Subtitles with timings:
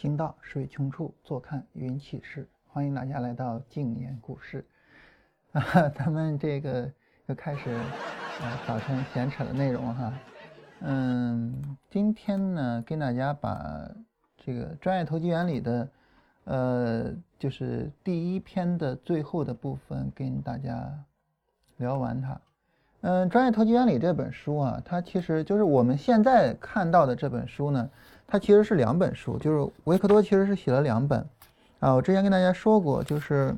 [0.00, 2.46] 行到水穷处，坐看云起时。
[2.68, 4.64] 欢迎大家来到静言故事
[5.50, 5.60] 啊，
[5.90, 6.88] 咱们这个
[7.26, 10.12] 又开始啊早晨闲扯的内容哈。
[10.82, 13.90] 嗯，今天呢，跟大家把
[14.36, 15.88] 这个专业投机原理的
[16.44, 20.96] 呃，就是第一篇的最后的部分跟大家
[21.78, 22.40] 聊完它。
[23.00, 27.90] 嗯，专业投机原理这本书啊，它其实就是我们现在看到的这本书呢，
[28.28, 31.26] 它其实是两本书，就是维克多其实是写了两本
[31.80, 31.92] 啊。
[31.92, 33.56] 我之前跟大家说过，就是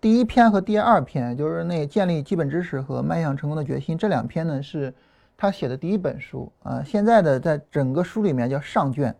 [0.00, 4.92] 第一篇和第二篇，就是那建立基本知识和迈向成功的决心这两篇呢是。
[5.38, 9.14] 他写的第一本书啊，现在的在整个书里面叫上卷，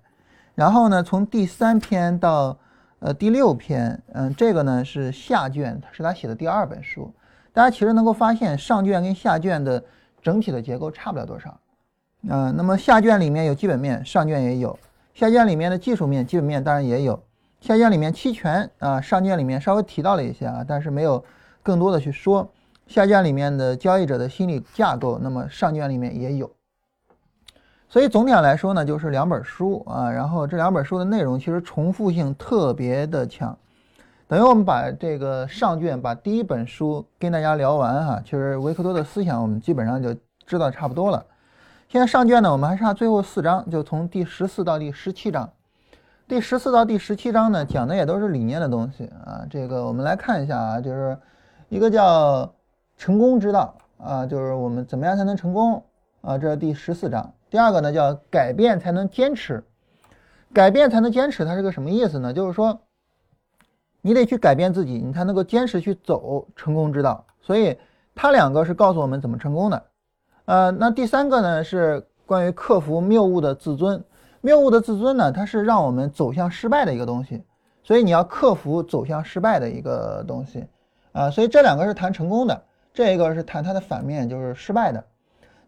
[0.55, 2.59] 然后呢，从第三篇到
[3.01, 7.12] 呃第六篇，嗯，这个呢是下卷，是他写的第二本书。
[7.52, 9.85] 大家其实能够发现，上卷跟下卷的
[10.23, 11.60] 整体的结构差不了多少，
[12.29, 14.77] 嗯，那么下卷里面有基本面，上卷也有；
[15.15, 17.15] 下卷里面的技术面、基本面当然也有；
[17.60, 21.24] 下卷里面期权啊，上卷里面稍微提到了一些啊，但是没有
[21.63, 22.51] 更多的去说。
[22.87, 26.49] 下卷里面的交易者的心理架构，那么上卷里面也有，
[27.88, 33.59] 所以总体上来说呢，就是两本书啊，然后这两本书的内容其实重复性特别的强，
[34.29, 40.15] 等于我们把这个上卷把第一本书跟大家聊完哈，其实维克多的思想我们基本上就
[40.46, 41.24] 知道差不多了。
[41.97, 45.51] 现在上卷呢，我们还差最后四章，就从第十四到第十七章，
[46.29, 51.17] 第十四到第十七章呢讲的也都是理念的东西啊，这个我们来看一下啊，就是
[51.71, 52.52] 一个叫。
[52.99, 55.83] 成功之道啊，就是我们怎么样才能成功
[56.21, 56.37] 啊？
[56.37, 57.33] 这是第十四章。
[57.49, 59.65] 第二个呢，叫改变才能坚持，
[60.52, 62.30] 改变才能坚持，它是个什么意思呢？
[62.30, 62.79] 就是说，
[64.03, 67.25] 你得去改变自己，你才能够坚持去走成功之道。
[67.41, 67.78] 所以，
[68.15, 69.83] 它两个是告诉我们怎么成功的。
[70.47, 74.03] 呃，那第三个呢，是关于克服谬误的自尊。
[74.41, 77.45] 谬误的自尊呢，它是让我们走向失败的一个东西。
[77.83, 80.65] 所以，你要克服走向失败的一个东西
[81.12, 81.31] 啊。
[81.31, 82.62] 所以，这两个是谈成功的。
[82.93, 85.05] 这一个是谈它的反面，就是失败的。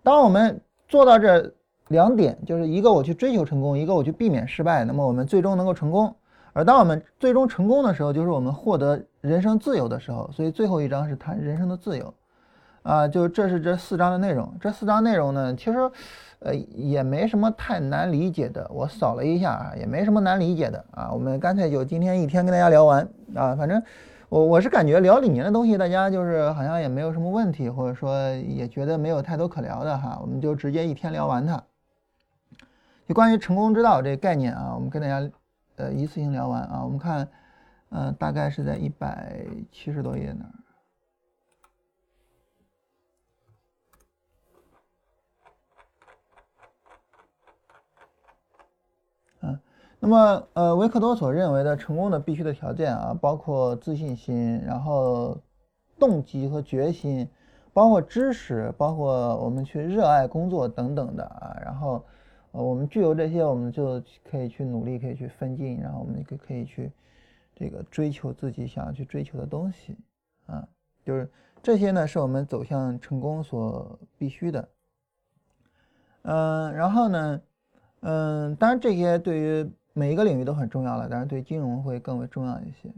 [0.02, 1.52] 当我们做到这
[1.88, 6.14] 两点，就是一个我去追求成功，一个我去避免失败，那么我们最终能够成功。
[6.52, 10.30] 而当我们最终成功的时候，就是我们获得人生自由的时候。
[10.32, 12.12] 所以最后一章是谈人生的自由，
[12.88, 14.50] 啊，就这是这四章的内容。
[14.60, 15.90] 这四章内容呢，其实，
[16.38, 18.66] 呃，也没什么太难理解的。
[18.72, 21.10] 我扫了一下啊，也没什么难理解的啊。
[21.12, 23.82] 我们干脆就今天一天跟大家聊完啊，反正。
[24.30, 31.62] 我我是感觉聊里面的东西，大家就是好像也没有什么问题，或者说也觉得没有太多可聊的哈，我们就直接一天聊完它。
[33.06, 35.30] 就关于成功之道这个概念啊，我们跟大家
[35.76, 36.82] 呃一次性聊完啊。
[36.84, 37.26] 我们看，
[37.88, 39.34] 呃，大概是在一百
[39.72, 40.52] 七十多页那儿。
[50.00, 55.36] 那么，呃，维克多所认为的成功的必须的条件啊，包括自信心，然后
[55.98, 57.28] 动机和决心，
[57.72, 61.56] 包括知识，包括我们去热爱工作等等的啊。
[61.64, 62.04] 然后，
[62.52, 64.00] 呃，我们具有这些，我们就
[64.30, 66.92] 可以去努力，可以去奋进，然后我们可可以去
[67.56, 69.96] 这个追求自己想要去追求的东西
[70.46, 70.66] 啊。
[71.04, 71.28] 就是
[71.60, 74.68] 这些呢，是我们走向成功所必须的。
[76.22, 77.40] 嗯，然后呢，
[78.00, 82.88] 嗯，当然这些对于每一个领域都很重要了，但是对金融会更为重要一些，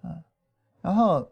[0.00, 0.16] 啊，
[0.80, 1.28] 然后，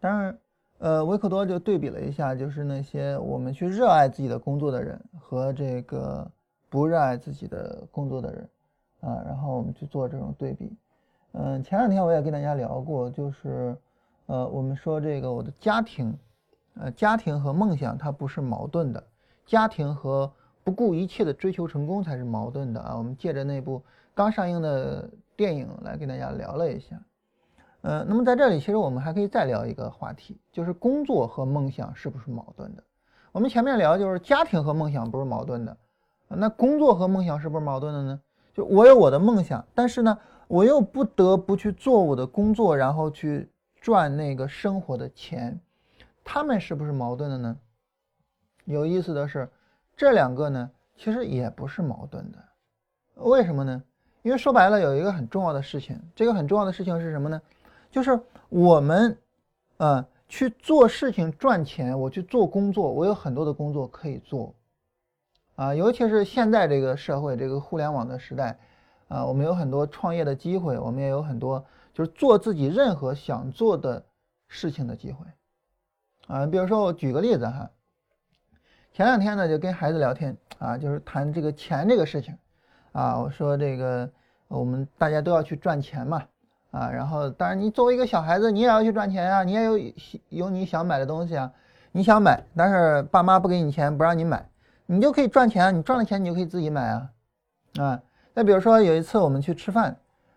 [0.00, 0.36] 当然，
[0.78, 6.28] 呃，维克多就对比了一下，就是那些我们去热爱自己的工作的人和这个
[6.68, 8.48] 不热爱自己的工作的人，
[9.02, 10.76] 啊，然后我们去做这种对比，
[11.30, 13.76] 嗯，前两天我也跟大家聊过，就是，
[14.26, 16.12] 呃，我们说这个我的家庭，
[16.74, 19.00] 呃，家庭和梦想它不是矛盾的，
[19.46, 20.28] 家庭和
[20.66, 22.96] 不顾一切的追求成功才是矛盾的啊！
[22.96, 23.80] 我们借着那部
[24.16, 27.00] 刚上映的电影来跟大家聊了一下，
[27.82, 32.82] 呃，那么在这里其实我们还可以再聊一个话题，就是工作和梦想是不是矛盾的？
[33.30, 35.76] 我们前面聊就是家庭和梦想不是矛盾的，
[36.26, 38.20] 那工作和梦想是不是矛盾的呢？
[38.52, 40.18] 就我有我的梦想，但是呢，
[40.48, 43.48] 我又不得不去做我的工作，然后去
[43.80, 45.60] 赚那个生活的钱，
[46.24, 47.56] 他们是不是矛盾的呢？
[48.64, 49.48] 有意思的是。
[49.96, 52.38] 这两个呢，其实也不是矛盾的，
[53.14, 53.82] 为什么呢？
[54.20, 57.40] 因为说白了，有一个很重要的事情，这个很重要的事情是什么呢？
[57.90, 58.20] 就是
[58.50, 59.16] 我们，
[59.78, 64.54] 呃，去做事情赚钱，我去做工作，我有很多的工作可以做，
[65.54, 68.58] 啊，尤其是现在这个社会，这个互联网的时代，
[69.08, 71.64] 啊，我们有很多创业的机会，我们也有很多
[71.94, 74.04] 就是做自己任何想做的
[74.48, 75.24] 事情的机会，
[76.26, 77.70] 啊，比如说我举个例子哈。
[78.96, 82.34] 前两天呢，就跟孩子聊天啊，就是谈这个钱这个事情，
[82.92, 84.08] 啊，我说这个
[84.48, 86.22] 我们大家都要去赚钱嘛，
[86.70, 89.78] 啊，然后当然你作为一个小孩子，你也要去赚钱啊，你也有
[90.30, 91.52] 有你想买的东西啊，
[91.92, 94.48] 你想买，但是爸妈不给你钱，不让你买，
[94.86, 97.10] 你就可以赚钱，你赚了钱你就可以自己买啊，
[97.78, 98.02] 啊，
[98.32, 99.94] 再比如说有一次我们去吃饭，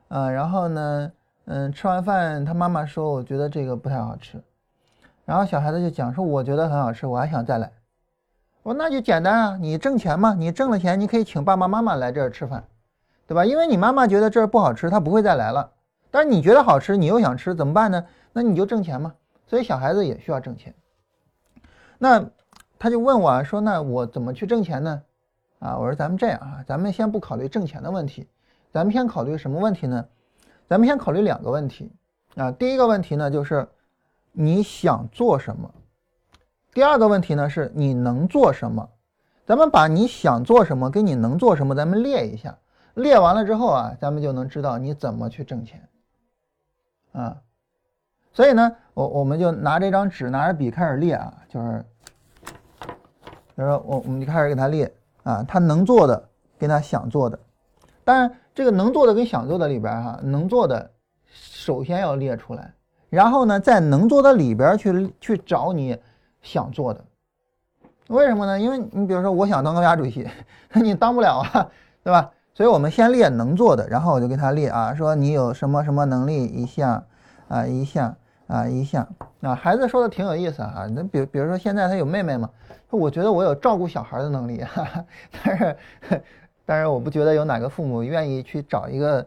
[0.09, 1.09] 啊，然后呢，
[1.45, 4.43] 嗯，吃完饭他妈妈说我觉得这个不太好吃，
[5.23, 7.71] 然后小孩子就讲说我觉得很好吃，我还想再来。
[8.61, 12.63] 我说那就简单啊，你挣钱嘛，你挣了钱，你可以请爸爸妈妈来这儿吃饭，
[13.25, 13.45] 对吧？
[13.45, 15.71] 因为你妈妈觉得这儿不好吃，她不会再来了。
[16.11, 18.05] 但是你觉得好吃，你又想吃，怎么办呢？
[18.33, 19.13] 那你就挣钱嘛。
[19.47, 20.73] 所以小孩子也需要挣钱。
[21.97, 22.23] 那
[22.77, 25.01] 他就问我说：“那我怎么去挣钱呢？”
[25.59, 28.27] 啊，我说咱们这样啊，咱们先不考虑挣钱的问题，
[28.71, 30.05] 咱们先考虑什么问题呢？
[30.67, 31.91] 咱们先考虑两个问题
[32.35, 32.51] 啊。
[32.51, 33.67] 第一个问题呢，就是
[34.31, 35.71] 你想做什么。
[36.71, 38.87] 第二个问题呢，是你能做什么？
[39.45, 42.55] 咱们把你想做什么跟你能做什么，咱们列一下。
[42.93, 45.89] 列完了之后啊，咱们就能知道你怎么去挣钱
[47.11, 47.37] 啊。
[48.31, 51.83] 所以呢，我我们就拿这张纸，拿着笔开始列啊，就是，
[52.45, 54.93] 比如说我我们就开始给他列
[55.23, 56.29] 啊，他能做的
[56.59, 57.39] 跟他想做的。
[58.03, 60.91] 当然，这个能做的跟想做的里边哈，能做的
[61.31, 62.71] 首先要列出来，
[63.09, 65.97] 然后呢，在能做的里边去去找你。
[66.41, 67.03] 想做的，
[68.07, 68.59] 为什么呢？
[68.59, 70.27] 因为你比如说，我想当国家主席，
[70.73, 71.69] 你当不了啊，
[72.03, 72.31] 对吧？
[72.53, 77.03] 所以我们先列能做的，然后我就给他列啊，说你有什么什么能力一项
[77.47, 78.15] 啊一项
[78.47, 79.07] 啊一项
[79.41, 79.55] 啊。
[79.55, 82.49] 孩子说的挺有意思啊，那比比如说现在他有妹妹嘛，
[82.89, 84.65] 我觉得我有照顾小孩的能力，
[85.43, 85.77] 但是
[86.65, 89.25] 但是我不觉得有哪个父母愿意去找一个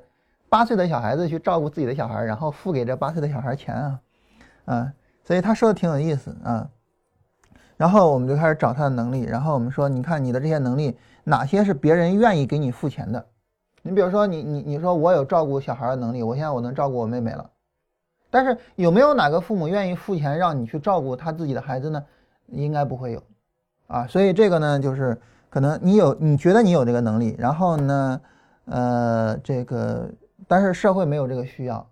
[0.49, 4.00] 八岁的小孩子去照顾自己的小孩，然后付给这八岁的小孩钱啊
[4.67, 4.93] 啊，
[5.25, 6.69] 所以他说的挺有意思啊。
[7.82, 13.26] 然后我们就开始找他的能力，然后我们说，你看你的这些能力，哪些是别人愿意给你付钱的？
[13.82, 17.50] 你比如说，你你你说我有照顾小孩的能力，我现在我能照顾我妹妹了，
[18.31, 22.05] 但是有没有哪个父母愿意付钱让你去照顾他自己的孩子呢？
[22.46, 23.20] 应该不会有，
[23.88, 25.20] 啊，所以这个呢，就是
[25.50, 28.20] 可能你有，你觉得你有这个能力，然后呢，
[28.67, 30.08] 呃，这个
[30.46, 31.85] 但是社会没有这个需要，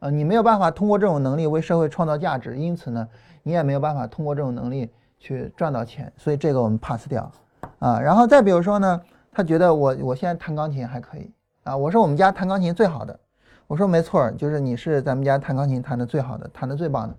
[0.00, 3.08] 呃，你没有办法通过这种能力为社会创造价值，因此呢，
[3.42, 4.90] 你也没有办法通过这种能力。
[5.20, 7.30] 去赚到钱，所以这个我们 pass 掉，
[7.78, 9.00] 啊，然后再比如说呢，
[9.30, 11.30] 他觉得我我现在弹钢琴还可以，
[11.62, 13.20] 啊，我是我们家弹钢琴最好的，
[13.66, 17.14] 我说没错，就是你是咱们家弹钢琴弹的最好的，弹的最棒的，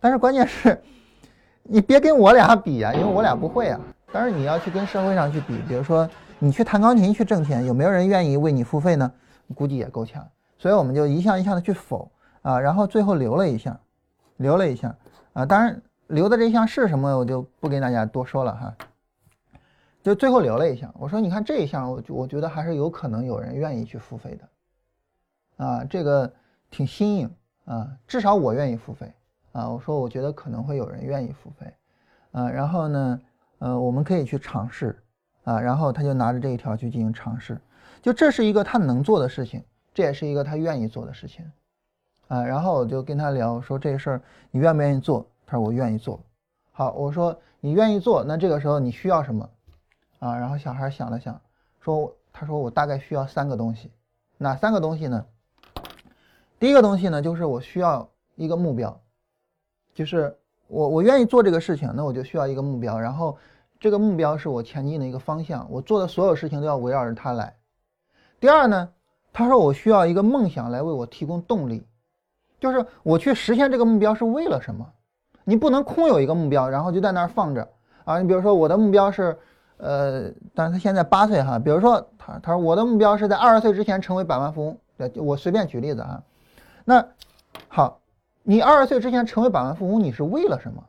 [0.00, 0.76] 但是关键是，
[1.62, 3.80] 你别跟我俩比啊，因为我俩不会啊，
[4.12, 6.08] 当然你要去跟社会上去比，比如说
[6.40, 9.10] 你去弹钢琴去挣钱，有没有人愿意为你付费呢？
[9.54, 10.26] 估计也够呛，
[10.58, 12.10] 所以我们就一项一项的去否，
[12.42, 13.78] 啊，然后最后留了一项，
[14.38, 14.92] 留了一项，
[15.32, 15.80] 啊，当然。
[16.08, 18.76] 留的这一项是什么，我就不跟大家多说了哈。
[20.02, 26.32] 就最后留了一项，我说你看这一项，我我觉得还是有可能有人愿意去付费的，啊，这个
[26.70, 27.30] 挺新颖
[27.64, 29.12] 啊，至少我愿意付费
[29.50, 29.68] 啊。
[29.68, 31.74] 我说我觉得可能会有人愿意付费，
[32.30, 33.20] 啊，然后呢，
[33.58, 34.96] 呃，我们可以去尝试
[35.42, 37.60] 啊，然后他就拿着这一条去进行尝试，
[38.00, 39.60] 就这是一个他能做的事情，
[39.92, 41.44] 这也是一个他愿意做的事情，
[42.28, 44.22] 啊，然后我就跟他聊说这事儿
[44.52, 45.26] 你愿不愿意做？
[45.46, 46.20] 他说我愿意做，
[46.72, 49.48] 好，我说你愿意做，那这个时候你需要什么
[50.18, 50.36] 啊？
[50.36, 51.40] 然后小孩想了想，
[51.80, 53.92] 说他说我大概需要三个东西，
[54.36, 55.24] 哪三个东西呢？
[56.58, 59.00] 第一个东西呢，就是我需要一个目标，
[59.94, 60.36] 就是
[60.66, 63.38] 我我愿意做这个事情，那我就需要一个目标，然后
[63.78, 67.54] 这个目标是我前进的一个方向，我做的所有事情都要围绕着它来。
[68.40, 68.88] 第二呢，
[69.32, 71.86] 他说我需要一个梦想来为我提供动力，
[72.58, 74.92] 就是我去实现这个目标是为了什么？
[75.48, 77.68] 你不能空有一个目标，然后就在那儿放着
[78.04, 78.18] 啊！
[78.18, 79.38] 你比如说我的目标是，
[79.76, 86.20] 呃，但是他现在八岁哈，比如说他他说我的目标是在二十岁之前成为百万富翁，对，我随便举例子啊。
[86.84, 87.06] 那
[87.68, 88.00] 好，
[88.42, 90.82] 你二十岁之前成为百万富翁，你是为了什么？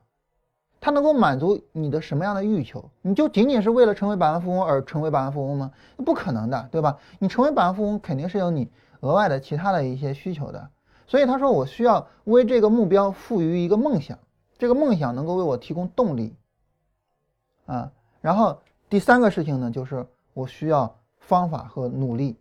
[0.82, 2.90] 他能够满足你的什么样的欲求？
[3.04, 5.72] 你就仅仅是为了成为百万富翁而成为百万富翁吗？
[6.04, 6.98] 不可能的，对吧？
[7.20, 8.72] 你成为百万富翁肯定是有你
[9.02, 10.70] 额外的其他的一些需求的。
[11.06, 14.18] 所以他说我需要为这个目标赋予一个梦想。
[14.58, 16.36] 这个梦想能够为我提供动力，
[17.68, 18.60] 啊，然后
[18.90, 22.36] 第三个事情呢，就是我需要方法和努力，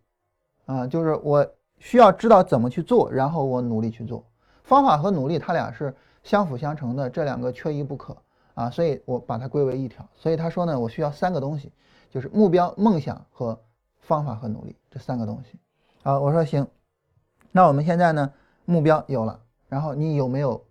[0.64, 1.46] 啊，就是我
[1.78, 4.24] 需要知道怎么去做，然后我努力去做。
[4.62, 8.16] 方法和努力，它俩是相辅相成的，这两个缺一不可
[8.54, 10.08] 啊，所以我把它归为一条。
[10.16, 11.70] 所以他说呢，我需要三个东西，
[12.10, 13.60] 就是目标、梦想和
[14.00, 15.58] 方法和努力这三个东西。
[16.02, 16.66] 啊，我说行，
[17.52, 18.32] 那我们现在呢，
[18.64, 20.64] 目标有了，然后你有没有？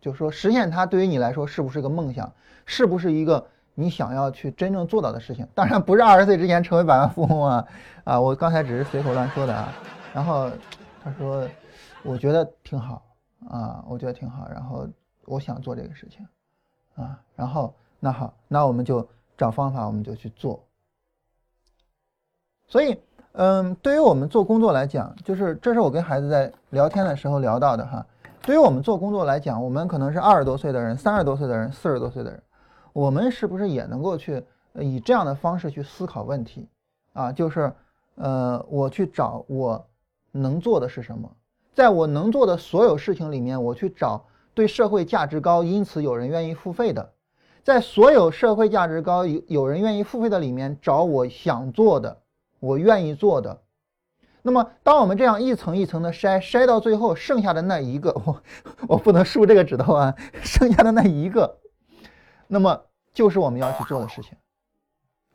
[0.00, 2.32] 就是说，实现它对于你来说是不是个梦想？
[2.66, 5.46] 是不是一个你想要去真正做到的事情。
[5.54, 7.66] 当然不是二十岁之前成为百万富翁啊
[8.04, 8.20] 啊！
[8.20, 9.72] 我刚才只是随口乱说的啊。
[10.14, 10.50] 然后
[11.02, 11.48] 他说，
[12.02, 13.02] 我觉得挺好
[13.48, 14.48] 啊，我觉得挺好。
[14.48, 14.86] 然后
[15.24, 16.26] 我想做这个事情
[16.94, 17.18] 啊。
[17.34, 20.64] 然后那好，那我们就找方法，我们就去做。
[22.68, 23.00] 所以，
[23.32, 28.06] 嗯，对于我们做工作来讲，就是这是我跟孩子在聊天的时候聊到的哈。
[28.42, 32.42] 对于我们做工作来讲，我们可能是二十多岁的人、三十多岁的人、四十多岁的人，
[32.94, 34.42] 我们是不是也能够去
[34.74, 36.66] 以这样的方式去思考问题
[37.12, 37.30] 啊？
[37.30, 37.70] 就是，
[38.14, 39.86] 呃，我去找我
[40.32, 41.30] 能做的是什么，
[41.74, 47.12] 在我能做的所有事情里面，我去找对社会价值高，因此有人愿意付费的，
[47.62, 52.16] 在所有社会价值高有有人愿意付费的里面，找我想做的，
[52.58, 53.60] 我愿意做的。
[54.42, 58.42] 那么，当我们这样一层一层的筛，筛到最后，剩下的那一个，我
[58.88, 61.58] 我不能竖这个指头啊，剩下的那一个，
[62.46, 64.36] 那么就是我们要去做的事情。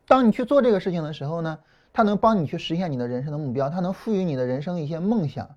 [0.06, 1.58] 当你去做这个事情的时候呢，
[1.92, 5.48] 它能帮你去实现你的人生的目标，它能赋予你的人生一些梦想，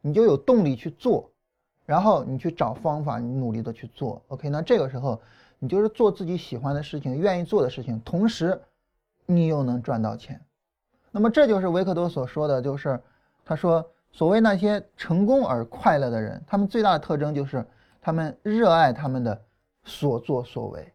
[0.00, 1.30] 你就有动力去做，
[1.86, 4.20] 然后你去找方法，你努力的去做。
[4.28, 5.20] OK，那这个时候
[5.58, 8.60] 你就是做自己喜欢的事情，愿意做的事情，同时
[9.26, 10.40] 你又能赚到钱。
[11.10, 13.00] 那么这就是维克多所说的，就是
[13.44, 17.64] 他说，所谓那些成功而快乐的人，他们最大的特征就是
[18.00, 19.40] 他们热爱他们的
[19.84, 20.92] 所作所为。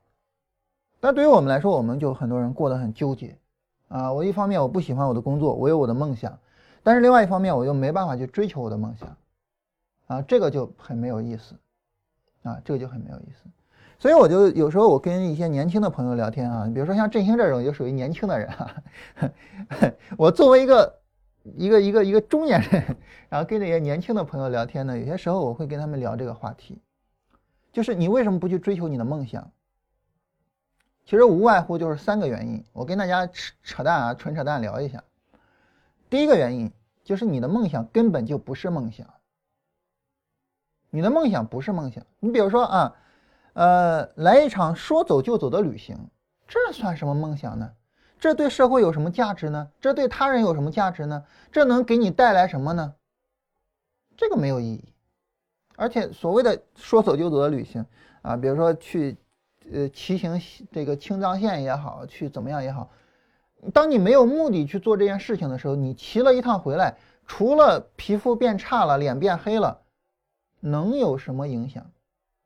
[1.00, 3.38] 但对于我们来说，我们就很多人过得很纠结
[3.88, 4.13] 啊。
[4.13, 6.38] 我一方面我不喜欢我的工作，我有我的梦想，
[6.84, 9.17] 但是另外一方面我又没办法去追求我的梦想
[10.08, 11.55] 啊，这个就很没有意思
[12.43, 13.50] 啊，这个就很没有意思。
[14.03, 18.75] 所以我就有时候我跟一些年轻的朋友聊天啊，比如说像振兴这种就属于年轻的人哈，
[20.19, 21.00] 我作为一个
[21.55, 22.98] 一个一个一个中年人，
[23.29, 26.81] 然后跟这些年轻的朋友聊天呢，有些时候我会跟他们聊这个话题，
[27.72, 29.50] 就是你为什么不去追求你的梦想？
[31.05, 35.01] 其实无外乎就是三个原因，我跟大家扯扯淡啊，纯扯淡聊一下。
[36.10, 36.69] 第一个原因
[37.05, 39.07] 就是你的梦想根本就不是梦想，
[40.89, 42.95] 你的梦想不是梦想，你比如说啊。
[43.53, 45.98] 呃，来一场说走就走的旅行，
[46.48, 47.72] 这算什么梦想呢？
[48.19, 49.69] 这对社会有什么价值呢？
[49.79, 51.24] 这对他人有什么价值呢？
[51.51, 52.95] 这能给你带来什么呢？
[54.17, 54.83] 这个没有意义。
[55.75, 57.86] 而且所谓的说走就走的旅行
[58.22, 59.17] 啊，比如说去
[59.72, 60.39] 呃骑行
[60.72, 62.89] 这个青藏线也好，去怎么样也好，
[63.74, 66.95] 当你没有目的去做这件事情的时候，你骑了一趟回来，
[67.25, 69.81] 除了皮肤变差了，脸变黑了，
[70.60, 71.86] 能有什么影响？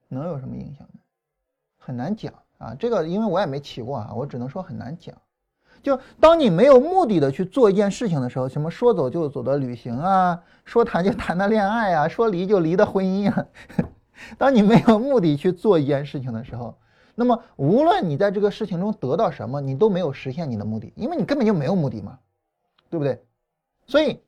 [0.09, 0.87] 能有什么影响？
[1.87, 5.15] 很难讲啊，这个因为我也没骑过啊，我只能说很难讲。
[5.81, 13.45] 就当你没有目的的去做一件事情的时候，什么说走就走的旅行啊，说谈就谈的恋爱啊，说离就离的婚姻啊，
[14.37, 16.77] 当你没有目的去做一件事情的时候，
[17.15, 22.19] 那么无论你在这个事情中得到什么，你都没有实现你的目的，因为你根本就没有目的嘛，
[22.89, 23.23] 对不对？
[23.85, 24.19] 所以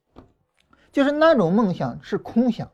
[0.93, 2.69] 就是那种梦想是空想，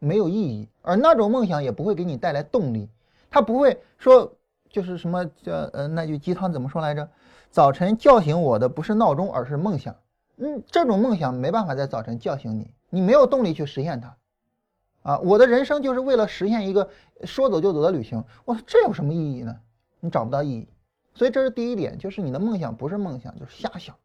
[0.00, 2.90] 没有意义，而那种梦想也不会给你带来动力。
[3.34, 4.32] 他不会说，
[4.70, 7.10] 就是什么叫呃那句鸡汤怎么说来着？
[7.50, 9.96] 早晨叫醒我的不是闹钟，而是梦想。
[10.36, 14.16] 嗯，这种梦想没办法在早晨叫醒你，你没有动力去实现它。
[15.02, 16.88] 啊，我的人生就是为了实现一个
[17.24, 18.22] 说走就走的旅行。
[18.44, 19.56] 我这有什么意义呢？
[19.98, 20.68] 你找不到意义。
[21.12, 23.96] 所以这是第一点，就是你的梦想不是梦想，就是瞎想。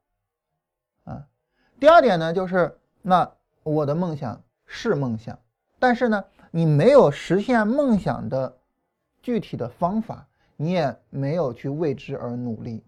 [1.03, 1.27] 啊，
[1.79, 3.31] 第二点呢，就是那
[3.61, 5.37] 我的梦想是梦想，
[5.77, 8.55] 但是呢，你没有实现梦想的。
[9.21, 12.83] 具体的方法你也没有去为之而努力。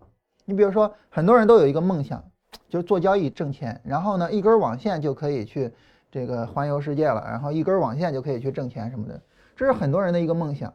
[0.46, 2.24] 你比如说，很多人都有一个梦想，
[2.68, 5.72] 就是做交易挣钱，然后呢，一根网线就可以去
[6.12, 9.22] 这个环游世界了，然后一根网线就可以去挣钱什么的，
[9.56, 10.74] 这是很多人的一个梦想。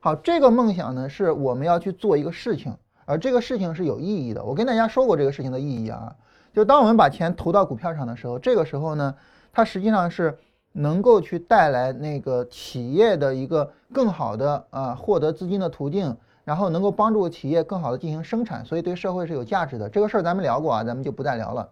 [0.00, 4.42] 好，这个梦想呢，是我们要去做一个事情，而这个事情是有意义的。
[4.42, 6.16] 我跟大家说过这个事情的意义啊，
[6.52, 9.14] 就当我们把钱投到股票上的时候，这个时候呢，
[9.52, 10.36] 它实际上是。
[10.72, 19.88] 能够去带来那个企业的一个更好的啊获得资金的途径，然后能够帮助企业更好的进行生产，所以对社会是有价值的。
[19.88, 21.68] 这个事儿咱们聊过啊，咱们就不再聊了。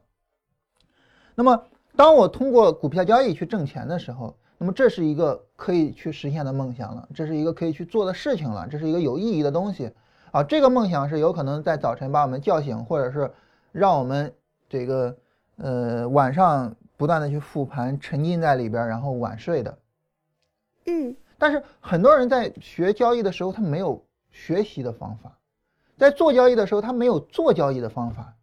[1.34, 1.62] 那么，
[1.96, 9.90] 当我通过股票交易去挣钱的时候，那么这是一个可以去实现的梦想了，这是一个可以去做的事情了，这是一个有意义的东西
[10.30, 10.42] 啊。
[10.42, 13.30] 这个梦想是有可能在早晨把我们叫醒，或者是
[13.72, 14.30] 让我们
[14.68, 15.16] 这个
[15.56, 16.76] 呃晚上。
[17.00, 19.78] 不断的去复盘，沉浸在里边，然后晚睡的。
[20.84, 25.30] 嗯，但是很多人在学交易的时候，他没有学习的方法；
[25.96, 28.34] 在做交易的时候，他没有做交易的方法；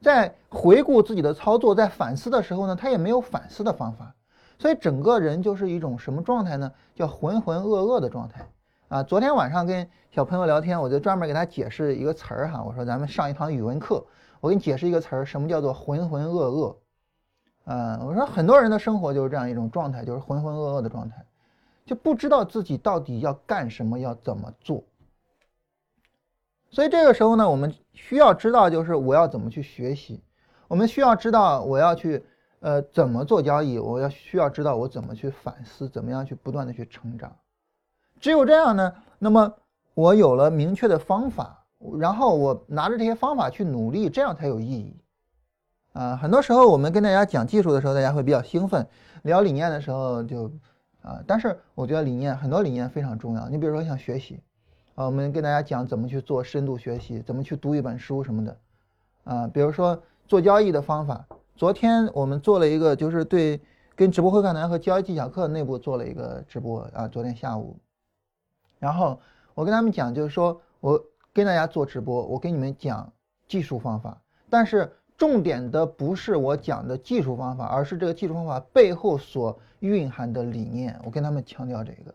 [0.00, 4.14] 在回顾自己的操作，在反思的时候呢，他也没有反思的方法。
[4.60, 6.70] 所以整个人就是一种什么状态呢？
[6.94, 8.46] 叫浑浑噩噩的状态
[8.86, 14.06] 啊，昨天晚上跟小朋友聊天，我就专门给他解释一个词儿哈，我说咱们上一堂语文课，
[14.40, 16.76] 我给你解释一个词儿，什么叫做浑浑噩噩？
[17.64, 21.24] 啊，我说很多人的生活就是这样一种状态，就是浑浑噩噩的状态，
[21.86, 24.84] 就不知道自己到底要干什么，要怎么做。
[26.70, 30.22] 所以这个时候呢，我们需要知道，就是我要怎么去学习，
[30.68, 32.22] 我们需要知道我要去
[32.60, 37.34] 呃怎么做交易，我要需要知道我怎么去反思，怎么样去不断的去成长。
[38.20, 39.54] 只有这样呢，那么
[39.94, 41.64] 我有了明确的方法，
[41.98, 44.96] 然后我拿着这些方法去努力，这样才有意义。
[45.94, 48.82] 啊，很多时候我们跟大家讲技术的时候，大家会比较兴奋；
[49.22, 50.50] 聊理念的时候就，
[51.02, 53.48] 啊，但是我觉得理念很多理念非常重要。
[53.48, 54.42] 你比如说像学习，
[54.96, 58.56] 啊，我们跟大家讲怎么去做深度学习，怎么去读一本书什么的，
[59.22, 61.24] 啊，比如说做交易的方法。
[61.54, 63.60] 昨天我们做了一个，就是对
[63.94, 67.78] 跟直播会客难和交易技巧课内部做了一个直播啊，昨天下午。
[68.80, 69.20] 然后
[69.54, 71.00] 我跟他们讲，就是说我
[71.32, 73.12] 跟大家做直播，我跟你们讲
[73.46, 74.20] 技术方法，
[74.50, 74.92] 但是。
[75.24, 81.00] 重点的不是我讲的技术方法，而是这个技术方法背后所蕴含的理念。
[81.02, 82.14] 我跟他们强调这个，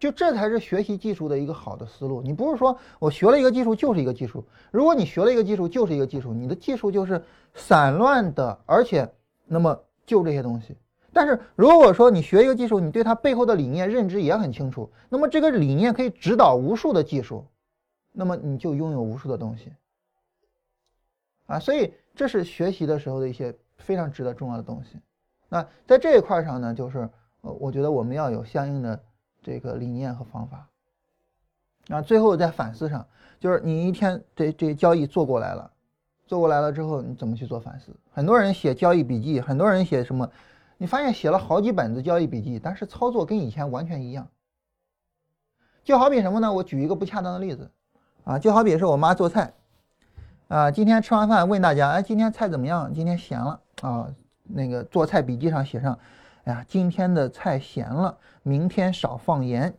[0.00, 2.20] 就这才是学习技术的一个好的思路。
[2.20, 7.22] 你不是说我学了一个技术就是一个技术，如果你学了一个技术就是一个技术，你的技术就是
[7.54, 9.08] 散乱的，而且
[9.46, 10.76] 那么就这些东西。
[11.12, 17.46] 但是如果说你学一个技术，你对它背后的理念认知也很清楚，那么这个理念可以指导无数的技术，
[18.10, 19.70] 那么你就拥有无数的东西。
[21.46, 24.98] 啊，所以这是学习的时候的一些非常值得重要的东西。
[25.48, 27.08] 那在这一块上呢，就是
[27.42, 29.00] 呃，我觉得我们要有相应的
[29.42, 30.68] 这个理念和方法。
[31.88, 33.06] 啊，最后在反思上，
[33.38, 35.70] 就是你一天这这交易做过来了，
[36.26, 37.94] 做过来了之后，你怎么去做反思？
[38.10, 40.28] 很多人写交易笔记，很多人写什么？
[40.78, 44.26] 你发现写了好几本子交易笔记，但是操作跟以前完全一样。
[45.84, 46.52] 就好比什么呢？
[46.52, 47.70] 我举一个不恰当的例子，
[48.24, 49.54] 啊，就好比是我妈做菜。
[50.48, 52.92] 啊，今天吃完饭问大家，哎，今天菜怎么样？
[52.94, 54.06] 今天咸了啊。
[54.48, 55.98] 那个做菜笔记上写上，
[56.44, 59.74] 哎呀，今天的菜咸了，明天少放盐。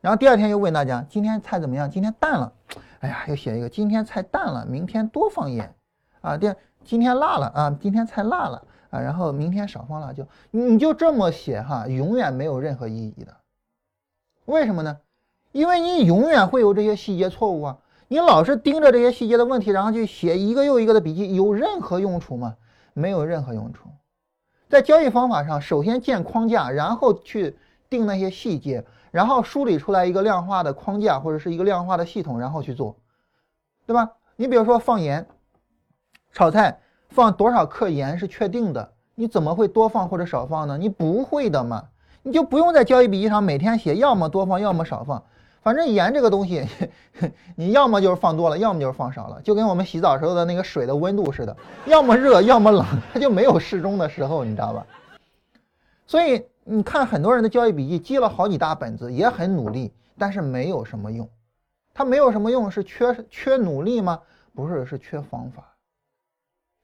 [0.00, 1.88] 然后第二天又问大家，今天菜怎么样？
[1.88, 2.52] 今天淡了，
[2.98, 5.72] 哎呀，又写一个，今天菜淡了，明天多放盐。
[6.20, 10.26] 啊，第今天辣了啊，今天菜辣了啊，然后明天少放辣椒。
[10.50, 13.36] 你就这么写哈，永远没有任何意义的。
[14.46, 14.98] 为什么呢？
[15.52, 17.78] 因为你永远会有这些细节错误啊。
[18.08, 22.56] 你老是盯着这些细节的问题，然后去写一个又一个的笔记，有任何用处吗？
[22.94, 23.90] 没有任何用处。
[24.68, 27.56] 在交易方法上，首先建框架，然后去
[27.90, 32.96] 定那些细节，然后梳理出来一个量化的框架或者是一个量化的系统，然后去做，
[33.86, 34.10] 对吧？
[34.36, 35.26] 你比如说放盐，
[36.32, 40.78] 炒菜放多少克盐是确定的，你怎么会多放或者少放呢？
[40.78, 41.88] 你不会的嘛，
[42.22, 45.22] 你就不用在交易笔记上每天写，要么多放，要么少放。
[45.60, 46.66] 反正盐这个东西，
[47.56, 54.86] 你要么就是放多了，要么就是放少了，就跟我们洗澡时候的那个水的温度似的，要么热，要么冷，它就没有适中的时候，你知道吧？
[56.06, 61.28] 所以你看很多人的交易笔记记了好几大本子，也很努力，但是没有什么用。
[61.92, 64.20] 它没有什么用，是缺缺努力吗？
[64.54, 65.74] 不是，是缺方法，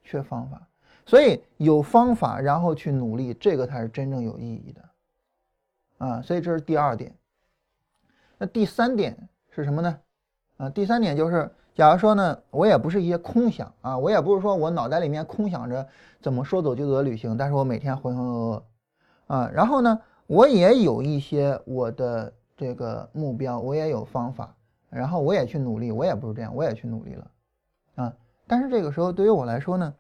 [0.03, 0.61] 缺方法。
[1.07, 6.23] 所以有方法，然后去努力，这个才是真正有意义的啊。
[6.23, 7.15] 所以这是第二点。
[8.39, 9.17] 那第三点
[9.51, 9.99] 是什么呢？
[10.57, 15.87] 啊，第三点就是，假如说呢，我也不是一些空想啊，我也不是说我脑袋里面空想着
[16.21, 18.63] 怎么说走就走的旅行，但是我每天浑浑噩噩
[19.27, 24.55] 啊，然后呢，我也有一些我的这个目标，我也有方法，
[24.91, 27.31] 然后我也去努力，我也不是这样，我也去努力了
[27.97, 28.15] 啊，
[28.47, 29.95] 但是这个时候对于我来说呢，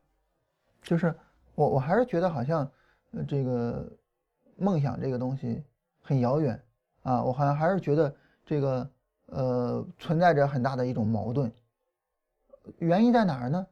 [0.82, 1.14] 就是
[1.54, 2.70] 我我还是觉得好像
[3.26, 3.90] 这个
[4.56, 5.64] 梦想这个东西
[6.00, 6.62] 很遥远
[7.02, 8.14] 啊，我好像还是觉得。
[8.44, 8.90] 这个
[9.26, 11.50] 呃存在着很大的一种矛盾，
[12.78, 13.66] 原因在哪儿呢？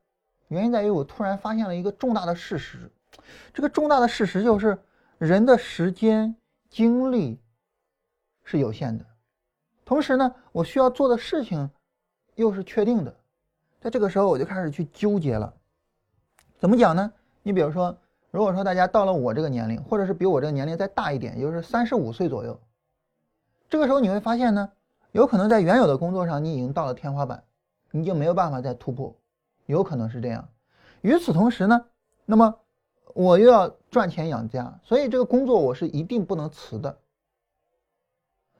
[0.48, 2.90] 原因在于我突然发现了一个重大的事实，
[3.54, 4.78] 这个重大的事实就是
[5.18, 6.34] 人的时间
[6.68, 7.40] 精力
[8.44, 9.06] 是有限的，
[9.84, 11.70] 同时呢，我需要做的事情
[12.34, 13.16] 又是确定的，
[13.80, 15.54] 在这个时候我就开始去纠结了。
[16.58, 17.12] 怎么讲呢？
[17.42, 17.96] 你比如说，
[18.30, 22.60] 如果说大家到了我这个年龄，或者是比我这个年龄再大一点，也就是三十五岁左右。
[23.72, 24.70] 这个时候你会发现呢，
[25.12, 27.42] 有可能在原有的工作上你已经到了天花板，
[27.90, 29.16] 你就没有办法再突破，
[29.64, 30.46] 有可能是这样。
[31.00, 31.86] 与此同时呢，
[32.26, 32.54] 那么
[33.14, 36.98] 我又要赚钱养家，所以这个工作我是一定不能辞的。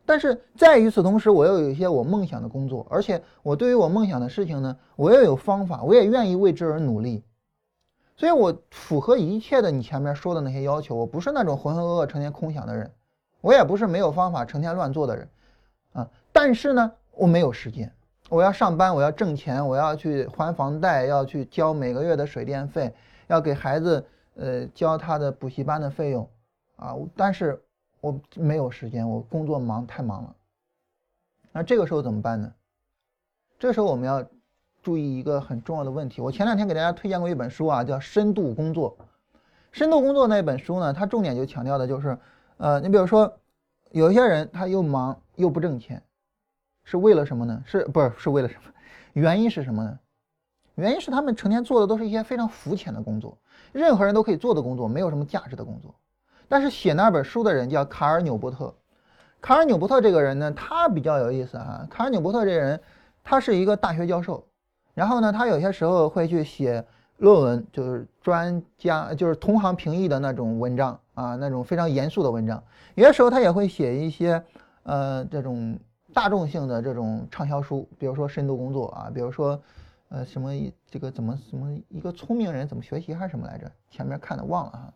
[0.06, 7.22] 但是在与此同时，我又有一些我梦想的工作，而且我对于我梦想的事情呢，我又有方法，我也愿意为之而努力。
[8.16, 12.90] 所以我符合一切的你前面说的那些要求，我不是那种浑浑噩噩、成天空想的人。
[13.42, 15.28] 我也不是没有方法成天乱做的人，
[15.92, 17.92] 啊，但是呢，我没有时间，
[18.30, 22.94] 我要上班，我要挣钱，我要去还房贷，要去交每个月的水电费，
[23.26, 24.02] 要给孩子
[24.36, 26.26] 呃交他的补习班的费用，
[26.76, 27.62] 啊，但是
[28.00, 30.34] 我没有时间，我工作忙太忙了。
[31.52, 32.50] 那这个时候怎么办呢？
[33.58, 34.24] 这时候我们要
[34.82, 36.20] 注意一个很重要的问题。
[36.20, 38.96] 我前两天给大家推荐过一本书啊，叫《深度工作》。
[39.70, 42.18] 深度工作那本书呢，它重点就强调的就是，
[42.62, 43.40] 呃，你比如说，
[43.90, 46.00] 有一些人他又忙又不挣钱，
[46.84, 47.60] 是为了什么呢？
[47.66, 48.72] 是不是是为了什么？
[49.14, 49.98] 原因是什么呢？
[50.76, 53.36] 原因是他们成天做的都是一些非常肤浅的工作，
[53.72, 55.92] 任何人都可以做的工作，没有什么价值的工作。
[56.46, 58.72] 但是写那本书的人叫卡尔纽波特。
[59.40, 61.84] 卡尔纽波特这个人呢，他比较有意思啊。
[61.90, 62.80] 卡尔纽波特这个人，
[63.24, 64.46] 他是一个大学教授，
[64.94, 72.62] 然后呢，他有些时候会去写论文，就是专家，就是同行评议的那种文章啊，那种非常严肃的文章。
[72.94, 74.42] 有些时候他也会写一些
[74.82, 75.78] 呃这种
[76.12, 79.60] 大众性的这种畅销书，比如说深度工作啊，比如说
[80.08, 80.52] 呃什么
[80.90, 83.70] 这个怎么什么一个聪明人怎么学习还是什么来着？
[83.90, 84.92] 前面看的忘了啊。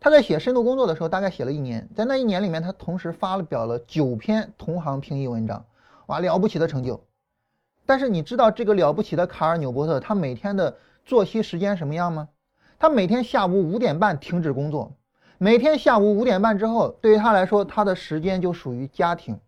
[0.00, 5.64] 他在写深度工作的时候，大概写了一年，在那一年里面，他同时发表了九篇同行评议文章，
[6.08, 7.02] 哇，了不起的成就。
[7.86, 12.28] 但是你知道这个了不起的卡尔纽波特，他每天的作息时间什么样吗？
[12.84, 14.92] 他每天下午五点半停止工作，
[15.38, 19.40] 每天下午五点半之后，对于他来说，他的时间就属于家庭，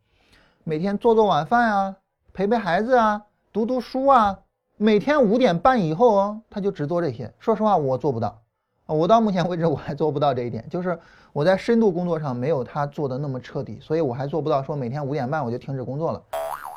[0.64, 1.96] 每天做做晚饭啊，
[2.32, 4.38] 陪陪孩子啊，读读书啊，
[4.78, 7.30] 每天五点半以后哦，他就只做这些。
[7.38, 8.40] 说实话，我做不到。
[8.86, 10.98] 我到目前为止我还做不到这一点，就是
[11.34, 16.22] 我在深度工作上没有他做的那么彻底，所以我还做不到说每天五点半我就停止工作了。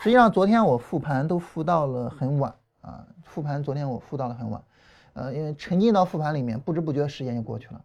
[0.01, 4.61] 实际上昨天我复盘都复到了很晚啊，复盘昨天我复到了很晚，
[5.13, 7.81] 呃，因为沉浸到复盘里面，不知不觉时间就过去了。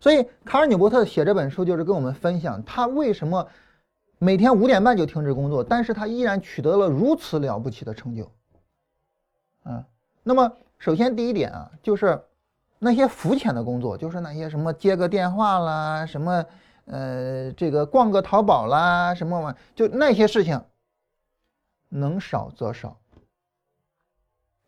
[0.00, 3.48] 所以卡尔纽波特写这本书就是跟我们分享他为什么
[4.18, 8.30] 每天五点半就停止工作，但是他依然取得了如此了不起的成就。
[9.62, 9.86] 啊，
[10.22, 12.22] 那么首先第一点啊，就是。
[12.84, 16.44] 那些肤浅的工作，就是那些什么接个电话啦，什么
[16.86, 20.60] 呃这个逛个淘宝啦，什么玩就那些事情，
[21.88, 22.98] 能少则少。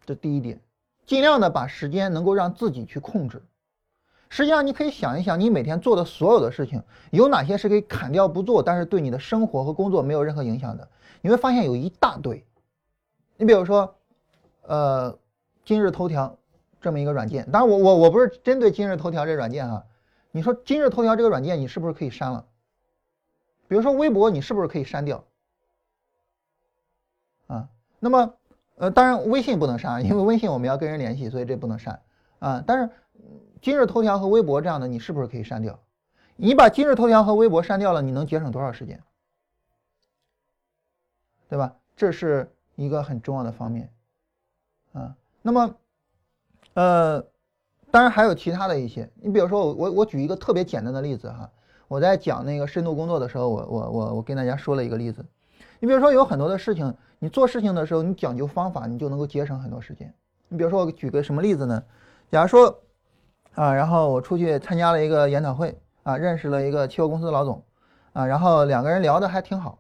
[0.07, 0.61] 这第一点，
[1.07, 3.43] 尽量的把时间能够让自己去控制。
[4.29, 10.89] 实际上，你可以想一想，你每天做的所有的事情，有哪些是可以砍掉不做，但是对你的生活和工作没有任何影响的？
[11.21, 12.45] 你会发现有一大堆。
[13.37, 13.97] 你比如说，
[14.63, 15.19] 呃，
[15.65, 16.37] 今日头条。
[16.81, 19.87] 这么一个软件，当然我我我不是针对今日头条这软件哈，
[20.31, 22.45] 你说今日头条这个软件你是不是可以删了？
[23.69, 25.25] 比如说微博你是不是可以删掉？
[27.47, 28.35] 啊，那么
[28.77, 32.01] 呃当然微信不能删，因为微信我们要跟人联系，所以这不能删
[32.39, 32.63] 啊。
[32.67, 32.91] 但是
[33.61, 35.79] 今日头条和微博这样的你是不是可以删掉？
[36.37, 39.01] 你把今日头条和微博删掉了，你能节省多少时间？
[41.49, 41.75] 对吧？
[41.97, 43.91] 这是一个很重要的方面
[44.93, 45.17] 啊。
[45.43, 45.75] 那么。
[46.77, 47.25] 呃，
[47.93, 51.49] 当然还有其他的一些，你比如说我我我举一个特别简单的例子哈，
[51.87, 55.25] 我在讲那个深度工作的时候，我我我我跟大家说了一个例子，
[55.79, 56.93] 你比如说有很多的事情，
[57.25, 60.13] 你做事情的时候你讲究方法，你就能够节省很多时间。
[60.49, 61.83] 你比如说我举个什么例子呢？
[62.31, 62.83] 假如说
[63.55, 67.65] 啊，然后我出去参加了一个研讨会啊，认识了一个汽油公司的老总
[68.13, 69.79] 啊，然后两个人聊的还挺好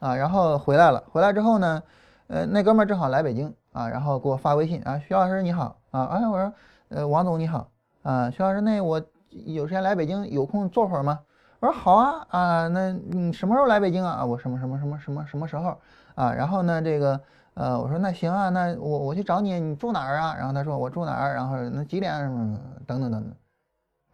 [0.00, 1.82] 啊，然后回来了，回来之后呢，
[2.26, 5.78] 呃，那哥们儿正好来北京啊，然后给我发微信啊，徐老师你好。
[5.92, 6.52] 啊，哎，我说，
[6.90, 7.70] 呃，王总你好，
[8.02, 11.20] 啊，徐老师，那我有时间来北京，有空坐会儿吗？
[11.60, 14.16] 我说好啊，啊，那你什么时候来北京啊？
[14.20, 15.74] 啊，我什么什么什么什么什么时候？
[16.14, 17.20] 啊，然后呢，这个，
[17.54, 20.34] 呃，我说那行啊，那我我去找你，你住哪儿啊？
[20.36, 23.34] 然后他说我住哪儿，然后那几点什么等等等等，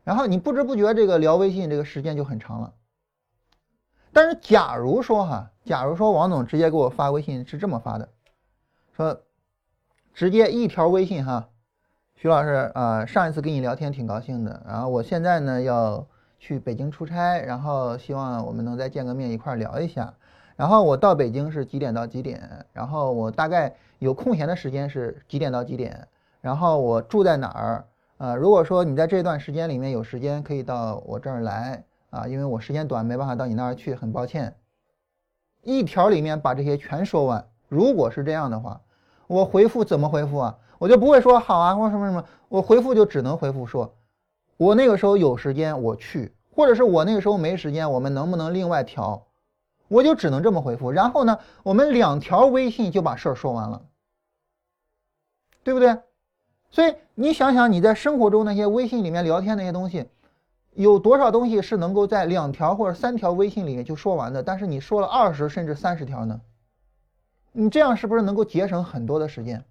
[0.04, 2.72] 然后你不知不觉这个聊微信这个时间就很长了。
[4.12, 8.08] 但是假如说哈，假如说王总直接给我发微信是这么发的，
[8.96, 9.20] 说
[10.14, 11.48] 直接一条微信哈。
[12.14, 16.04] 徐老师啊，上一次跟你聊天挺高兴的，然后我现在呢要
[16.40, 20.12] 去北京出差，然后希望我们能再见个面，一块聊一下。
[20.58, 22.66] 然后我到北京是几点到几点？
[22.72, 26.08] 然后我大概有空闲的时间是几点到几点？
[26.40, 27.84] 然后我住在哪儿？
[28.16, 34.52] 啊，如果说你在这段时间里面有时间可以到我这儿来啊，因为我时间短没办法到你那儿去，很抱歉。
[35.62, 37.46] 一条里面把这些全说完。
[37.68, 38.80] 如果是这样的话，
[39.28, 40.58] 我回复怎么回复啊？
[40.80, 43.94] 我就不会说好啊，或什么什么，我回复就只能回复说，
[44.56, 49.27] 我那个时候有时间我去，或者是我那个时候没时间，我们能不能另外调？
[49.88, 50.90] 我就只能这么回复。
[50.90, 53.82] 然后呢，我们两条微信就把事儿说完了，
[55.64, 55.98] 对不对？
[56.70, 60.06] 所以你想想你在生活中那些微信里面聊天那些东西，
[60.74, 64.42] 有多少东西是能够在两条或者三条微信里面就说完的？
[64.42, 66.40] 但是你说了二十甚至三十条呢？
[67.52, 69.64] 你这样是不是能够节省很多的时间？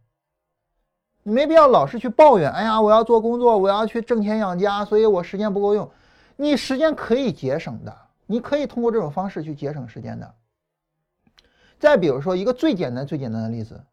[1.23, 2.49] 你没必要老是去抱怨。
[2.51, 5.89] 哎呀，我要做工作，我要去挣钱养家，所以我时间不够用。
[6.35, 7.95] 你时间可以节省的，
[8.27, 10.35] 你可以通过这种方式去节省时间的。
[11.79, 13.83] 再比如说一个最简单、最简单的例子，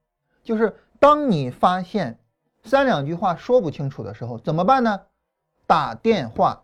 [0.42, 2.18] 就是当你发现
[2.62, 5.00] 三两句话说不清楚的时候，怎么办呢？
[5.66, 6.60] 打电话。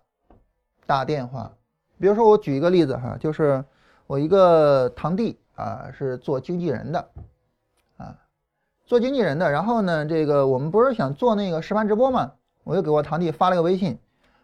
[0.87, 1.52] 打电话，
[2.00, 3.64] 比如说我举一个例子哈，就是
[4.09, 7.09] 我一个堂弟啊，是做经纪人的，
[7.96, 8.18] 啊，
[8.87, 9.52] 做经纪人的。
[9.52, 12.33] 然后呢，这个我们不是想做那个实盘直播嘛，
[12.64, 14.00] 我就给我堂弟发了个微信，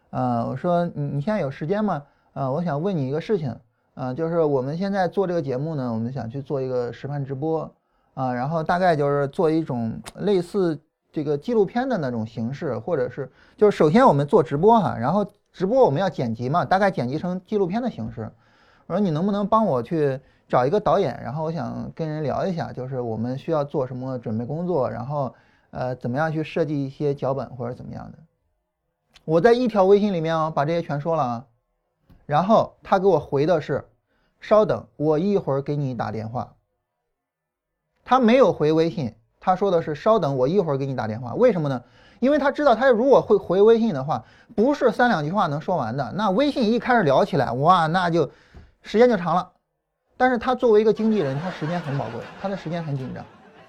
[0.09, 2.05] 啊，我说你你现在有时间吗？
[2.37, 3.55] 啊，我想问你一个事情，
[3.95, 7.73] 啊，就是我们现在做这个节目呢，我们想去做一个实盘直播，
[8.13, 10.79] 啊，然后大概就是做一种类似
[11.11, 15.25] 这个纪录片的那种形式，或者是就是首先我们做直播哈，然后。
[15.53, 18.31] 直播我们要剪辑嘛，大概剪辑成纪录片的形式。
[18.85, 25.33] 我说你能不能帮我去找一个导演，然后我想跟人聊一下，就是我们需要做什么准备工作，然后
[25.71, 28.19] 呃怎么样去设计一些脚本或者怎么样的。
[29.25, 31.45] 我在一条微信里面啊把这些全说了啊，
[32.27, 33.87] 然后他给我回的是，
[34.39, 36.53] 稍等，我一会儿给你打电话。
[38.03, 41.33] 他没有回微信，他说的是稍等，我一会儿给你打电话。
[41.33, 41.81] 为什么呢？
[42.19, 44.23] 因为他知道，他如果会回微信的话，
[44.55, 46.11] 不是三两句话能说完的。
[46.15, 48.29] 那微信一开始聊起来，哇，那就
[48.81, 49.51] 时间就长了。
[50.17, 53.23] 但是他作为一个经纪人，他时间很宝贵，他的时间很紧张，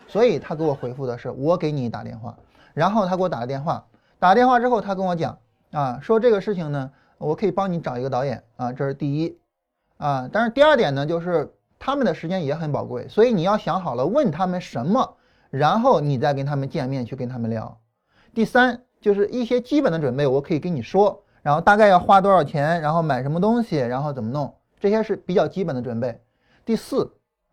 [0.08, 2.36] 所以他给我回复的是我给你打电话。
[2.74, 3.84] 然后他给我打了电话，
[4.18, 5.38] 打电话之后他跟我讲
[5.70, 9.38] 啊，说这个事情呢，我可以帮你找一个导演啊，这是第一
[9.98, 10.28] 啊。
[10.32, 15.16] 但是第二点呢，就是他们的时间也很宝贵，所以你要想好了问他们什么，
[15.50, 17.78] 然后你再跟他们见面去跟他们聊。
[18.34, 26.20] 第三就是一些基本的准备，我可以跟你说，然后大概要花多少钱，然后买什么东西，然后怎么弄，这些是比较基本的准备。
[26.64, 27.10] 第四，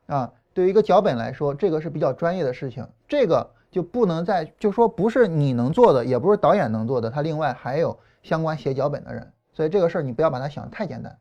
[0.08, 11.18] 啊，对于一个脚本来说，这个是比较专业的事情，这个就不能再就说不是你能做的，也不是导演能做的，他另外还有相关写脚本的人，所以这个事儿你不要把它想的太简单。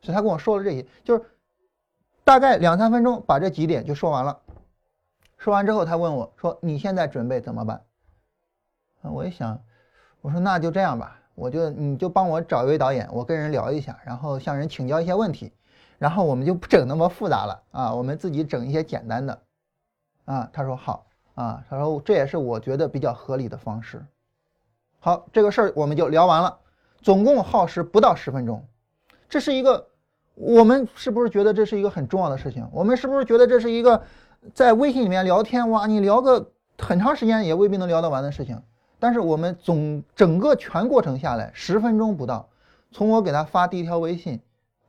[0.00, 1.24] 所以他跟我说了这些，就是
[2.24, 4.40] 大概两三分钟把这几点就说完了。
[5.38, 7.80] 说完之后，他问我说：“你现在准备怎么办？”
[9.02, 9.60] 啊，我一想，
[10.20, 15.52] 我说那就这样吧，我就你就帮我找一位导演，我跟人聊一下，然后向人请教一些问题，
[15.98, 19.42] 然后我们就不整那么复杂了啊，我们自己整一些简单的。
[20.24, 24.04] 啊，他说好啊，他说这也是我觉得比较合理的方式。
[25.00, 26.58] 好，这个事儿我们就聊完了，
[27.02, 28.64] 总共耗时不到十分钟。
[29.28, 29.88] 这是一个，
[30.34, 32.66] 我们是不是觉得这是一个很重要的事情？
[32.72, 34.02] 我们是不是觉得这是一个
[34.54, 38.62] 在微信里面聊天哇，你聊个很长时间也未必能聊得完的事情？
[38.98, 42.48] 但是我们总整个全过程下来十分钟不到，
[42.92, 44.40] 从我给他发第一条微信，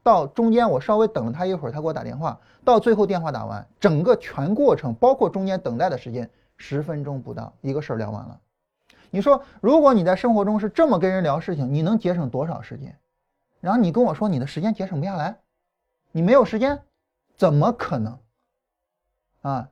[0.03, 8.39] 到中间我稍微等了他一会儿，他给我打电话，到最后电话打完，整个全过程包括中间等待的时间十分钟不到，一个事儿聊完了。
[9.13, 12.97] 你说如果你在生活中是这么跟人聊事情，你能节省多少时间？
[13.59, 15.37] 然后你跟我说你的时间节省不下来，
[16.11, 16.81] 你没有时间，
[17.37, 18.17] 怎么可能？
[19.43, 19.69] 啊，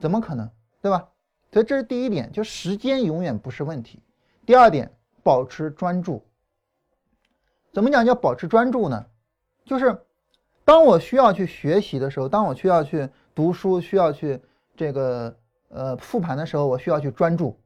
[0.00, 0.50] 怎么可能？
[0.80, 1.08] 对吧？
[1.52, 4.02] 所以这是第一点，就时间永远不是问题。
[4.44, 4.90] 第二点，
[5.22, 6.20] 保持专注。
[7.72, 9.06] 怎么讲叫保持专注呢？
[9.64, 9.96] 就是
[10.64, 14.42] 当我需要去学习的时候，当我需要去读书、需要去
[14.74, 15.36] 这个
[15.68, 17.56] 呃复盘的时候，我需要去专注。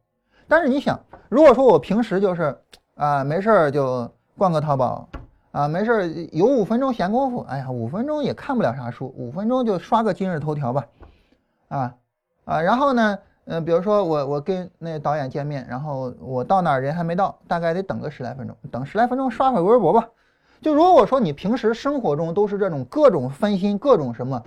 [0.49, 2.57] 但是你想，如果说我平时就是
[2.95, 5.09] 啊没事儿就逛个淘宝
[5.53, 10.87] 啊，没事儿有五分钟闲工夫，哎呀五分钟也看不了啥书，五分钟就刷个今日头条吧，
[11.69, 11.95] 啊
[12.45, 13.19] 啊，然后呢？
[13.49, 20.09] 嗯，比如说我我跟那导演见面，然后我到那儿人还没到，大概得等个十来分钟，等十来分钟刷会微博吧。
[20.61, 24.43] 就如果说你平时生活中都是这种各种分心、各种什么，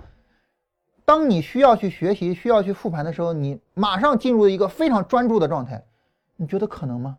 [1.06, 5.82] 当你需要去学习、需要去复盘的时候，你马上进入一个非常专注的状态，
[6.40, 7.18] 你觉得可能吗？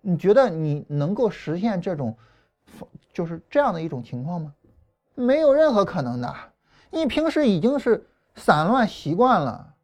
[0.00, 2.16] 你觉得你能够实现这种，
[3.12, 4.54] 就是这样的一种情况吗？
[5.14, 6.34] 没有任何可能的。
[6.90, 9.74] 你平时已经是散乱习惯了，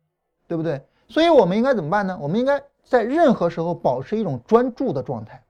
[0.46, 0.82] 对不对？
[1.08, 2.18] 所以我们应该怎么办呢？
[2.18, 5.44] 我们应该在任何时候保持一种专注的状态。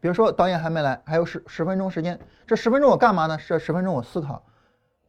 [0.00, 3.36] 比如说导演还没来，还有十十分钟时间，这十分钟我干嘛呢？
[3.46, 4.42] 这十分钟我思考，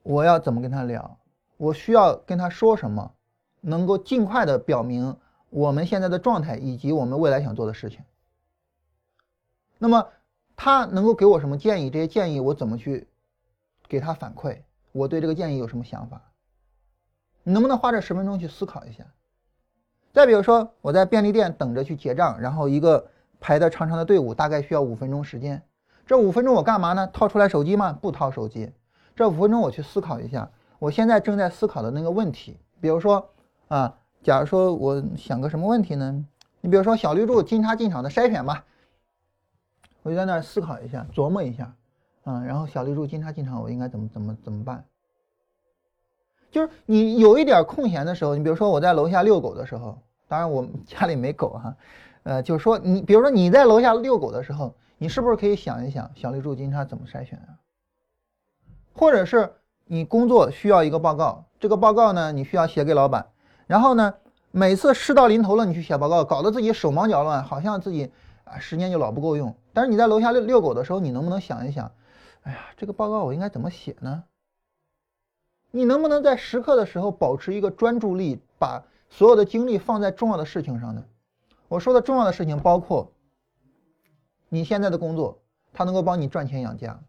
[0.04, 1.18] 我要怎么跟他聊，
[1.56, 3.14] 我需要跟他说什么，
[3.62, 5.16] 能够尽快的表明
[5.52, 8.00] 我们现在的状态以及我们未来想做的事情。
[9.78, 10.08] 那么
[10.56, 11.90] 他能够给我什么建议？
[11.90, 13.08] 这些建议我怎么去
[13.88, 14.62] 给他反馈？
[14.92, 16.22] 我对这个建议有什么想法？
[17.44, 19.04] 你能不能花这十分钟去思考一下？
[20.14, 23.10] 再比如说，我在便利店等着去结账，然后一个
[23.40, 25.62] 排的长长的队伍，大概需要五分钟时间。
[26.06, 27.08] 这五分钟我干嘛呢？
[27.08, 27.94] 掏出来手机吗？
[27.94, 28.72] 不掏手机。
[29.16, 32.60] 这五分钟我去思考一下，我现在正在思考的那个问题。
[32.80, 33.30] 比如说
[33.68, 36.26] 啊，假如说我想个什么问题呢？
[36.62, 38.64] 你比如说小绿柱金叉进场的筛选吧，
[40.04, 41.74] 我就在那儿思考一下，琢磨一下，
[42.24, 44.86] 啊，然后小绿柱金叉进场，我应该怎么怎么怎么办？
[46.52, 51.76] 就是你有一点空闲的时候，你比如说我在楼下遛狗的时候，当然我家里没狗哈，
[52.24, 57.58] 呃，就是说你比如说你在楼下遛狗的时候，你是不是可以想一想小绿柱金叉怎么筛选啊？
[58.94, 59.52] 或者是
[59.86, 63.26] 你工作需要一个报告，这个报告呢你需要写给老板，
[63.72, 64.14] 然后呢？
[64.52, 68.12] 每次事到临头了，你去写报告，搞得自己手忙脚乱，好像自己
[68.44, 69.56] 啊时间就老不够用。
[69.72, 71.90] 但是你在楼下遛遛狗的时候，你能不能想一想，
[72.42, 74.26] 哎呀，这个报告我应该怎么写呢？
[75.72, 81.02] 你能不能在时刻的时候保持一个专注力，把所有的精力放在重要的事情上呢？
[81.70, 83.10] 我说的重要的事情包括
[84.50, 85.40] 你现在的工作，
[85.72, 87.00] 它能够帮你赚钱养家，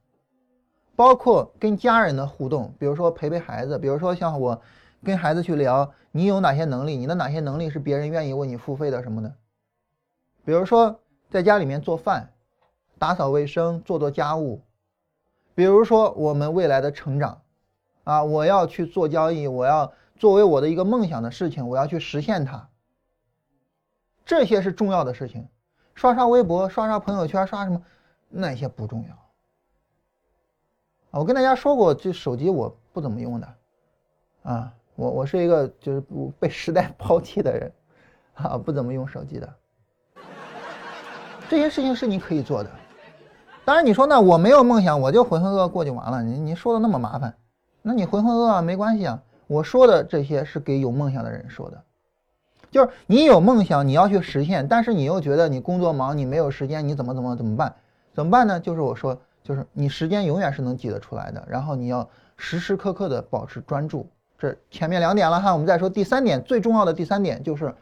[0.94, 4.62] 包括跟家人的互动，比如说陪陪孩子，比如说像我。
[5.04, 6.96] 跟孩子去聊，你有哪些能力？
[6.96, 9.34] 你的哪些能力是别人愿意为你付费的什么的？
[10.44, 12.32] 比如说在家里面做饭、
[12.98, 14.62] 打扫卫生、做做家务。
[15.54, 17.42] 比如说我们未来的成长，
[18.04, 22.68] 啊，我要去做交易，我要作为我的一个梦想的事情，我要去实现它。
[24.24, 25.48] 这些是重要的事情。
[25.94, 27.82] 刷刷微博、刷刷朋友圈、刷什么，
[28.28, 29.18] 那些不重要。
[31.20, 33.54] 我跟大家说过，这手机我不怎么用的，
[34.44, 34.72] 啊。
[35.02, 36.02] 我我是一个就是
[36.38, 37.72] 被时代抛弃的人，
[38.34, 39.48] 啊，不怎么用手机的。
[41.48, 42.70] 这些事情是你可以做的。
[43.64, 46.22] 当然你说那我没有梦想，我就浑浑噩噩过就完了。
[46.22, 47.34] 你你说的那么麻烦，
[47.82, 49.20] 那你浑浑噩噩没关系啊。
[49.48, 51.82] 我说的这些是给有梦想的人说的，
[52.70, 57.74] 就是你有梦想，你要去实现，但是你又觉得你工作忙，你没有时间，你怎么怎么怎么办？
[58.14, 58.60] 怎么办呢？
[58.60, 64.08] 就是我说，就是你时间永远是能挤得出来的，然后你要时时刻刻的保持专注。
[64.48, 67.72] 是前面两点了哈，我们再说第三点，最重要的第三点就是，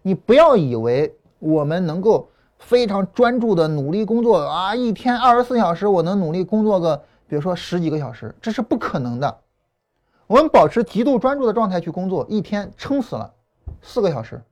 [0.00, 2.26] 你不要以为我们能够
[2.58, 6.96] 非常专注的努力工作啊，一天二十四小时我能努力工作个，
[7.28, 9.38] 比如说十几个小时，这是不可能的。
[10.26, 13.30] 我们保持极度专注的状态去工作，一天撑死了
[13.82, 14.42] 四个小时，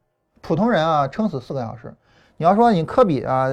[0.42, 1.94] 普通人啊撑死四个小时。
[2.36, 3.48] 你要说你科比啊，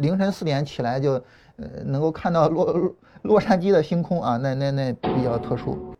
[0.00, 1.12] 凌晨四点起来就
[1.56, 5.91] 呃能够看到洛洛杉矶的星空啊，那那那比较特殊。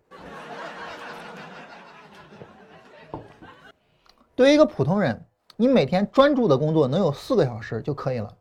[4.35, 5.25] 对于一个普通人，
[5.57, 8.35] 你每天专注的工作能有四个小时就可以了。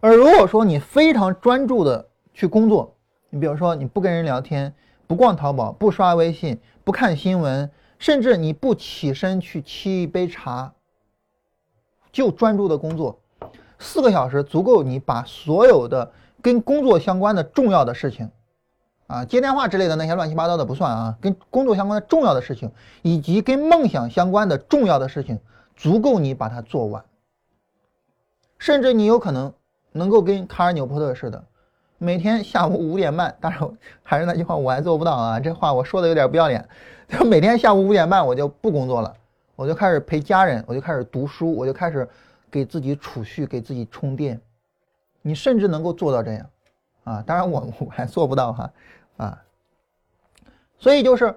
[0.00, 2.96] 而如果说你非常专注的去工作，
[3.30, 4.72] 你比如说你不跟人聊天，
[5.06, 10.72] 不逛淘宝，不刷微信，不看新闻，甚至你不起身去沏一杯茶，
[12.10, 13.20] 就专注的工作，
[13.78, 18.30] 四个小时足够你把所有的跟工作相关的重要的事情。
[19.08, 22.70] 啊，接电话之类的那些乱七八糟的不算啊，跟工作相关的重要的事情，
[23.02, 25.40] 以及跟梦想相关的重要的事情，
[25.74, 27.04] 足够你把它做完。
[28.58, 29.52] 甚至你有可能
[29.92, 31.42] 能够跟卡尔纽波特似的，
[31.96, 33.60] 每天下午五点半，当然
[34.02, 36.68] 还是那句话，我还做不到啊，这话我说的有点不要脸。
[37.08, 39.14] 就每天下午五点半我就不工作了，
[39.56, 42.06] 我就开始陪家人，我就开始读书，我就开始
[42.50, 44.38] 给自己储蓄，给自己充电。
[45.22, 46.46] 你甚至能够做到这样，
[47.04, 48.70] 啊，当然我我还做不到哈。
[49.18, 49.38] 啊
[50.78, 51.34] 所以就是，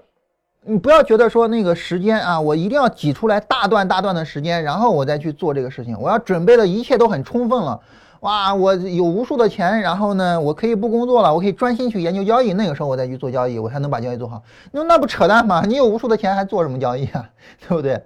[0.61, 5.99] 你不要觉得说那个时间啊，我一定要挤出来大段大段的时间，然后我再去做这个事情。
[5.99, 7.81] 我要准备的一切都很充分了，
[8.19, 12.53] 哇，我有无数的钱，然后呢，我可以不工作了，我可以专心去研究交易。
[12.53, 14.43] 那个时候我再去做交易，我才能把交易做好。
[14.71, 15.63] 那那不扯淡吗？
[15.65, 17.29] 你有无数的钱还做什么交易啊？
[17.67, 18.01] 对不对？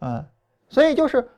[0.00, 0.24] 嗯，
[0.68, 1.28] 所以就是。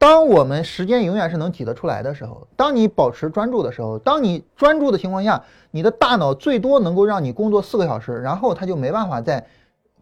[0.00, 9.46] 当我们时间永远是能挤得出来的时候，当你保持专注的时候，当你专注的情况下，你的大脑最多能够让你工作四个小时，然后它就没办法再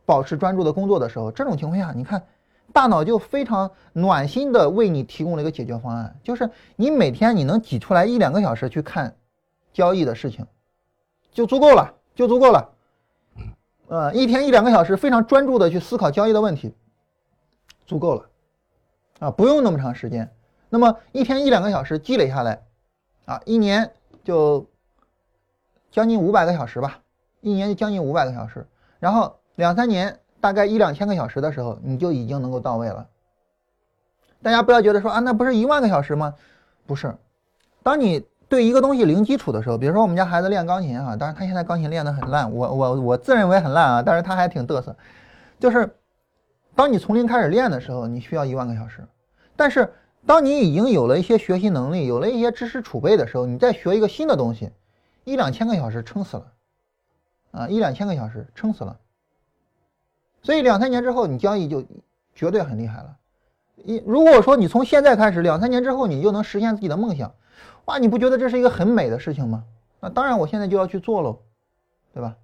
[0.06, 2.22] 保持专注的工作的时候，这种情况下，你看，
[2.72, 9.16] 大脑就非常暖心的为你提供了一个解决方案，就是你每天你能挤出来一两个小时去看
[9.72, 10.46] 交易的事情，
[11.32, 12.70] 就足够了，就足够了。
[13.88, 16.72] 呃，一天一两个小时非常专注的去思考交易的问题，
[17.84, 18.26] 足够了。
[19.18, 20.30] 啊，不用那么长时间，
[20.68, 22.62] 那么一天一两个小时积累下来，
[23.24, 23.90] 啊，一年
[24.22, 24.64] 就
[25.90, 27.00] 将近五百个小时吧，
[27.40, 28.64] 一年就将近五百个小时，
[29.00, 33.08] 然后两三年大概一两千个小时的时候，你就已经能够到位了。
[34.40, 36.34] 大家不要觉得说啊，那不是一万个小时吗？
[36.86, 37.12] 不是，
[37.82, 44.94] 当你对一个东西零基础的时候，比如说我们家孩子练钢琴啊，当然他现在钢琴练得很烂，我我我自认为很烂啊，但是他还挺嘚瑟，
[45.58, 45.92] 就是。
[46.78, 49.04] 当你从零开始练的时候，你需要一万个小时，
[49.56, 49.92] 但是
[50.24, 54.70] 当你已经有了一些学习能力，有了一些知识储备的时候，你再学一个新的东西，
[55.24, 56.52] 一两千个小时撑死了，
[57.50, 58.96] 啊，一两千个小时撑死了。
[60.40, 61.84] 所以两三年之后，你交易就
[62.32, 63.16] 绝对很厉害了。
[63.74, 67.34] 一如果说你从现在开始，两三年之后你就能实现自己的梦想，
[67.86, 69.64] 哇，你不觉得这是一个很美的事情吗？
[69.98, 71.40] 那当然，我现在就要去做喽，
[72.14, 72.36] 对吧？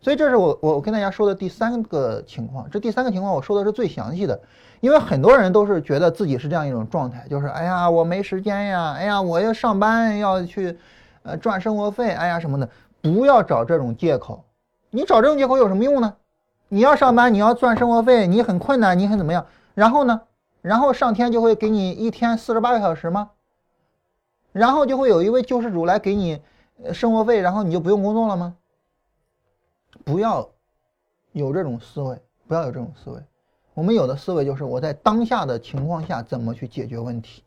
[0.00, 2.68] 所以这是我我跟大家说的第三个情况。
[2.70, 4.40] 这第三个情况我说的是最详细的，
[4.80, 10.78] 因为很多人都是觉得自己是这样一种状态，就是哎呀，我没时间呀，哎呀，我要上班要去，
[11.22, 12.68] 呃，赚生活费，哎呀什么的，
[13.00, 14.44] 不要找这种借口。
[14.90, 16.14] 你找这种借口有什么用呢？
[16.68, 19.46] 你要上班，你要赚生活费，你很困难，你很怎么样？
[19.74, 20.22] 然后呢？
[20.62, 23.30] 然后上天就会给你一天四十八个小时吗？
[24.52, 26.40] 然后就会有一位救世主来给你
[26.92, 28.54] 生活费，然后你就不用工作了吗？
[30.06, 30.48] 不要
[31.32, 33.20] 有这种思维，不要有这种思维。
[33.74, 37.42] 我们有的思维就是我在当下的情况下怎么去解决问题。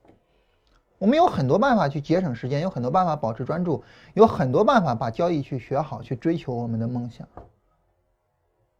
[0.97, 3.81] 我们有很多办法去节省时间，有很多办法保持专注，
[4.13, 7.25] 有很多办法把交易去学好，去追求我们的梦想。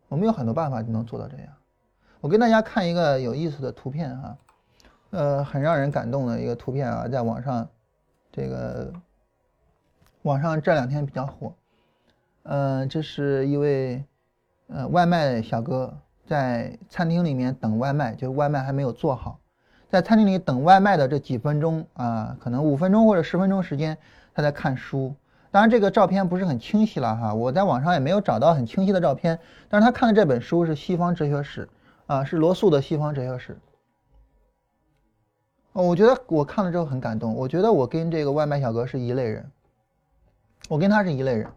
[0.10, 1.48] 我们有很多办法就能做到这样。
[2.20, 4.38] 我跟大家看一个有意思的图片哈，
[5.12, 7.66] 呃，很让人感动的一个图片啊，在网上，
[8.30, 8.92] 这个
[10.24, 11.54] 网上这两天比较火。
[12.52, 14.04] 嗯，这是一位
[14.70, 15.96] 呃外卖小哥
[16.26, 19.40] 在餐厅里面等外卖，就外卖还没有做好，
[19.88, 23.96] 在餐厅里等外卖的这几分钟啊，可能五分钟或者十分钟时间，
[24.34, 25.14] 他在看书。
[25.52, 29.38] 当然，这个照片不是很清晰了哈，我在网上也没有找到很清晰的照片。
[29.68, 31.70] 但是他看的这本书是西方哲学史
[32.08, 33.60] 啊，是罗素的西方哲学史。
[35.74, 37.36] 哦，我觉得我看了之后很感动。
[37.36, 39.52] 我觉得我跟这个外卖小哥是一类人，
[40.68, 41.48] 我跟他是一类人。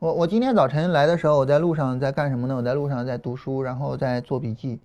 [0.00, 2.54] 我我今天早晨来的时候，我在路上在干什么呢？
[2.54, 4.78] 我在路上在读书，然后在做笔记。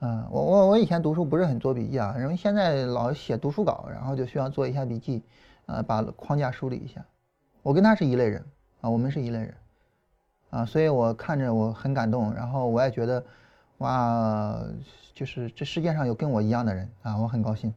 [0.00, 5.22] 啊，我我我以前读书不是很做笔记啊，因为现在老写读书稿，然后就需要做一下笔记，
[5.66, 7.04] 呃，把框架梳理一下。
[7.62, 8.42] 我跟他是一类人
[8.80, 9.54] 啊，我们是一类人
[10.48, 13.22] 啊，所以我看着我很感动，然后我也觉得，
[13.78, 14.58] 哇，
[15.12, 17.74] 就是这世界上有跟我一样的人啊，我很高兴。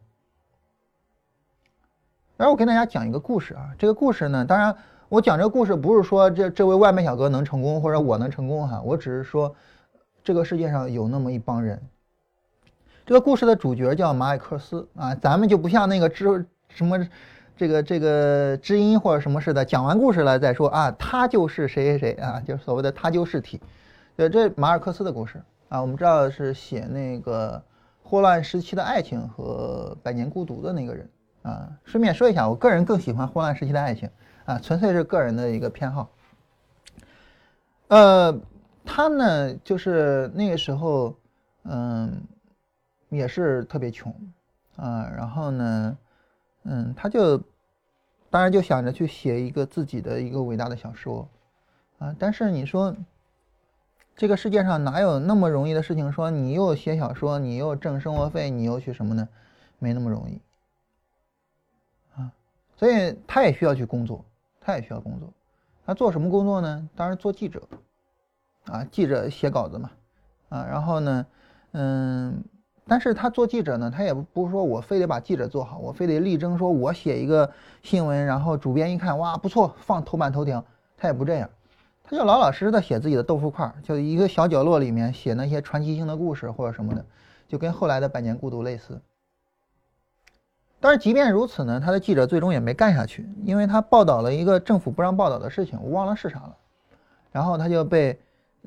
[2.38, 4.74] 然后我跟大家讲一个故事啊，这个故事呢，当然
[5.12, 9.54] 我讲这个故事不是说这这位外卖小哥能成功或者我能成功哈，我只是说
[10.24, 11.82] 这个世界上有那么一帮人。
[13.06, 17.06] 这个故事的主角叫马尔克斯啊，咱们就不像那个知什么。
[17.58, 23.62] 这个这个知音或者什么似的，讲完故事了再说啊，他就是谁谁谁啊，就是所谓的他就是体，
[24.16, 27.62] 呃，这马尔克斯的故事啊，我们知道是写那个
[28.02, 31.10] 霍乱时期的爱情和百年孤独的那个人
[31.44, 31.68] 啊。
[31.84, 34.10] 顺便说一下，我个人更喜欢霍乱时期的爱情
[34.46, 36.10] 啊，纯粹是个人的一个偏好。
[37.88, 38.40] 呃，
[38.86, 41.16] 他呢，就是那个时候，
[41.64, 42.22] 嗯，
[43.10, 44.14] 也是特别穷
[44.76, 45.98] 啊，然后呢，
[46.64, 47.42] 嗯，他就。
[48.32, 51.28] 当然就想着去写一个自己的一个伟大的小说，
[52.00, 52.16] 啊！
[52.18, 52.96] 但是你说，
[54.16, 56.10] 这个世界上哪有那么容易的事情？
[56.10, 59.28] 说你又写小说，你又挣生活费，你又去什么呢？
[59.80, 60.40] 没那么容易，
[62.16, 62.32] 啊！
[62.78, 64.24] 所以他也需要去工作，
[64.62, 65.28] 他也需要工作。
[65.86, 66.90] 他做什么工作呢？
[66.96, 67.62] 当然做记者，
[68.66, 69.92] 啊，记者写稿子嘛，
[70.48, 71.26] 啊，然后呢，
[71.74, 72.42] 嗯。
[72.88, 77.50] 但是他做记者呢，他也不是说我非得把记者做好，我非得力争说我写一个
[77.84, 80.66] 新闻，然后主编一看哇不错，放头版头条，
[80.98, 81.50] 他也不这样，
[82.04, 87.06] 他就老老实实的写自己的豆腐块，就一个小角落里面写那些传奇性的故事或者什么的，
[87.48, 89.00] 就跟后来的《百年孤独》类似。
[90.82, 96.58] 但是即便如此呢，他的记者最终也没干下去，因为他报道了一个政府不让报道的事情，我忘了是啥了，
[97.32, 98.20] 然后他就被。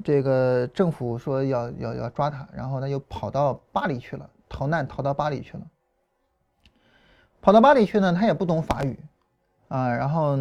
[0.03, 5.62] 这个政府说要要要抓他，然后他就跑到巴黎去了，逃难逃到巴黎去了。
[7.41, 8.99] 跑到巴黎去呢，他也不懂法语，
[9.69, 10.37] 啊，然后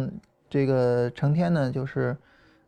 [0.50, 2.16] 这个成天呢就是，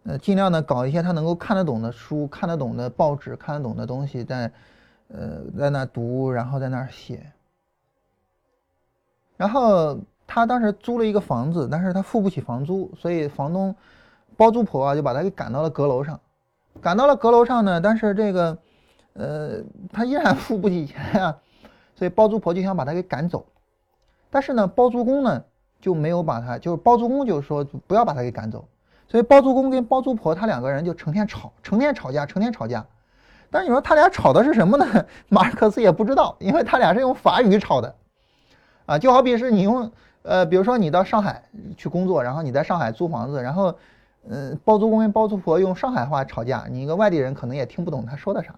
[0.04, 4.52] 呃，尽量的搞一些他能够看得懂的书、看得懂的报纸、看得懂的东西，在，
[5.08, 7.32] 呃，在那读，然后在那写。
[9.36, 13.74] 然后他当时租了一个房子，但是他付不起房租，所以房东
[14.36, 16.18] 包租婆啊就把他给赶到了阁楼上。
[16.80, 18.58] 赶到了阁楼上呢，但是这个，
[19.14, 19.60] 呃，
[19.92, 21.34] 他依然付不起钱呀，
[21.94, 23.46] 所以包租婆就想把他给赶走，
[24.30, 25.42] 但是呢，包租公呢
[25.80, 28.66] 就没有把他，就是包租公就说不要把他给赶走，
[29.08, 32.84] 所以包租公跟包租婆他两个人就成天吵，成天吵架，成天吵架。
[33.50, 34.84] 但是你说他俩吵的是什么呢？
[35.30, 37.94] 马尔克斯也不知道，因为他俩是用法语吵的，
[38.86, 39.90] 啊，就好比是你用，
[40.22, 41.42] 呃，比如说你到上海
[41.76, 43.74] 去工作，然后你在上海租房子，然后。
[44.28, 48.56] 嗯，包租公跟包租婆用上海话吵架，你一个外地人可能也听不懂他说的啥，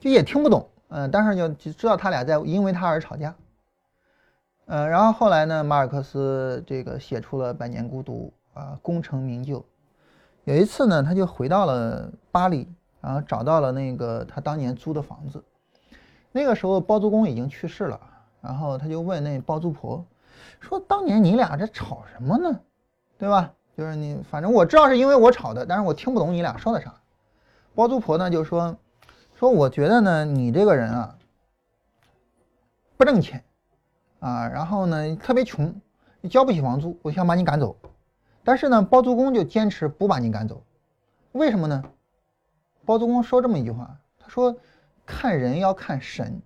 [0.00, 3.34] 就也听不懂嗯，但是就知道他俩在因为他而吵架。
[4.64, 9.62] 呃，然后后来呢，马尔克斯这个写出了《百年孤独》啊，功成名就。
[10.44, 12.66] 有一次呢，他就回到了巴黎，
[13.02, 15.44] 然后找到了那个他当年租的房子。
[16.30, 18.00] 那个时候包租公已经去世了，
[18.42, 20.04] 然后他就问那包租婆
[20.60, 22.60] 说：“当年你俩这吵什么呢？
[23.16, 23.52] 对吧？
[23.76, 26.94] 就是你，反正我知道是因为我吵的，但是我听不懂你俩说的啥。”
[27.74, 28.76] 包租婆呢就说
[29.38, 31.16] ：“说我觉得呢，你这个人啊，
[32.96, 33.42] 不挣钱
[34.18, 35.74] 啊，然后呢特别穷，
[36.20, 37.76] 你交不起房租，我想把你赶走。”
[38.44, 40.64] 但是呢，包租公就坚持不把你赶走，
[41.30, 41.82] 为什么呢？
[42.84, 44.56] 包租公说这么一句话，他说
[45.06, 46.42] ：“看人要看神，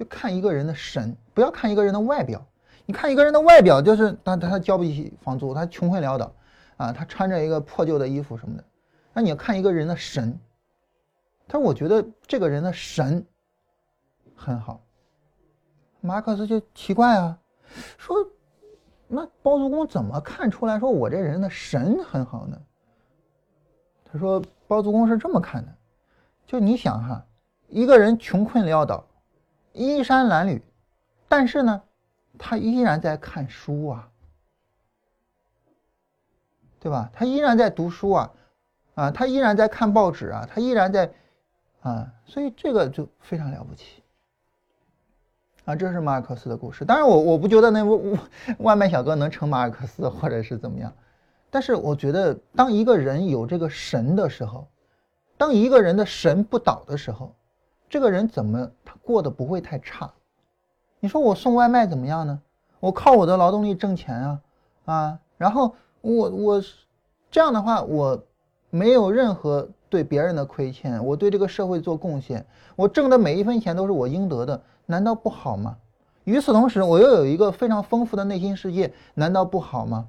[0.00, 2.42] 就看一个人的神，不要看一个人的外表。
[2.86, 6.32] 你看一个人的外表，就是他他交不起房租，他穷困潦倒，
[6.78, 8.64] 啊，他穿着一个破旧的衣服什么的。
[9.12, 10.40] 那你要看一个人的神。
[11.46, 13.22] 他说：我觉得这个人的神
[14.34, 14.80] 很好。
[16.00, 17.38] 马克思就奇怪啊，
[17.98, 18.16] 说。”
[19.12, 22.56] 那包租公怎么看出来说我这人的神很好呢？
[24.04, 25.74] 他说包租公是这么看的，
[26.46, 27.26] 就你想哈，
[27.66, 29.04] 一个人穷困潦倒，
[29.72, 30.60] 衣衫褴褛，
[31.28, 31.82] 但是呢，
[32.38, 34.08] 他依然在看书啊，
[36.80, 37.10] 对吧？
[37.12, 38.32] 他依然在读书啊，
[38.94, 41.12] 啊，他依然在看报纸啊，他依然在
[41.82, 44.02] 啊，所以这个就非常了不起。
[45.66, 46.84] 啊，这是马尔克斯的故事。
[46.84, 48.18] 当然，我我不觉得那外
[48.58, 50.92] 外卖小哥能成马尔克斯，或者是怎么样。
[51.50, 54.66] 但是，我觉得当一个人有这个神的时候，
[55.36, 57.34] 当一个人的神不倒的时候，
[57.90, 60.10] 这个人怎么他过得不会太差？
[61.00, 62.40] 你说我送外卖怎么样呢？
[62.78, 64.40] 我靠我的劳动力挣钱啊
[64.84, 65.18] 啊！
[65.36, 66.62] 然后我我
[67.30, 68.22] 这样的话，我
[68.70, 74.62] 没有任何对别人的亏欠，我对这个社会做贡献，我挣的每一分钱都是我应得的。
[74.86, 75.76] 难道不好吗？
[76.24, 80.06] 与此同时，我又有一个非常丰富的内心世界，难道不好吗？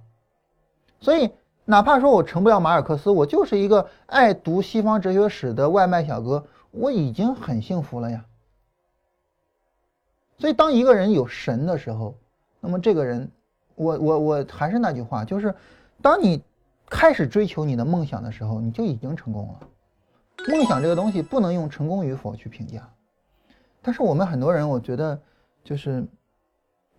[0.99, 1.31] 所以，
[1.65, 8.25] 哪怕说我成不了马尔克斯，我就是一个爱读西方哲学史的外卖小哥，我已经很幸福了呀。
[10.37, 12.15] 所以，当一个人有神的时候，
[12.59, 13.29] 那么这个人，
[13.75, 15.53] 我我我还是那句话，就是
[16.01, 16.41] 当你
[16.87, 19.59] 开始追求你的梦想的时候，你就已经成功了。
[20.49, 22.89] 梦想这个东西不能用成功与否去评价。
[23.83, 25.19] 但是我们很多人，我觉得
[25.63, 26.03] 就是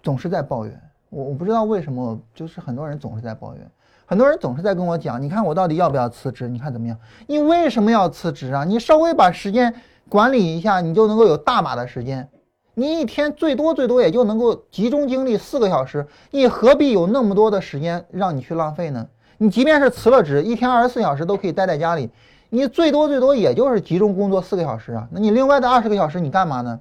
[0.02, 0.80] 总是在抱怨。
[1.08, 3.70] 我我不知道为什么，就是很多人总是在抱怨。
[4.12, 6.46] 很多人总是在跟我讲：“你看我到底要不要辞职？
[6.46, 6.94] 你看怎么样？
[7.26, 8.62] 你为什么要辞职啊？
[8.62, 9.74] 你稍微把时间
[10.06, 12.28] 管理一下，你就能够有大把的时间。
[12.74, 19.08] 你一天最多最多也就能够集中精力四个小时，你何必有那么多的时间让你去浪费呢？
[19.38, 22.10] 你即便是辞了职，一天二十四小时都可以待在家里。”
[22.54, 26.78] 你最多最多也就是集中工作四个小时啊，那你另外的二十个小时你干嘛呢？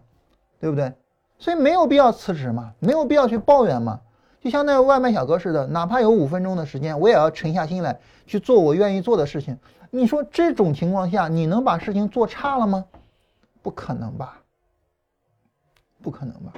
[0.59, 0.91] 对不对？
[1.39, 4.01] 所以没有必要辞职嘛，没有必要去抱怨嘛。
[4.41, 9.57] 就像那个外卖小哥似的，哪怕有五分钟的时间，我也要沉下心来去做我愿意做的事情。
[9.89, 12.83] 你说这种情况下，你能把事情做差了吗？
[13.61, 14.41] 不可能吧，
[16.01, 16.53] 不可能吧。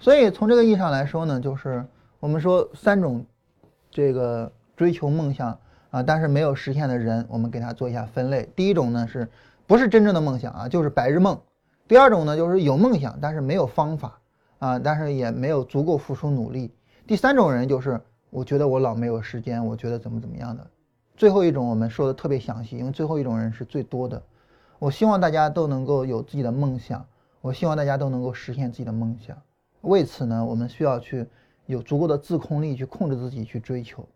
[0.00, 1.84] 所以从这个意义上来说呢，就是
[2.20, 3.24] 我们说三种
[3.90, 5.58] 这个追求梦想。
[5.90, 8.48] 啊，但是没有实现的人，我们给他做一下分类。
[8.56, 9.28] 第一种呢，是
[9.66, 10.66] 不是真正的梦想啊？
[10.66, 11.38] 就是白日梦。
[11.86, 14.18] 第二种呢，就是有梦想，但是没有方法
[14.58, 16.72] 啊，但是也没有足够付出努力。
[17.12, 18.00] 第三种人就是，
[18.30, 20.66] 我觉得我老没有时间，我觉得怎么怎么样的。
[21.14, 24.22] 最后一种我们说的特别详细，因为最后一种人是最多的。
[24.78, 27.04] 我希望大家都能够有自己的梦想，
[27.42, 29.36] 我希望大家都能够实现自己的梦想。
[29.82, 31.26] 为此呢，我们需要去
[31.66, 34.08] 有足够的自控力去控制自己去追求。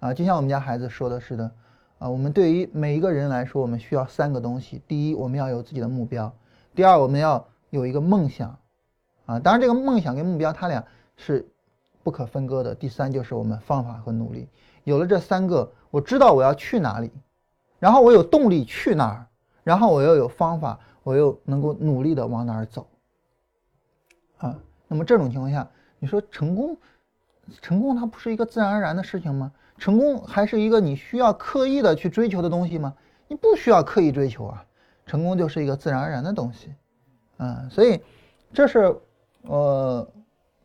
[0.00, 1.50] 啊，就像我们家孩子说的似的，
[1.98, 6.32] 啊，我们对于每一个人来说，我们需要三个东西：第一，我们要有自己的目标；
[6.74, 8.58] 第二，我们要有一个梦想，
[9.26, 10.82] 啊，当然这个梦想跟目标它俩
[11.16, 11.46] 是
[12.04, 14.46] 不可分割的；第三，就是我们方法和努力。
[14.84, 17.10] 有了这三个，我知道我要去哪里，
[17.78, 19.26] 然后我有动力去哪儿，
[19.64, 22.86] 然后我又有方法，我又能够努力的往哪儿走。
[24.36, 25.66] 啊，那么这种情况下，
[25.98, 26.76] 你说成功，
[27.62, 29.50] 成功它不是一个自然而然的事情吗？
[29.78, 32.94] 成功还是一个你需要刻意的去追求的东西吗？
[33.26, 34.64] 你不需要刻意追求啊，
[35.06, 36.74] 成功就是一个自然而然的东西，
[37.38, 38.00] 嗯，所以
[38.52, 38.94] 这是
[39.42, 40.06] 呃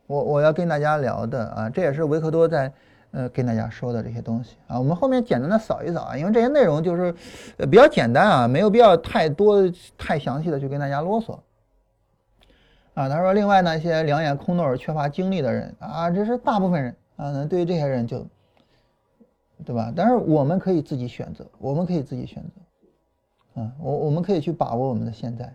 [0.09, 2.73] 我我要跟大家聊的啊，这也是维克多在
[3.11, 4.79] 呃跟大家说的这些东西啊。
[4.79, 7.13] 我们后面简单的扫一扫啊，因为这些内容就是
[7.57, 9.61] 呃比较简单啊，没有必要太多
[9.95, 11.33] 太详细的去跟大家啰嗦
[12.95, 13.07] 啊。
[13.07, 18.25] 他说，另外呢，一些两眼空洞而、缺乏精力的人啊，这是大部分人啊，那对于这些人就。
[19.65, 19.91] 对吧？
[19.93, 25.53] 但是我们可以自己选择，我们可以自己选择，啊，我我们可以去把握我们的现在，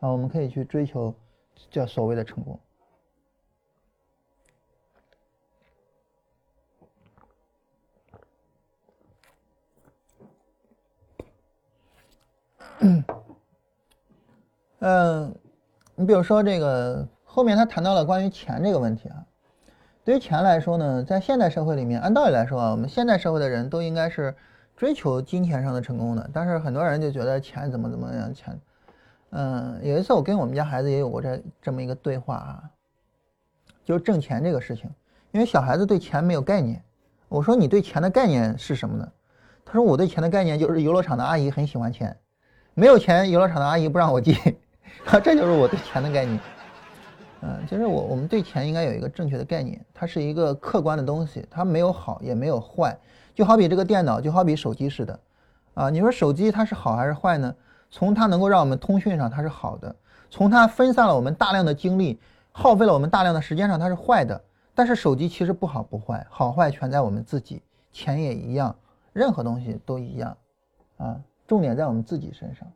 [0.00, 1.14] 啊，我们可以去追求
[1.70, 2.60] 叫所谓的成功。
[14.78, 15.34] 嗯，
[15.94, 19.24] 你比如说这个后面他谈到了关于钱这个问题啊。
[20.02, 24.34] 对于钱来说呢，在现代社会里面，按道理来说啊，我们现代社会的人都应该是
[24.74, 26.30] 追求金钱上的成功的。
[26.32, 28.58] 但是很多人就觉得钱怎么怎么样，钱，
[29.30, 32.62] 嗯，有一次我跟我们家孩子也有过这这么一个对话啊，
[33.84, 34.90] 就是挣钱这个事情，
[35.32, 36.82] 因为小孩子对钱没有概念。
[37.28, 39.06] 我说你对钱的概念是什么呢？
[39.64, 42.16] 他说我对钱的概念就是游乐场的阿姨很喜欢钱，
[42.74, 44.34] 没有钱游乐场的阿姨不让我进，
[45.22, 46.38] 这就是我对钱的概念。
[47.42, 52.96] 嗯，其实我我们对钱应该有一个正确的概念，它是一个客观的东西，它没有好也没有坏，
[53.34, 55.18] 就好比这个电脑，就好比手机似的，
[55.74, 57.54] 啊，你说手机它是好还是坏呢？
[57.90, 59.96] 从它能够让我们通讯上它是好的，
[60.30, 62.20] 从它分散了我们大量的精力，
[62.52, 64.40] 耗费了我们大量的时间上它是坏的。
[64.74, 67.60] 但是手机其实不好不坏，好坏全在我们自己，
[67.90, 68.74] 钱也一样，
[69.12, 70.36] 任何东西都一样，
[70.98, 71.16] 啊，
[71.50, 72.70] 重点在我们自己身上。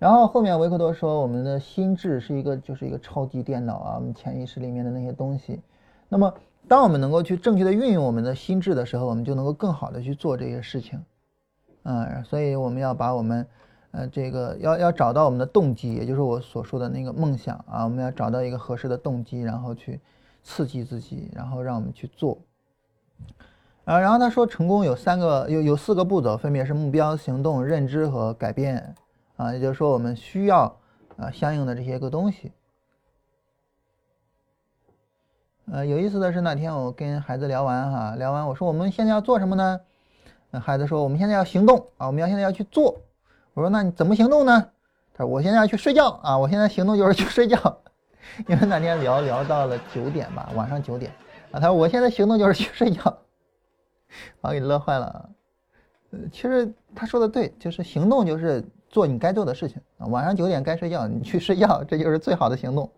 [0.00, 5.60] 然后后面维克多说，我们的心智是一个就是一个超级电脑啊，我们潜意识里面的那些东西。
[6.08, 6.34] 那么，
[6.66, 11.00] 当我们能够去正确的运用我们的心智的时候，我们就能够更好的去做这些事情。
[11.84, 13.46] 嗯，所以我们要把我们，
[13.92, 20.00] 呃，这个要要找到我们的动机，也就是我所说的那个梦想啊，我们要找到一个合适的动机，然后去
[20.42, 22.36] 刺激自己，然后让我们去做。
[23.84, 28.94] 啊，然后他说，成功有三个有有四个步骤，分别是目标、行动、认知和改变。
[29.36, 30.76] 啊，也就是说，我们需要
[31.16, 32.52] 啊相应的这些个东西。
[35.72, 39.80] 呃，有意思的是，那天我跟孩子聊完哈，聊完我说我们现在要做什么呢？
[40.52, 43.00] 孩子说我们现在要行动啊，我们要现在要去做。
[43.54, 44.68] 我说那你怎么行动呢？
[45.14, 47.56] 他说我现在要去睡觉啊，我现在行动就是去睡觉。
[48.46, 51.10] 因为那天聊聊到了九点吧，晚上九点
[51.50, 53.18] 啊，他说我现在行动就是去睡觉，
[54.40, 55.30] 把我给乐坏了。
[56.10, 58.64] 呃，其实他说的对，就是行动就是。
[58.90, 62.90] 做你该做的事情啊，晚上九点该睡觉，你去睡觉，这就是最好的行动。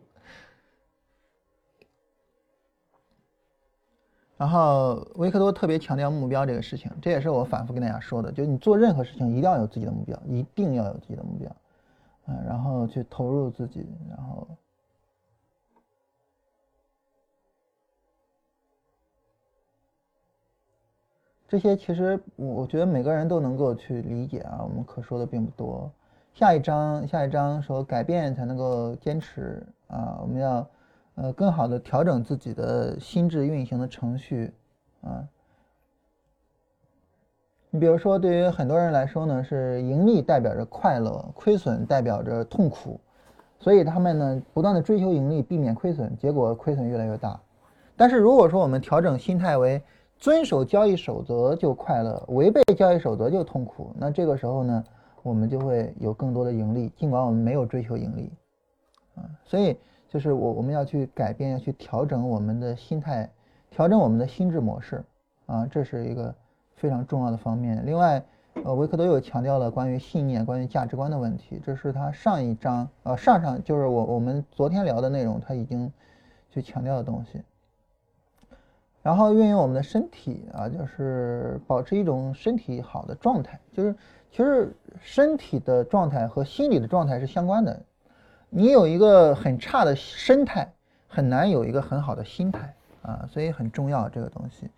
[4.39, 11.55] 然后维克多特别强调目标这个事情，这也是我反复跟大家说的，就是你做任何事情一定要有自己的目标，一定要有自己的目标，
[12.25, 14.49] 嗯，然后去投入自己，然后。
[21.53, 25.93] 这些其实我我觉得每个人都能够去理解啊，我们可说的并不多。
[26.33, 30.67] 下一章，下一章说改变才能够坚持啊，我们要
[31.15, 34.51] 呃更好的调整自己的心智运行的程序
[35.03, 35.29] 啊。
[37.69, 42.99] 你比如说，对于很多人来说呢，是盈利代表着快乐，亏损代表着痛苦，
[43.59, 47.39] 所以他们呢不断的追求盈利，避免亏损，结果亏损越来越大。
[47.95, 49.83] 但是如果说我们调整心态为
[50.23, 53.93] 遵守交易守则就快乐，违背交易守则就痛苦。
[53.99, 54.85] 那这个时候呢，
[55.25, 58.33] 我们就会有更多的盈利，尽管我们没有追求盈利，
[59.17, 59.77] 啊，所以
[60.09, 63.29] 就是我我们要去改变，要去调整我们的心态，
[63.69, 65.05] 调整我们的心智模式，
[65.47, 66.33] 啊，这是一个
[66.77, 67.85] 非常重要的方面。
[67.85, 68.25] 另外，
[68.63, 75.93] 呃，维克多又强调了关于信念、关于价值观的问题，这是他上一章，呃，上上就是我我们昨天聊的内容，他已经
[76.49, 77.43] 去强调的东西。
[79.03, 83.59] 然后运用我们的身体啊，就是保持一种身体好的状态。
[83.73, 83.93] 就是
[84.31, 87.83] 其实身体的状态和心理的状态是相关的。
[88.49, 90.73] 你有一个很差的身态，
[91.09, 92.73] 很难有一个很好的心态
[93.03, 94.71] 啊，所以很重要这个东西。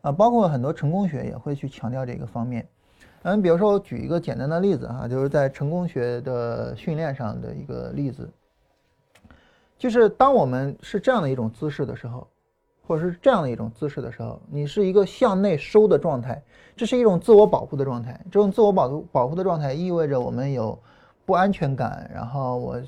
[0.00, 2.66] 啊，包括很多成功学也会去强调这个方面。
[3.24, 8.30] 嗯，比如说我举一个简单的例子哈，就是在成功学的训练上的一个例子，
[9.76, 12.26] 就是当我们是这样的一种姿势的时候。
[12.86, 16.40] 或者是这样的一种姿势的时候，你是一个向内收的状态，
[16.76, 18.20] 这是一种自我保护的状态。
[18.26, 20.78] 这种自我保护保护的状态意味着我们有
[21.24, 22.08] 不安全感。
[22.14, 22.80] 然后我，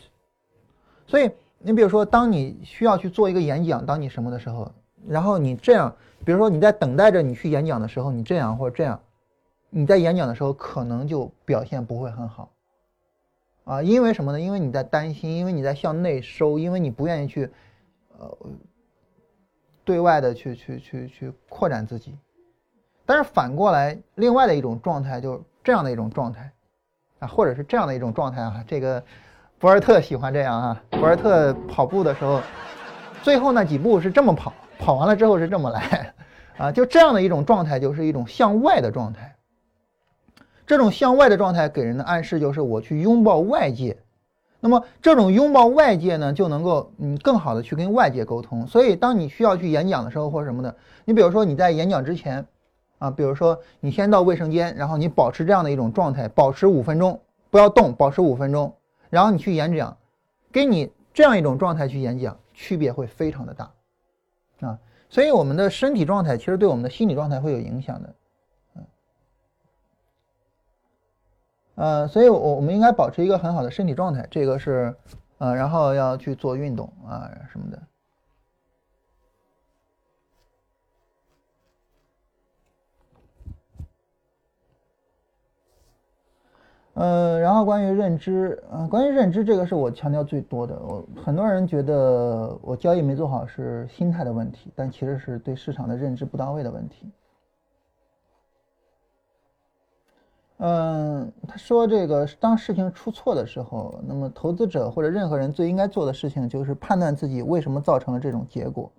[1.06, 1.28] 所以
[1.58, 4.70] 你比如说，当你需要去做一个演讲，当你什么的时候，
[5.06, 5.92] 然后你这样，
[6.24, 9.00] 比如说你在等待着你去演讲的时候，你这样或者这样，
[9.68, 12.50] 你在演讲的时候可能就表现不会很好
[13.64, 14.40] 啊，因为什么呢？
[14.40, 17.50] 因为你在担心，因为你在向内收，因为你不愿意去，
[18.16, 18.38] 呃。
[19.88, 22.14] 对外的去去去去扩展自己，
[23.06, 26.52] 但是反过来，另外的一种状态就是这样的一种状态，
[27.20, 29.02] 啊，或者是这样的一种状态啊，这个
[29.58, 32.42] 博尔特喜欢这样啊，博尔特跑步的时候，
[33.22, 36.14] 最后那几步是这么跑，跑完了之后是这么来，
[36.58, 39.36] 啊，就这样的一种状态就是一种向外的状态，
[40.66, 43.96] 这种向外的状态给人的暗示就是我去拥抱外界，
[44.60, 48.66] 那么这种拥抱外界呢，就能够嗯更好的去跟外界沟通。
[48.66, 52.44] 所以当你需要去演讲的时候或什么的，你比如说你在演讲之前，
[52.98, 58.74] 啊，比如说你先到卫生间，然后你保持这样的一种状态，保持五分钟，不要动，保持五分钟，
[59.10, 59.96] 然后你去演讲，
[60.50, 63.70] 跟你这样一种状态去演讲，区别会非常的大，
[64.66, 64.78] 啊，
[65.08, 68.12] 所以我们的身体状态其实对我们的心理状态会有影响的。
[71.78, 74.92] 呃，所以，我我们应该保持一个很好的身体状态，这个是，
[75.38, 77.80] 呃，然后要去做运动啊什么的。
[86.94, 90.76] 呃，然后关于认知，呃，关于认知这个是我强调最多的。
[90.80, 97.08] 我很多人觉得我交易没做好是心态的问题，但其实是对市场的认知不到位的问题。
[100.60, 108.90] 嗯，他说这个当事情出错的时候，那么投资者或者任何人最应该做的事情就是判断自己为什么造成了这种结果。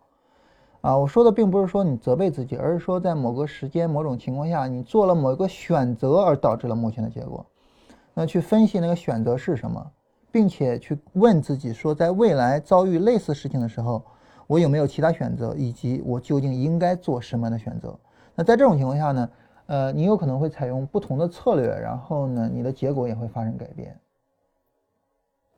[0.80, 7.45] 啊，我说的并不是说你责备自己，而是说在某个时间、某种情况下，你做了某一个选择而导致了目前的结果。
[8.14, 9.86] 那去分析那个选择是什么，
[10.32, 14.01] 并且去问自己说，在未来遭遇类似事情的时候，
[14.47, 17.93] 我有没有其他选择，以及我究竟应该做什么样的选择？
[18.34, 19.30] 那在这种情况下呢？
[19.70, 24.00] 呃，你有可能会采用不同的策略，然后呢，你的结果也会发生改变。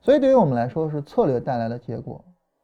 [0.01, 2.21] 所以对于我们来说，是策略带来的结果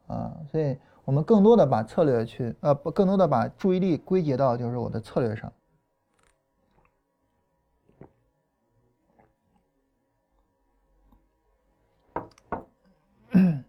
[0.08, 5.54] 啊，所以我们更多的把策略去，呃，更多的把注意力归结到就是我的策略上。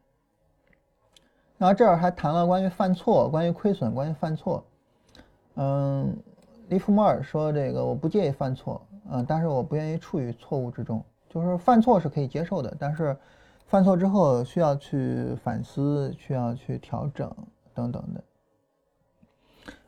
[1.58, 4.64] 然后这儿还谈了关于犯错、关于亏损、关于犯错，
[5.54, 6.18] 嗯。
[6.68, 11.02] 利弗莫尔说：“这个我不介意犯错，嗯，但是我不愿意处于错误之中。
[11.28, 13.16] 就是犯错是可以接受的，但是
[13.66, 17.30] 犯错之后需要去反思，需要去调整
[17.74, 18.24] 等等的。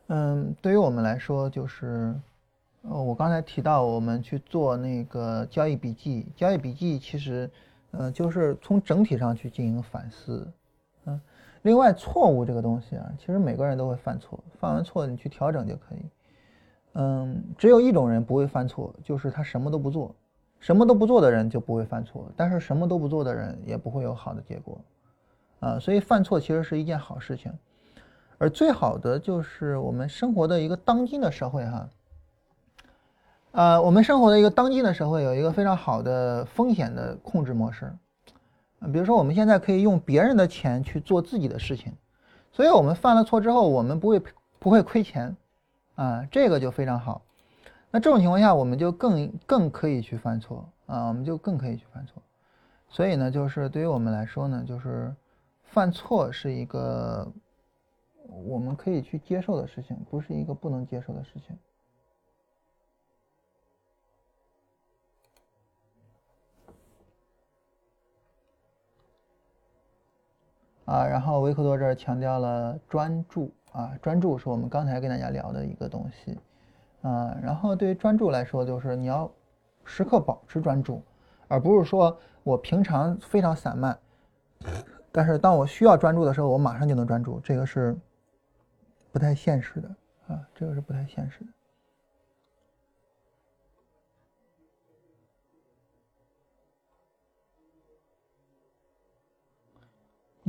[0.08, 2.14] 嗯，对于我们来说，就是
[2.82, 7.50] 呃，我刚才提到我们去做那个交易笔记，交易笔记其实，
[7.92, 10.50] 嗯，就是从整体上去进行反思。
[11.04, 11.20] 嗯，
[11.62, 16.00] 另外错误这个东西啊，其实每个人都会犯错，犯完错你去调整就可以。”
[16.95, 20.14] 嗯，只有一种人不会犯错，就是他什么都不做。
[20.59, 24.78] 什么都不做的人就不会犯错，但是什么都不做的人也不会有好的结果。
[25.61, 27.51] 啊，所以犯错其实是一件好事情。
[28.36, 31.88] 而最好的就是我们生活的一个当今的社会哈。
[33.53, 37.91] 呃，我们生活的一个当今的社会有一个非常好的风险的控制模式。
[38.93, 41.93] 比如说我们现在可以用别人的钱去做自己的事情，
[42.53, 44.22] 所以我们犯了错之后，我们不会
[44.59, 45.34] 不会亏钱。
[46.01, 47.20] 啊，这个就非常好。
[47.90, 52.22] 那这种情况下，我们就更更可以去犯错啊，我们就更可以去犯错。
[52.88, 55.14] 所以呢，就是对于我们来说呢，就是
[55.62, 57.30] 犯错是一个
[58.46, 61.59] 我们可以去接受的事情，不是一个不能接受的事情。
[70.86, 73.53] 啊，然后维克多这儿强调了专注。
[73.72, 76.38] 啊，专注是我们刚才跟大家聊的一个东西，
[77.02, 79.30] 啊，然后对于专注来说，就是你要
[79.84, 81.02] 时刻保持专注，
[81.48, 83.98] 而不是说我平常非常散漫，
[85.12, 87.96] 但是当我需要专注的时候，我马上就能专注，这个是
[89.12, 89.88] 不太现实的
[90.28, 91.46] 啊，这个是不太现实的。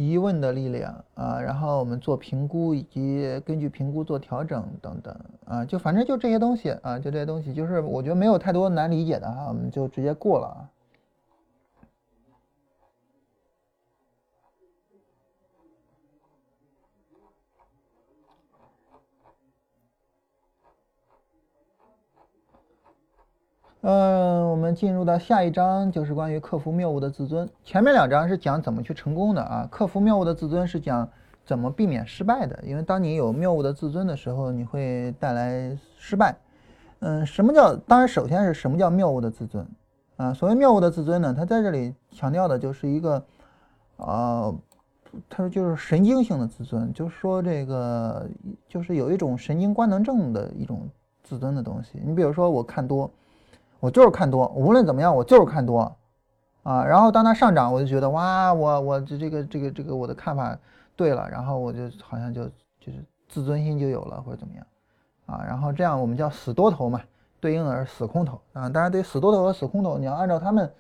[0.10, 10.60] 疑问的力量啊，然后我们做评估，以及根据评估做调整等等啊，就反正就这些东西啊，就这些东西，就是我觉得没有太多难理解的哈，我们就直接过了啊。
[23.84, 27.50] 嗯，我们进入到下一章，就是关于克服谬误的自尊。
[27.64, 31.10] 前面两章是讲怎么去成功的啊，克服谬误的自尊是讲
[31.44, 32.60] 怎么避免失败的。
[32.64, 36.36] 因为当你有谬误的自尊的时候，你会带来失败。
[37.00, 37.76] 嗯，什么叫？
[37.76, 39.66] 当然，首先是什么叫谬误的自尊
[40.16, 40.32] 啊？
[40.32, 43.26] 所谓谬误的自尊呢，它在这里强调的就是一个，
[43.98, 44.56] 呃，
[45.28, 48.30] 他说就是神经性的自尊，就是说这个
[48.70, 50.88] 就是有一种神经官能症的一种
[51.24, 52.00] 自尊的东西。
[52.06, 53.10] 你比如说，我看多。
[53.82, 55.94] 我就是看多，无论怎么样，我就是看多，
[56.64, 60.58] 啊，然后当它上涨，我就觉得哇，我我这这个这个这个我的看法
[60.96, 62.46] 对了，然后我就好像就
[62.80, 64.66] 就是自尊心就有了或者怎么样，
[65.26, 67.02] 啊，然后这样我们叫死多头嘛，
[67.40, 68.70] 对应的是死空头啊。
[68.70, 70.72] 当然对死多头和死空头，你要按照他们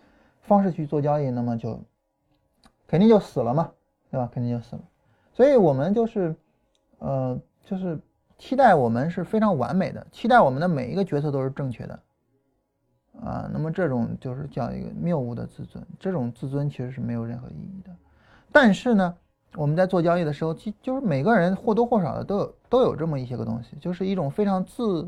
[0.41, 1.79] 方式去做交易，那么就
[2.87, 3.71] 肯定就死了嘛，
[4.11, 4.29] 对吧？
[4.31, 4.81] 肯定就死了。
[5.33, 6.35] 所以我们就是，
[6.99, 7.99] 呃，就是
[8.37, 11.99] 期待我们是非常完美的，期待我们的每一个决策都是正确的，
[13.23, 17.91] 啊，那么这种就是叫一个谬误的自尊，这种自尊其实是没有任何意义的。
[18.51, 19.15] 但是呢，
[19.55, 25.07] 我们在做交易的时候，其就是每个人或多或少的都有都有这么一些个东西，就是一种非常自。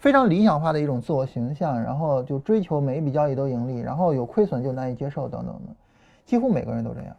[0.00, 5.74] 非常理想化的一种自我形象，然后就追求每一笔交易都盈利，然后有亏损就难以接受等等的，
[6.24, 7.16] 几乎每个人都这样。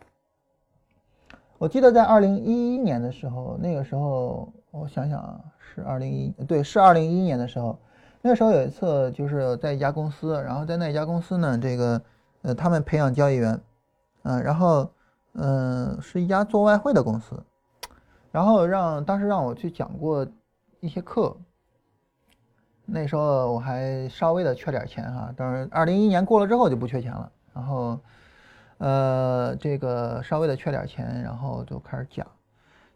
[1.58, 7.78] 我记得在二零一一年的时候，那个时候我想想啊，是二零一对，是二零一一年的时候，
[8.22, 12.01] 那时候有一次就是在一家公司，然后在那一家公司呢，这个
[12.41, 13.59] 呃他们培养交易员，
[14.24, 14.91] 嗯，然后
[15.34, 17.41] 嗯是一家做外汇的公司，
[18.32, 20.28] 然后让当时让我去讲过
[20.80, 21.36] 一些课。
[22.91, 27.32] 那时候我还稍微的缺点钱哈，当然二零一一年过了之后就不缺钱了。
[27.53, 27.99] 然后，
[28.80, 32.26] 呃，这个稍微的缺点钱，然后就开始讲，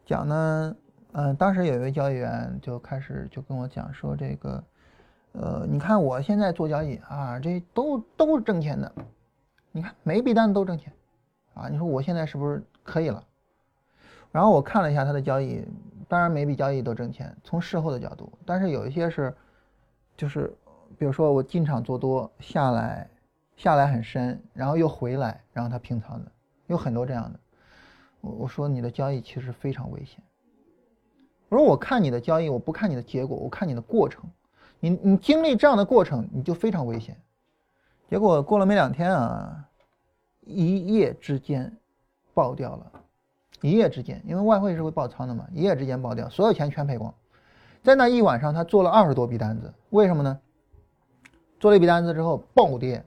[0.05, 0.75] 讲呢，
[1.11, 4.63] 嗯，当时有一位交易员就开始就跟我讲说这个，
[5.33, 8.91] 呃，你看我现在做交易啊，这都都是挣钱的，
[9.71, 10.91] 你看每笔单子都挣钱，
[11.53, 13.23] 啊，你说我现在是不是可以了？
[14.31, 15.63] 然后我看了一下他的交易，
[16.07, 19.35] 当然每笔交易都挣钱，从事后的角度，但是有一些是。
[20.15, 20.55] 就是，
[20.95, 23.09] 比如说我进场做多下来，
[23.55, 26.31] 下来很深，然后又回来，然后它平仓的，
[26.67, 27.39] 有很多这样的。
[28.21, 30.23] 我我说你的交易其实非常危险。
[31.49, 34.23] 我说我看你的交易，我不看你的结果，我看你的过程。
[34.83, 37.17] 你你经历这样的过程，你就非常危险。
[38.09, 39.63] 结果过了没两天啊，
[40.41, 41.73] 一夜之间
[42.33, 42.91] 爆掉了，
[43.61, 47.13] 一夜之间，因为外汇是会爆仓的嘛，一夜之间爆掉，所有钱全赔光。
[47.81, 50.37] 在那一晚上，他做了二十多笔单子，为什么呢？
[51.61, 53.05] 做了一笔单子之后暴跌，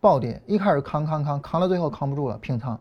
[0.00, 2.80] 暴跌，一开始扛扛扛，扛到最后扛不住了，平仓，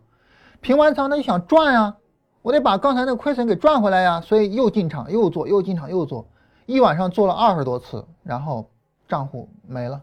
[0.59, 1.95] 平完仓他就想赚呀，
[2.41, 6.27] 我得把刚才那个亏损给赚回来呀，所以又进场又做，又进场又做，
[6.69, 8.69] 一晚上做了二十多次，然后
[9.07, 10.01] 账户没了，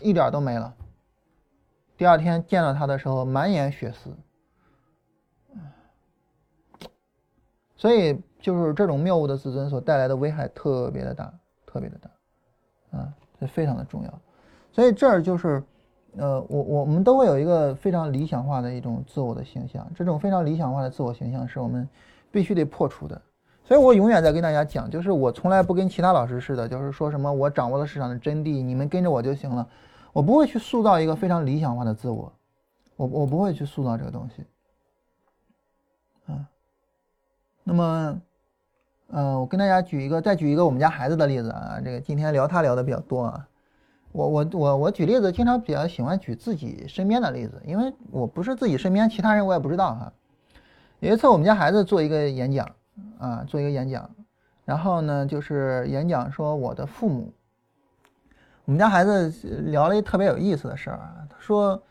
[0.00, 0.74] 一点都没了。
[1.96, 4.16] 第二天见到他的时候，满眼血丝，
[7.76, 8.20] 所以。
[8.38, 11.34] 就是这种谬误的自尊所带来的危害特别的大，
[11.66, 14.20] 特别的大，啊，这非常的重要。
[14.70, 15.60] 所以这儿就是，
[16.16, 21.88] 呃，我我我们都会有一个非常理想化的一种自我的形象，这种非常理想化的自我形象是我们
[22.30, 23.20] 必须得破除的。
[23.66, 29.66] 所以我永远在跟大家讲，就是我从来不跟其他老师似的，就是说什么我掌握了市场的真谛，你们跟着我就行了。
[30.12, 32.32] 我不会去塑造一个非常理想化的自我，
[32.96, 34.44] 我我不会去塑造这个东西，
[36.32, 36.46] 啊，
[37.64, 38.20] 那么。
[39.08, 41.80] 嗯，我跟大家举一个，再举一个我们家孩子的例子啊。
[41.84, 43.48] 这个今天聊他聊的比较多啊。
[44.10, 50.12] 我我我我举例子，经常比较喜欢举自己身边的例子，因为我不是自己身边，其他人我也不知道哈。
[50.98, 52.68] 有一次我们家孩子做一个演讲
[53.18, 54.08] 啊，做一个演讲，
[54.64, 57.32] 然后呢就是演讲说我的父母。
[58.64, 59.28] 我们家孩子
[59.66, 61.82] 聊了一特别有意思的事儿啊，他说，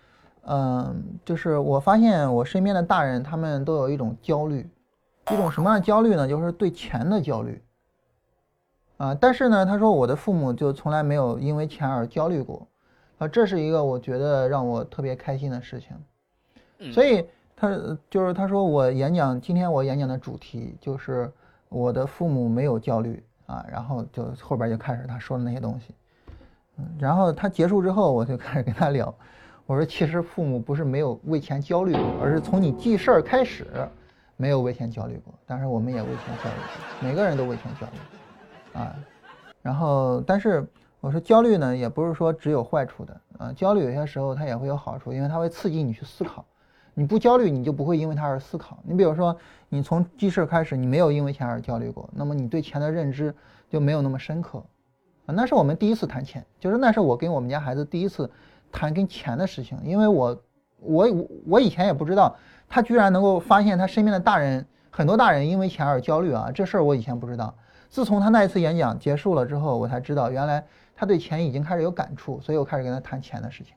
[0.44, 4.70] 嗯，就是我发现我身边的大人他们都有一种焦虑。
[5.32, 6.28] 一种什么样的焦虑呢？
[6.28, 7.60] 就是对钱的焦虑，
[8.98, 12.68] 啊，但是呢，他说我的父母就从来没有因为钱而焦虑过，
[13.18, 17.70] 啊，这是一个我觉得让我特别开心的事情，所以他
[18.10, 21.32] 就是他说我演讲今天我演讲的主题就是
[21.70, 25.96] 我的父母没有焦虑啊，然后就后边就开始他说的那些东西，
[26.78, 29.14] 嗯，然后他结束之后我就开始跟他聊，
[29.66, 33.68] 我说其实父母不是没有为钱焦虑过，而是从你记事儿开始。
[34.38, 38.94] 没有为钱焦虑过，但是我们也为钱焦虑过，每个人都为钱焦虑，啊，
[39.62, 40.68] 然后但是
[41.00, 46.44] 我说焦虑呢，也不是说只有坏处的，啊，焦虑有些时候它也会有好处，因为它会刺激你去思考，
[46.96, 48.80] 你不焦虑，你就不会因为它而思考。
[48.84, 49.38] 你比如说，
[49.70, 53.32] 你从记事开始，你没有因为钱而焦虑过，那么你对钱的认知
[53.70, 54.58] 就没有那么深刻，
[55.28, 58.28] 啊，那是我们第一次谈钱，就是那是我跟我们家孩子第一次
[58.72, 60.44] 谈跟钱的事情，因为我
[60.80, 61.08] 我
[61.46, 62.36] 我以前也不知道。
[62.68, 66.50] 他居然能够发现他身边的大人，很多大人因为钱而焦虑啊！
[66.52, 67.54] 这事儿我以前不知道。
[67.90, 70.66] 自从他那一次演讲结束了之后，我才知道原来
[70.96, 73.76] 他对钱已经开始有感触，所以我开始跟他谈钱的事情。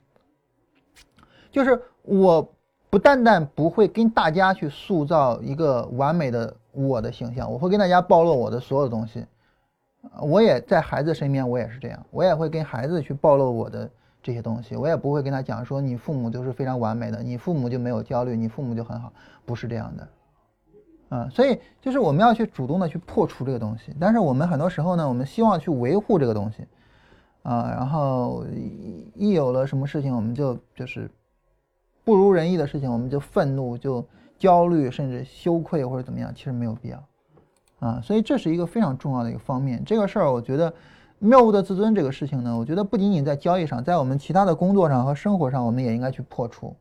[1.52, 2.50] 就是我
[2.90, 9.24] 不但但不会跟大家去塑造一个完美的我的形象，我会跟大家暴露我的所有东西。
[10.20, 13.88] 我也在孩子身边，我也是这样，我也会跟孩子去暴露我的。
[14.20, 14.74] 这些东西。
[14.74, 19.12] 我也不会跟他讲说你父母就是非常完美的，你父母就没有焦虑，你父母就很好，
[19.46, 20.08] 不是这样的，
[21.10, 26.66] 嗯，所以就是我们要去主动的去破除这个东西，但是我们很多时候呢，我们希望去维护这个东西，
[27.44, 28.44] 啊，然后
[29.14, 31.08] 一有了什么事情，我们就就是
[32.08, 34.02] 不如人意的事情，我们就愤怒、就
[34.38, 37.04] 焦虑，甚至羞愧或者怎么样，其实没有必要
[37.80, 38.00] 啊。
[38.02, 39.84] 所以这是一个非常重要的一个方面。
[39.84, 40.72] 这个事儿，我觉得
[41.18, 46.74] 谬误的自尊这个事情呢，我觉得不仅仅在交易上，在我们其他的工作上和生活上，我们也应该去破除。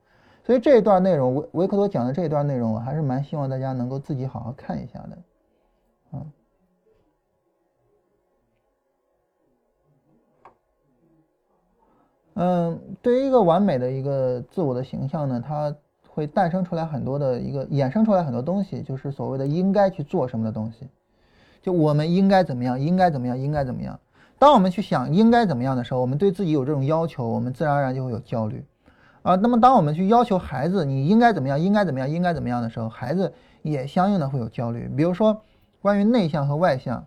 [0.46, 5.18] 所以这一段内容，维维克多讲的这一段内容，我还是蛮希望大家能够自己好好看一下的，
[6.12, 6.24] 啊，
[12.40, 15.74] 嗯，对于一个完美的一个自我的形象呢，它
[16.08, 20.88] 会诞生出来很多的一个衍生出来很多东西，就是所谓的应该去做什么的东西，
[21.64, 24.00] 就我们应该怎么样，应该怎么样，应该怎么样。
[24.38, 28.64] 当我们去想应该怎么样的时候，我们对自己有这种要求，我们自然而然就会有焦虑。
[29.24, 33.34] 啊，那么当我们去要求孩子你应该怎么样，应该怎么样，应该怎么样的时候，孩子
[33.64, 34.88] 也相应的会有焦虑。
[34.96, 35.42] 比如说，
[35.82, 37.04] 关于内向和外向，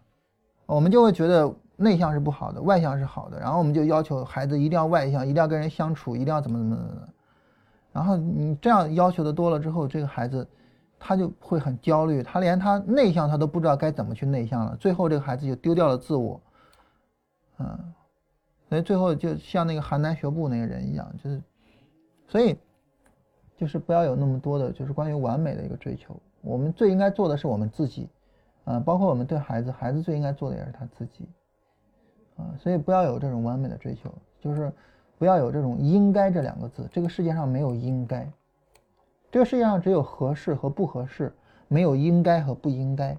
[0.66, 7.09] 我们就会觉得内向是不好的，外向是好的，然后我们就要求孩子一定要外向，一定要跟人相处，一定要怎么怎么怎么。
[7.93, 10.47] 然后你这样要求的多了之后，这个孩子
[10.99, 16.41] 他就会很焦虑，他连他内向他都不知道该怎么去内向了，最后这个孩子就丢掉了自我。
[17.59, 17.95] 嗯，
[18.68, 21.41] 所以最后就像那个邯郸学步那个人一样，就是。
[22.28, 22.57] 所以，
[23.57, 26.14] 就是不要有那么多的，就是关于完美的一个追求。
[26.43, 28.09] 我们最应该做的是我们自己，
[28.62, 31.28] 啊，包括我们对孩子，孩子最应该做的也是他自己，
[32.59, 34.72] 所以不要有这种完美的追求，就是
[35.18, 36.88] 不要有这种“应该”这两个字。
[36.93, 38.28] 这个世界上没有应该，
[39.30, 41.32] 这个世界上只有合适和不合适，
[41.68, 43.16] 没有应该和不应该，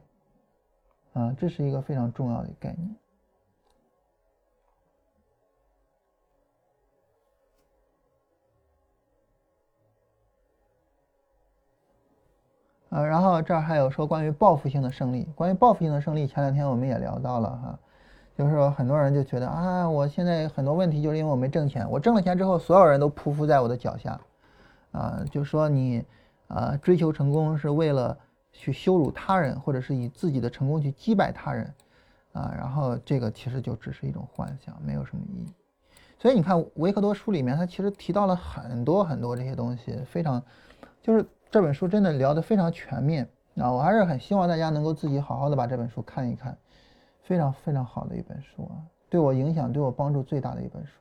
[1.14, 2.96] 啊，这是一个非常重要的概念。
[12.90, 17.80] 呃，然后这儿还有说关于报复性的胜利，关于报复性的胜利，前两天我们也聊到了哈，
[18.42, 24.20] 就是说很多人就觉得啊，我现在很多问题就是因为我没挣钱，我挣了钱之后，所有人都匍匐在我的脚下，
[24.92, 26.04] 啊，就说你
[26.48, 28.18] 啊追求成功是为了
[28.52, 31.72] 去羞辱他人，或者是以自己的成功去击败他人，
[32.34, 35.54] 啊，然后这个其实就只是一种幻想，没有什么意义。
[36.18, 40.42] 所以你看维克多书里面，他其实提到了很多很多这些东西，非常
[41.02, 41.24] 就是。
[41.52, 43.28] 这本书真的聊得非常全面
[43.58, 43.70] 啊！
[43.70, 46.58] 我还是很希望大家能够自己好好的把这本书看一看，
[47.32, 48.76] 非常非常好的一本书啊，
[49.10, 50.92] 对我影响、对我帮助最大的一本书。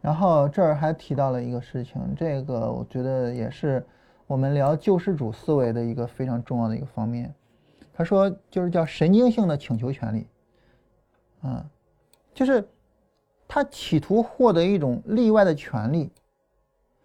[0.00, 3.84] 然后这儿还提到了一个事情，这个我觉得也是。
[4.28, 7.34] 我们聊救世主思维的一个非常重要的一个方面，
[7.92, 10.26] 他说就是叫神经性的请求权利，
[11.40, 11.68] 啊，
[12.32, 12.68] 就是
[13.48, 16.10] 他企图获得一种例外的权利，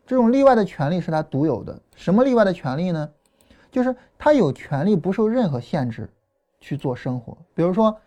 [0.06, 1.80] 这种例外的权利是他独有的。
[1.96, 3.10] 什么例外的权利呢？
[3.72, 6.08] 就是他有权利不受任何限制
[6.60, 7.36] 去做生活。
[7.56, 7.98] 比如说，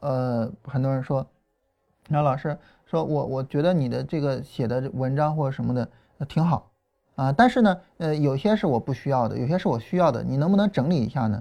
[0.00, 1.24] 呃，很多人说，
[2.08, 5.88] 那老师说我我觉得你的这个写的文章或者什么的
[6.28, 6.70] 挺好。
[7.14, 11.40] 啊，但是呢，呃，有些是我不需要的，有些是我需要的，你能不能整理一下呢？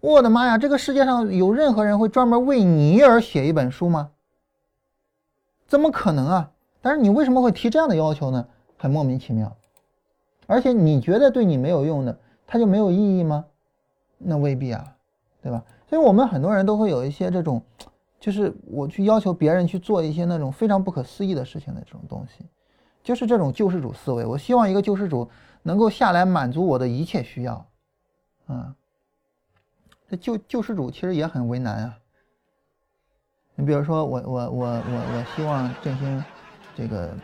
[0.00, 4.10] 我的妈呀，这个世界上有任何人会专门为你而写一本书吗？
[5.72, 6.50] 怎么可能啊？
[6.82, 8.46] 但是你为什么会提这样的要求呢？
[8.76, 9.56] 很莫名其妙。
[10.46, 13.46] 而且你觉得对你没有用的，它就没有意义吗？
[14.18, 14.94] 那未必啊，
[15.40, 15.64] 对吧？
[15.88, 17.62] 所以我们很多人都会有一些这种，
[18.20, 22.44] 就是我去要求别人去做一些那种非常不可思议的事情的这种东西。
[23.02, 25.30] 就是这种救世主思维，我希望一个救世主
[25.62, 27.66] 能够下来满足我的一切需要，
[28.46, 28.76] 啊，
[30.06, 31.98] 这救救世主其实也很为难啊。
[33.62, 36.24] 你比如说，我我我我我希望振兴
[36.74, 37.14] 这个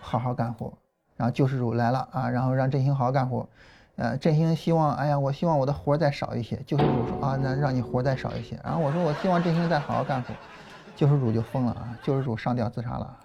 [0.00, 0.72] 好好干活，
[1.16, 3.44] 然后救世主来了啊，然后让振兴好好干活，
[3.96, 10.32] 呃，振兴希望，哎呀，我希望我的活再少一些，救世主说啊，那让你活再少一些，然后我说我希望振兴再好好干活，
[10.94, 13.18] 救世主就疯了啊，救世主上吊自杀了。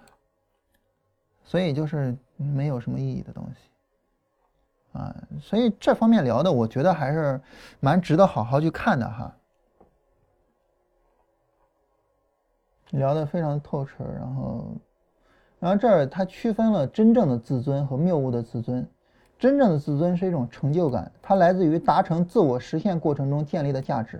[1.44, 7.40] 所以就是没有什么意义的东西，啊，所以这方面聊的，我觉得还是
[7.78, 9.32] 蛮值得好好去看的哈。
[12.94, 14.66] 聊的非常透彻，然后，
[15.58, 18.86] 然后这儿他区分了真正的自尊和谬误的自尊。
[19.36, 24.18] 真正的自尊是一种成就感，它来自于达成自我实现过程中建立的价值；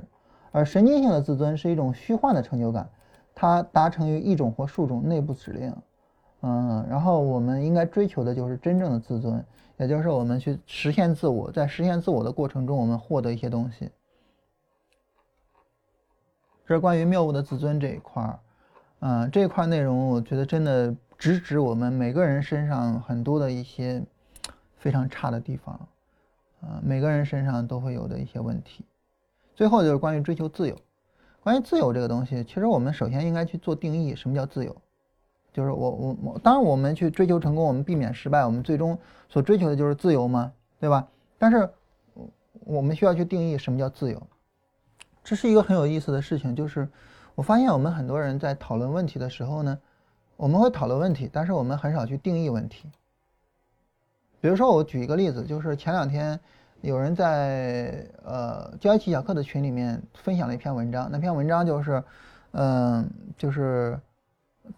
[0.51, 2.91] 而神经性的自尊是一种虚幻的成就感，
[3.35, 5.75] 它达成于一种或数种内部指令。
[6.43, 9.43] 嗯，然后我们应该追求的就是真正的自尊，
[9.79, 13.89] 也就是我们去实现自我，在实现自我的过程中，我们获得一些东西。
[16.67, 18.39] 这是关于谬误的自尊这一块儿，
[19.07, 24.03] 嗯，这块内容我觉得真的直指我们每个人身上很多的一些
[24.79, 25.75] 非常差的地方，
[26.63, 28.83] 啊，每个人身上都会有的一些问题。
[29.55, 30.75] 最后就是关于追求自由，
[31.43, 34.75] 关于自由这个东西，其实我们首先应该去做定义，什么叫自由？
[35.53, 38.99] 就是我我我，当然我们去追求成功，我们避免失败，我们最终
[39.29, 40.51] 所追求的就是自由嘛？
[40.81, 41.07] 对吧？
[41.37, 41.69] 但是
[42.61, 44.27] 我们需要去定义什么叫自由，
[45.23, 46.57] 这是一个很有意思的事情。
[46.57, 46.89] 就是
[47.35, 49.79] 我发现我们很多人在讨论问题的时候呢，
[50.37, 52.91] 我们会讨论问题，但是我们很少去定义问题。
[54.41, 56.39] 比如说，我举一个例子，就是前两天
[56.81, 62.03] 有人在呃交易技巧课的群里面分享了一篇文章，那篇文章就是，
[62.53, 63.99] 嗯，就是。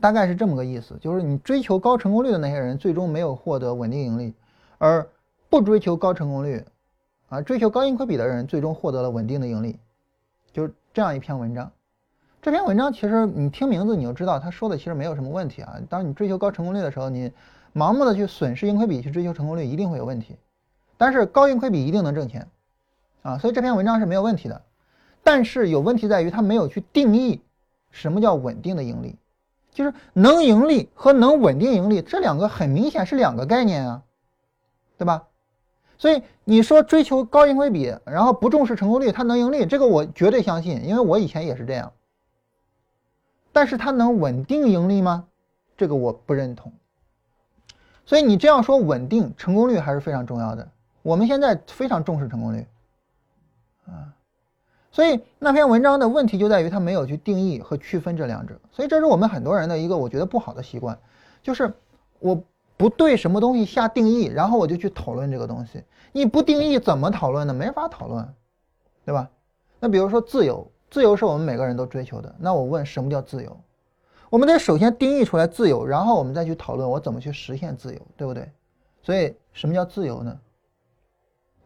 [0.01, 4.35] 大概是这么个意思，就是你追求高成功率的那些人，最终没有获得稳定盈利，
[4.79, 5.09] 而
[5.49, 6.65] 不追求高成功率，
[7.29, 9.79] 啊，追求高盈亏比的人，最终获得了稳定的盈利，
[10.53, 11.71] 就是这样一篇文章。
[12.47, 15.79] 这篇文章其实你听名字你就知道，他说的其实没有什么问题啊。
[15.91, 17.33] 当你追求高成功率的时候，你
[17.75, 20.37] 盲目的去损失盈亏比去追求成功率，一定会有问题。
[20.97, 22.47] 但是高盈亏比一定能挣钱，
[23.23, 24.63] 啊，所以这篇文章是没有问题的。
[25.25, 27.43] 但是有问题在于他没有去定义
[27.91, 29.17] 什么叫稳定的盈利。
[29.73, 34.03] 就是能盈利和能稳定盈利这两个很明显是两个概念啊，
[34.97, 35.25] 对吧？
[35.99, 41.93] 所以你说追求高盈亏比，然后不重视成功率，它能盈利，这个我绝对相信，因为我以前也是这样。
[43.57, 45.25] 但是它能稳定盈利吗？
[45.79, 46.71] 这个我不认同。
[48.05, 50.69] 所以你这样说稳定成功率还是非常重要的。
[51.01, 52.67] 我们现在非常重视成功率，
[53.87, 54.13] 啊。
[54.93, 60.99] 所以那篇文章的问题就在于他没有去定义和区分这两者，所以这是我们很多人的一个我觉得不好的习惯，
[61.43, 61.73] 就是
[62.19, 62.39] 我
[62.77, 65.83] 不对什么东西下定义，然后我就去讨论这个东西。
[66.13, 67.55] 你不定义怎么讨论呢？
[67.55, 68.35] 没法讨论，
[69.07, 69.31] 对吧？
[69.81, 72.35] 那比如说自由，自由是我们每个人都追求的。
[72.39, 73.55] 那我问什么叫自由？
[74.31, 78.51] 我们得首先定义出来自由，然后我们再去讨论我怎么去实现自由，对不对？
[79.03, 80.41] 所以什么叫自由呢？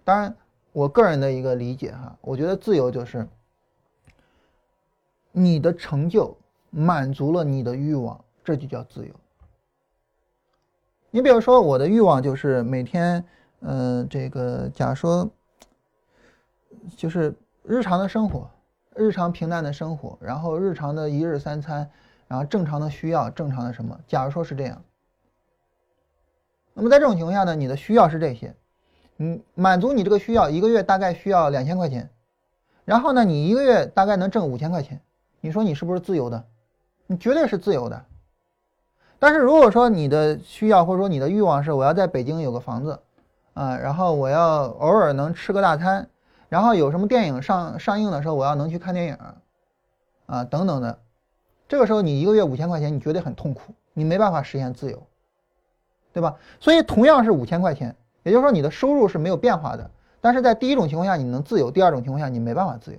[0.02, 0.36] 当然。
[0.72, 3.26] 我个人的一个理解哈，我觉得自由就是
[5.32, 6.36] 你的成就
[6.70, 9.12] 满足了你的欲望，这就叫自由。
[11.10, 13.24] 你比如说，我的欲望就是每天，
[13.62, 15.28] 嗯，这个假如说，
[16.96, 18.48] 就是日常的生活，
[19.00, 21.90] 日常平淡的生活，然后日常的一日三餐，
[22.28, 23.98] 然后正常的需要，正常的什么？
[24.06, 24.82] 假如说是这样，
[26.74, 28.54] 那么在这种情况下呢，你的需要是这些。
[29.16, 32.10] 嗯，满足你这个需要，一个月大概需要两千块钱，
[32.84, 35.00] 然后呢，你一个月大概能挣五千块钱，
[35.40, 36.44] 你说你是不是自由的？
[37.06, 38.04] 你绝对是自由的。
[39.18, 43.00] 但是如果说你的需要或者说你的欲望是我要在北京有个房子，
[43.54, 46.06] 啊，然后我要偶尔能吃个大餐，
[46.50, 49.16] 然后有什么电影上上映的时候我要能去看电影，
[50.26, 50.98] 啊，等等的，
[51.66, 55.02] 这个时候你一个月五千块钱，你绝对很痛苦，你没办法实现自由，
[56.12, 56.36] 对吧？
[56.58, 57.96] 所以同样是五千块钱。
[58.22, 59.90] 也就是说，你的收入是没有变化的，
[60.20, 62.98] 但是在第一种情况下你能自由，第二种情况下你没办法自由。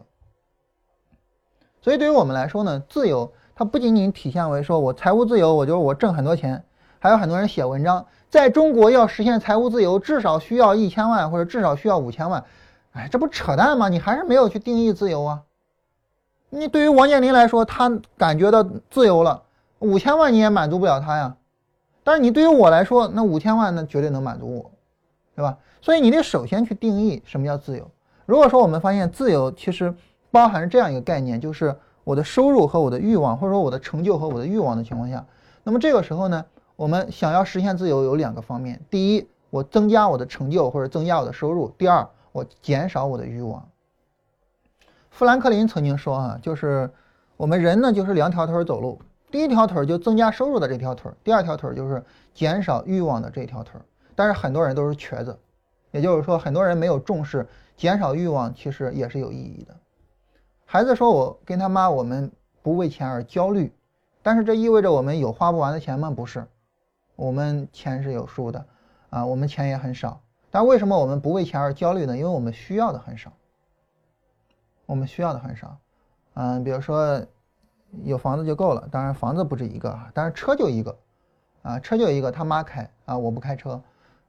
[1.80, 6.64] 所以对于我们来说呢，自由它不仅仅体现为说我财务自由，我就是我挣很多钱，
[6.98, 12.44] 还有很多人写文章，在中国要实现财务自由，至少需要一千万或者至少需要五千万，
[12.94, 13.90] 哎，这不扯淡吗？
[13.90, 15.42] 你还是没有去定义自由啊。
[16.50, 19.44] 你对于王健林来说，他感觉到自由了，
[19.80, 21.36] 五千万你也满足不了他呀。
[22.04, 24.72] 但是你对于我来说，那五千万那绝对能满足我。
[25.34, 25.58] 对吧？
[25.82, 27.90] 所以你得首先去定义什么叫自由。
[28.26, 29.92] 如果说我们发现自由其实
[30.30, 31.74] 包含着这样一个概念，就是
[32.04, 35.26] 我的收入和我的欲望，或者说我的成就和我的欲望的情况下，
[35.64, 36.46] 那么这个时候呢，
[36.76, 43.70] 我们想要实现自由有两个方面：第一，我增加我的成就或者增加我的收入；第二，我减少我的欲望。
[45.10, 46.90] 富兰克林曾经说啊，就是
[47.38, 52.04] 我们人呢就是两条腿走路，第一条腿就增加收入的这条腿，第二条腿就是
[52.34, 53.80] 减少欲望的这条腿。
[54.16, 55.38] 但是很多人都是瘸子，
[55.92, 59.76] 也就是说，很多人没有重视减少欲望，其实也是有意义的。
[60.66, 62.32] 孩子说：“我跟他妈，我们
[62.62, 63.74] 不为钱而焦虑。”
[64.24, 66.12] 但是这意味着我们有花不完的钱吗？
[66.12, 66.48] 不是，
[67.16, 68.66] 我们钱是有数的
[69.10, 70.22] 啊，我们钱也很少。
[70.52, 72.16] 但为什么我们不为钱而焦虑呢？
[72.16, 73.34] 因为我们需要的很少，
[74.86, 75.76] 我们需要的很少。
[76.36, 77.26] 嗯，比如说
[78.04, 80.96] 有房子就够了，当然房子不止一个啊，但是车就一个
[81.64, 83.82] 啊，车就一个，他妈开啊，我不开车。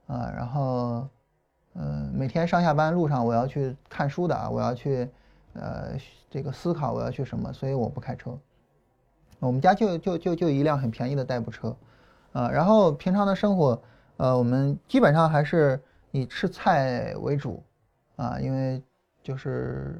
[0.05, 1.07] 啊，然后，
[1.75, 5.09] 嗯，每天上下班路上我要去看书的啊，我要去，
[5.53, 5.97] 呃，
[6.29, 8.37] 这个思考我要去什么，所以我不开车。
[9.39, 11.73] 我们家就就就就一辆很便宜的代步车，
[12.33, 13.81] 啊，然后平常的生活，
[14.17, 15.81] 呃，我们基本上还是
[16.13, 17.61] 以吃菜为主，
[18.17, 18.81] 啊，因为
[19.23, 19.99] 就是，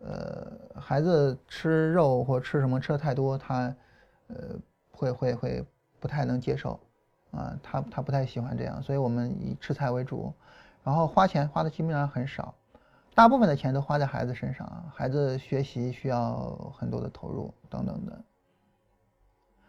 [0.00, 3.74] 呃，孩子吃肉或吃什么吃的太多，他，
[4.26, 4.36] 呃，
[4.90, 5.64] 会会会
[6.00, 6.78] 不太能接受。
[7.30, 10.34] 啊，他他不太喜欢这样，所以我们以吃菜为主，
[10.82, 12.52] 然后花钱花的基本上很少，
[13.14, 18.20] 大部分的钱都花在孩子身上，孩子学习需要很多的投入等等的。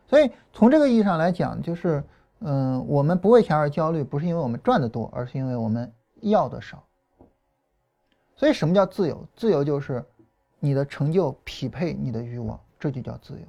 [0.08, 2.04] 所以从这个意义上来讲，就是
[2.46, 5.92] 嗯，我们不为钱而焦虑，不是因为我们赚的多，而是因为我们
[6.22, 6.84] 要的少。
[8.36, 9.26] 所以什么叫自由？
[9.36, 10.04] 自由就是
[10.60, 13.48] 你的成就匹配你的欲望，这就叫自由。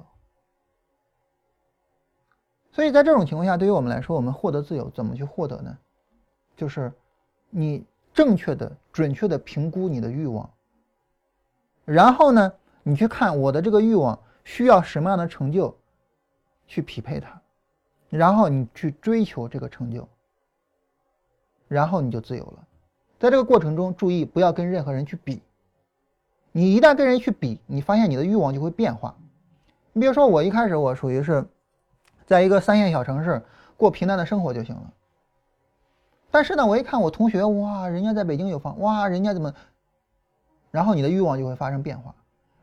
[2.71, 5.77] 所以在这种情况下，对于我们来说，我们获得自由怎么去获得呢？
[6.55, 6.93] 就是
[7.49, 10.49] 你正确的、准确的评估你的欲望，
[11.83, 15.77] 然后呢，你去看我的这个欲望需要什么样的成就
[16.65, 17.41] 去匹配它，
[18.17, 20.07] 然后你去追求这个成就，
[21.67, 22.67] 然后你就自由了。
[23.19, 25.41] 在这个过程中，注意不要跟任何人去比。
[26.51, 29.15] 你一旦跟人去比，你发现你的欲望就会变化。
[29.93, 31.45] 你比如说，我一开始我属于是。
[32.27, 33.39] 在一个三线小城市
[33.77, 34.91] 过平淡的生活就行了。
[36.31, 39.53] 但是呢，我一看我同学，哇，人家在北京有房，哇，人家怎么？
[40.71, 42.15] 然后你的欲望就会发生变化，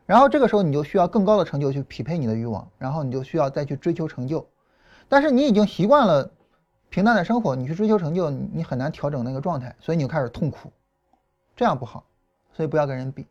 [0.04, 4.44] 然后这个时候你就需要更高的成就去匹配你的欲望，然后你就需要再去追求成就。
[5.12, 6.30] 但是你已经习惯了
[6.88, 10.72] 平淡的生活，你去追求成就，你很难调整那个状态，所以你就开始痛苦，
[11.54, 12.04] 这样不好，
[12.54, 13.26] 所以不要跟人比。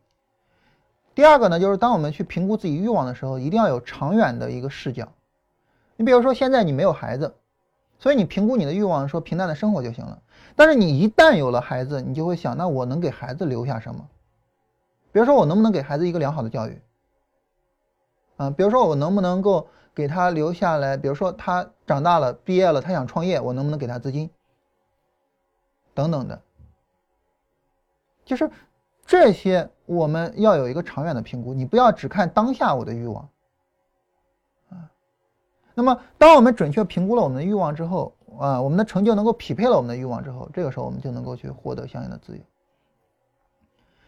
[1.12, 5.08] 第二个呢，就是当我们去评估自己欲望的时候，一定要有长远的一个视角。
[5.96, 7.34] 你比如说，现在你没有孩子，
[7.98, 10.22] 所以你评估你的欲望说平淡的生活就行了。
[10.54, 14.08] 但是你一旦有了孩子，你就会想，那我能给孩子留下什么？
[15.10, 16.80] 比如说，我能不能给孩子一个良好的教育？
[18.36, 20.96] 啊，比如说我能不能够给他留下来？
[20.96, 24.30] 比如说他长大了，毕业了，他想创业，我能不能给他资金？
[25.94, 26.40] 等等的，
[28.24, 28.50] 就是
[29.04, 31.52] 这些，我们要有一个长远的评估。
[31.52, 33.28] 你不要只看当下我的欲望
[34.70, 34.90] 啊。
[35.74, 42.42] 那么，当我们准确评估了我们的欲望之后，啊，我们的成就能够匹配了我们的欲望之后，这个时候我们就能够去获得相应的自由。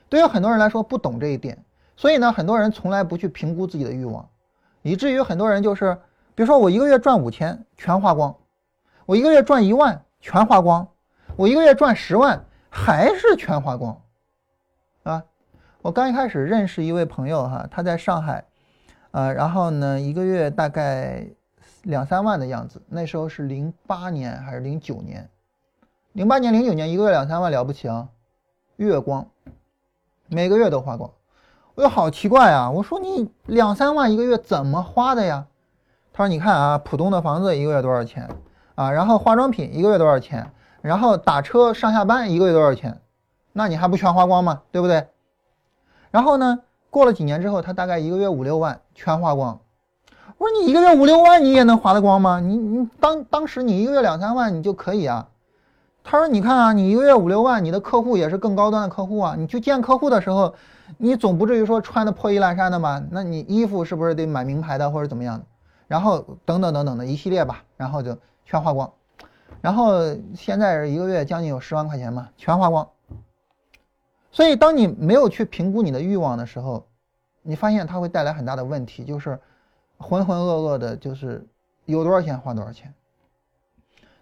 [0.08, 1.62] 对于很多人来说不懂这一点，
[1.96, 4.26] 所以呢，很多人从来不去评估自己的欲望，
[4.84, 5.98] 以至于很多人就是，
[6.36, 8.36] 比如说我一个月赚五千全花光，
[9.06, 10.86] 我一个月赚一万全花光，
[11.34, 14.00] 我一个月赚十万还是全花光，
[15.02, 15.24] 啊，
[15.82, 18.44] 我刚一开始认识一位朋友哈，他在上海，
[19.10, 21.26] 啊，然后呢，一个月大概。
[21.84, 25.28] 两三万的样子，那时候是零八年还是零九年？
[26.12, 28.08] 零八年、零九年一个月两三万了不起啊，
[28.76, 29.28] 月光，
[30.28, 31.10] 每个月都花光。
[31.74, 35.44] 我就好奇怪啊，我说你两三万一个月怎么花的呀？
[36.12, 38.28] 他说你看啊，浦东的房子一个月多少钱
[38.76, 38.92] 啊？
[38.92, 40.52] 然后化妆品一个月多少钱？
[40.82, 43.00] 然后打车上下班一个月多少钱？
[43.52, 44.62] 那你还不全花光吗？
[44.70, 45.08] 对不对？
[46.12, 46.60] 然后呢，
[46.90, 49.58] 过了几年之后，他大概一个月五六万全花光。
[50.38, 52.38] 我说你一个月五六万，你也能花得光吗？
[52.38, 55.26] 你你当当时你一个月两三万，你就可以啊。
[56.04, 59.34] 他说你看啊，你一个月五六万，你的客户也是更高端的客户啊。
[59.36, 60.54] 你去见客户的时候，
[60.98, 63.02] 你总不至于说穿的破衣烂衫的吧？
[63.10, 65.44] 那你衣服是不是得买名牌的或者怎么样的？
[65.86, 68.92] 然后等等等等的一系列吧，然后就全花光。
[69.60, 72.88] 然后现在一个月将近有十万块钱嘛，全花光。
[74.30, 76.86] 所以当你没有去评估你的欲望的时候，
[77.42, 79.38] 你发现它会带来很大的问题，就是。
[79.96, 81.46] 浑浑噩噩的，就是
[81.84, 82.92] 有多少钱花多少钱。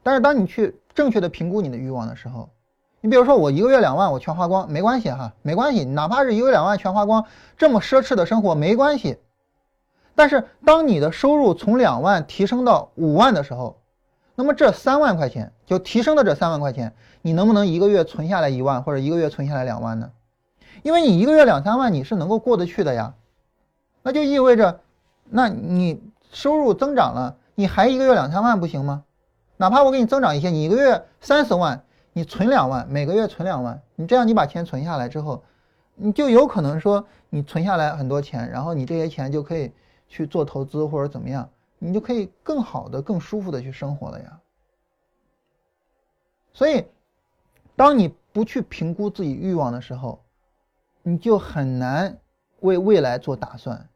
[0.02, 2.50] 但是当你去正确的评估你的欲望的时候，
[3.02, 7.26] 你比如说我一个月两万，我全花光没关系哈，没关系，哪怕是一个月两万全花光，
[7.58, 9.18] 这么奢侈的生活没关系。
[10.14, 13.80] 但是当你的收入从两万提升到五万的时候，
[14.36, 20.10] 那么这三万块钱就提升的这三万块钱，你能不能一个月存下来一万，或者一个月存下来两万呢？
[20.82, 23.14] 因为你一个月两三万你是能够过得去的呀，
[24.02, 24.80] 那就意味着。
[25.34, 29.02] 那你收入增长了，你还一个月两三万不行吗？
[29.56, 35.42] 哪怕我给你增长一些，你一个月三十万，你存两万，每个月存两万，你这样你把钱存下来之后，
[35.94, 39.72] 你就有可能说你存下来很多钱，然后你这些钱就可以
[40.08, 41.48] 去做投资或者怎么样，
[41.78, 44.40] 你就可以更好的、更舒服的去生活了呀。
[46.52, 46.84] 所以，
[47.76, 50.20] 当你不去评估自己欲望的时候，
[51.02, 52.18] 你就很难
[52.60, 53.88] 为未来做打算。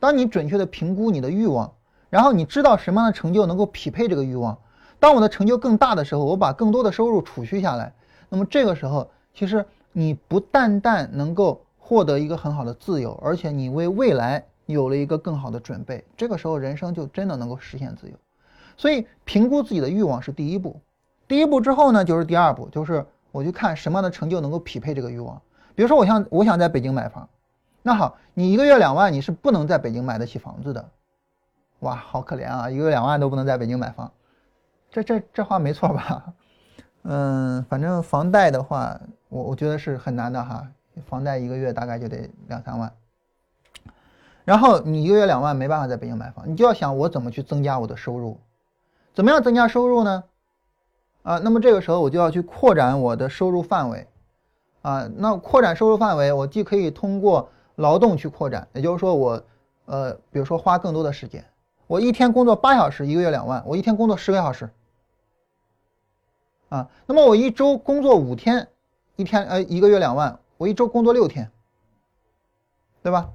[0.00, 1.72] 当你准确的评估你的欲望，
[2.08, 4.58] 然后你知道什么样的成就能够匹配这个欲望。
[5.00, 7.92] 当我的成就更大的时候，我把更多的收入储蓄下来，
[8.28, 16.04] 那么这个时候，其实你不但但能够获得一个很好的自由，而且你为未来有了一个更好的准备。
[16.16, 18.14] 这个时候，人生就真的能够实现自由。
[18.76, 20.80] 所以，评估自己的欲望是第一步。
[21.26, 25.40] 第一步之后呢，就是第二步，就是我去看什么样的成就能够匹配这个欲望。
[25.74, 27.28] 比如说，我想我想在北京买房。
[27.82, 30.90] 那好，你一个月两万，你是不能在北京买得起房子的，
[31.78, 32.68] 哇，好可怜啊！
[32.68, 34.12] 一个月两万都不能在北京买房，
[34.90, 36.24] 这这这话没错吧？
[37.02, 40.66] 嗯，反正房贷的话，我我觉得是很难的哈。
[41.06, 42.92] 房贷一个月大概就得两三万，
[44.44, 48.38] 然后你一个月两万没办法在北京买房，你就要想我怎么去增加我的收入，
[49.14, 50.24] 怎么样增加收入呢？
[51.22, 54.06] 啊，那么这个时候我就要去扩展我的收入范围，
[54.82, 59.42] 啊，那扩展收入范围，我既可以通过劳动去扩展，也就是说我，
[59.86, 61.42] 呃，比如说花更多的时间，
[61.86, 64.68] 我一天工作八小时，一个月两万，我一天工作十个小时，
[66.70, 68.66] 啊，那么我一周工作五天，
[69.16, 70.38] 一天呃一个月两万。
[70.56, 71.50] 我一周工作六天，
[73.02, 73.30] 对吧？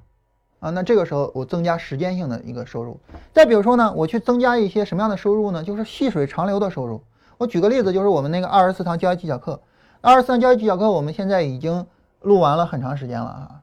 [0.60, 3.00] 啊，那这个时候我增加时间性的一个收入。
[3.32, 5.64] 再比如说呢，我去增加一些什么样的收入呢？
[5.64, 7.02] 就是细水长流的收入。
[7.36, 9.60] 我举个例子，就是我们那个二十四堂交易技巧课，
[10.00, 11.84] 二十四堂交易技巧课，我们现在已经
[12.20, 13.60] 录完了很长时间了啊，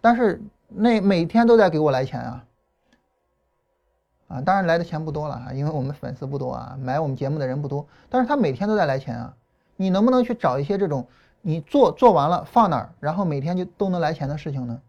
[0.00, 2.44] 但是那每天都在给我来钱啊，
[4.30, 9.34] 啊，当然来的钱不多了哈，因为我们粉丝不多啊，买我们节目的人不多，但是他每天都在来钱啊，
[9.74, 11.04] 你能不能去找一些这种？
[11.42, 14.80] 你做做完了放哪儿，然后每天就都能来钱的事情呢？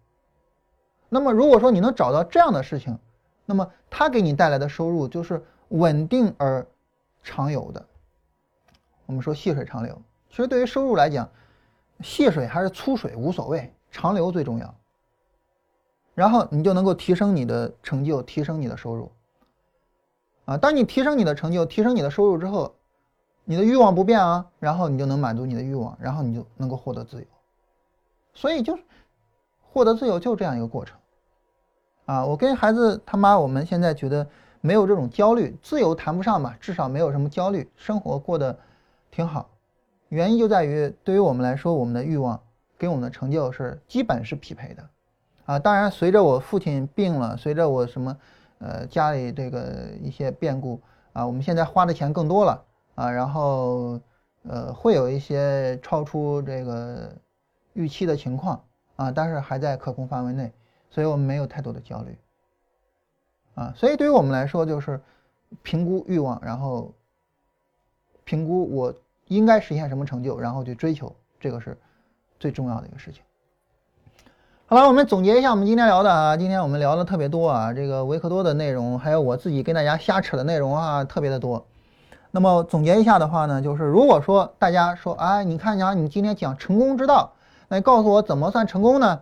[1.09, 2.99] 那么如果说你能找到这样的事情，
[3.45, 6.67] 那么它给你带来的收入就是稳定而
[7.23, 7.83] 长有的。
[9.07, 9.99] 我们说细水长流，
[10.29, 11.27] 其实对于收入来讲，
[12.01, 14.75] 细水还是粗水无所谓，长流最重要。
[16.13, 19.09] 然后你就能够提升你的成就，提升你的收入。
[20.45, 22.75] 啊，当你提升你的成就，提升你的收入之后。
[23.43, 27.25] 你的欲望不变啊，然后你就能满足你的欲望，然后你就能够获得自由。
[28.35, 28.83] 所以就是
[29.61, 30.95] 获得自由就这样一个过程
[32.05, 32.23] 啊。
[32.23, 34.25] 我跟孩子他妈，我们现在觉得
[34.61, 38.55] 没有这种焦虑，自由谈不上吧，至少没有什么焦虑，生活过得
[39.09, 39.49] 挺好。
[40.09, 42.39] 原因就在于对于我们来说，我们的欲望
[42.77, 44.87] 跟我们的成就，是基本是匹配的
[45.45, 45.57] 啊。
[45.57, 48.15] 当然，随着我父亲病了，随着我什么
[48.61, 50.79] 呃家里这个一些变故
[51.11, 52.63] 啊，我们现在花的钱更多了。
[52.93, 53.99] 啊，然后，
[54.43, 57.15] 呃，会有一些超出这个
[57.73, 58.61] 预期的情况
[58.97, 60.51] 啊，但是还在可控范围内，
[60.89, 62.15] 所以我们没有太多的焦虑。
[63.55, 65.01] 啊，所以对于我们来说，就是
[65.63, 66.93] 评估欲望，然后
[68.25, 68.93] 评估我
[69.27, 71.77] 应该实现什么成就，然后去追求，这个是
[72.39, 73.23] 最重要的一个事情。
[74.71, 81.65] 好了，我们总结一下我们今天聊的啊，今天我们聊的特别多啊，这个维克多的内容，还有我自己跟大家瞎扯的内容啊，特别的多。
[82.31, 87.33] 那么总结一下的话呢，就是如果说大家说，哎，你看讲你今天讲成功之道，
[87.67, 89.19] 那你告诉我怎么算成功呢？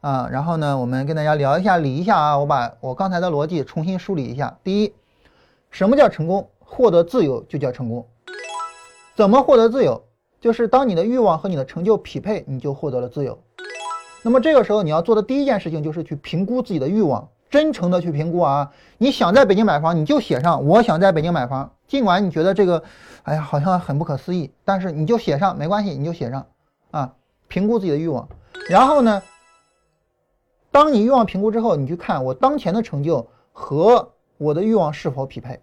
[0.00, 4.56] 啊，然后呢，我们跟大家聊一下理一下啊，我把我刚才的逻辑重新梳理一下。
[4.64, 4.94] 第一，
[5.70, 6.48] 什么叫成功？
[6.58, 8.06] 获得自由就叫成功。
[9.14, 10.02] 怎么获得自由？
[10.40, 13.38] 就是当你的欲望和你的成就匹配，你就获得了自由。
[14.26, 17.28] 那么这个时候你要做的第一件事情就是去评估自己的欲望。
[17.48, 18.72] 真诚的去评估啊！
[18.98, 21.70] 你想在北京买房，你就写上我想在北京买房。
[21.86, 22.82] 尽管你觉得这个，
[23.22, 26.44] 哎呀，好像很不可思议，但是你就写上，没关系，你就写上
[26.90, 27.14] 啊。
[27.46, 28.28] 评估自己的欲望，
[28.68, 29.22] 然后呢，
[30.72, 35.60] 当你欲望评估之后，你去看我当前的成就和我的欲望是否匹配。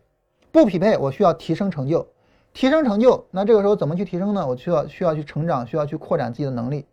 [0.54, 2.08] 不匹配，我需要提升成就。
[2.54, 4.48] 提升成就，那这个时候怎么去提升呢？
[4.48, 6.86] 我需要需要去成长，需要去扩展自己的能力。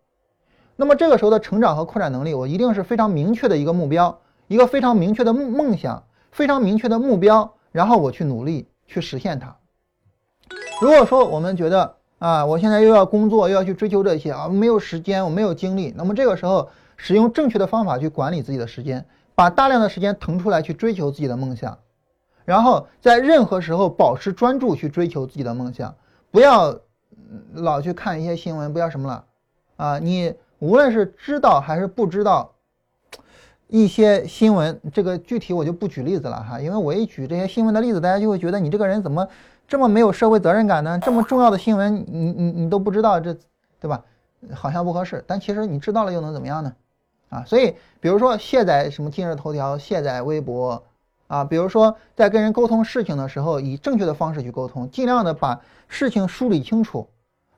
[0.75, 4.19] 那么这个时候的成长和扩展能力，我一定是非常明确的一个目标。
[4.47, 9.55] 一个非常明确的梦梦想，非常明确的目标，然后我去努力去实现它。
[10.81, 21.79] 如果说我们觉得啊，我现在又要工作，又要去追求这些啊，没有时间，我没有精力，那么这个时候使用正确的方法去管理自己的时间，把大量的时间腾出来去追求自己的梦想，
[22.43, 25.95] 然后在任何时候保持专注去追求自己的梦想，
[26.29, 26.77] 不要
[27.53, 29.23] 老去看一些新闻，不要什么了
[29.77, 32.51] 啊，你无论是知道还是不知道。
[33.67, 39.25] 一些新闻，这个具体我就不举例子了哈，因为我一举这些新闻的例子，大家就会觉得你这个人怎么
[39.65, 40.99] 这么没有社会责任感呢？
[41.01, 43.33] 这么重要的新闻，你你你都不知道，这
[43.79, 44.03] 对吧？
[44.53, 46.73] 好像不合适，但其实你知道了又能怎么样呢？
[47.29, 50.83] 啊，所以比如说卸载什么今日头条，卸载微博
[51.27, 57.07] 啊，比如说在跟人沟通事情的时候，以正确的方式去沟通，尽量的把事情梳理清楚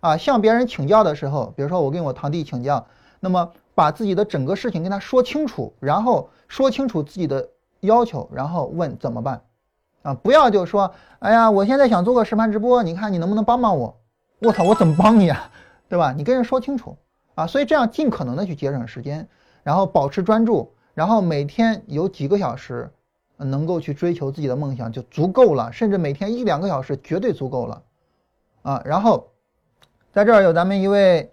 [0.03, 0.17] 啊。
[0.17, 2.85] 向别人请教的时候，比如说我跟我堂弟请教，
[3.19, 3.51] 那么。
[3.75, 7.49] 把自己的整个事情跟他说清楚，然后说清楚自己的
[7.79, 9.41] 要求，然后问怎么办，
[10.03, 13.99] 啊，不要就说，哎呀，我现在想做个实盘直播，你看你能不能帮帮我？
[14.41, 15.49] 我操，我怎么帮你啊？
[15.89, 16.13] 对吧？
[16.15, 16.95] 你跟人说清楚
[17.33, 19.27] 啊，所以这样尽可能的去节省时间，
[19.63, 22.91] 然后保持专注，然后每天有几个小时
[23.37, 27.81] 能够去追求自己的梦想就足够了，甚至每天一两个小时绝对足够了，
[28.61, 29.29] 啊，然后
[30.13, 31.29] 在这儿有咱们一位。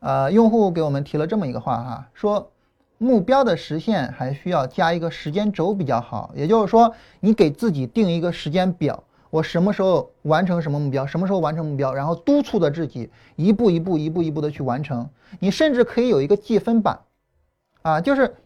[0.00, 2.52] 呃，用户给我们提了这么一个话哈，说
[2.98, 15.10] 目标的实现还需要加一个时间轴比较好，也就是说，你给自己定一个时间表，我什么时候完成什么目标，什么时候完成目标，然后督促着自己一步一步、一步一步的去完成。
[15.40, 17.00] 你甚至可以有一个记分板，
[17.82, 18.36] 啊，就是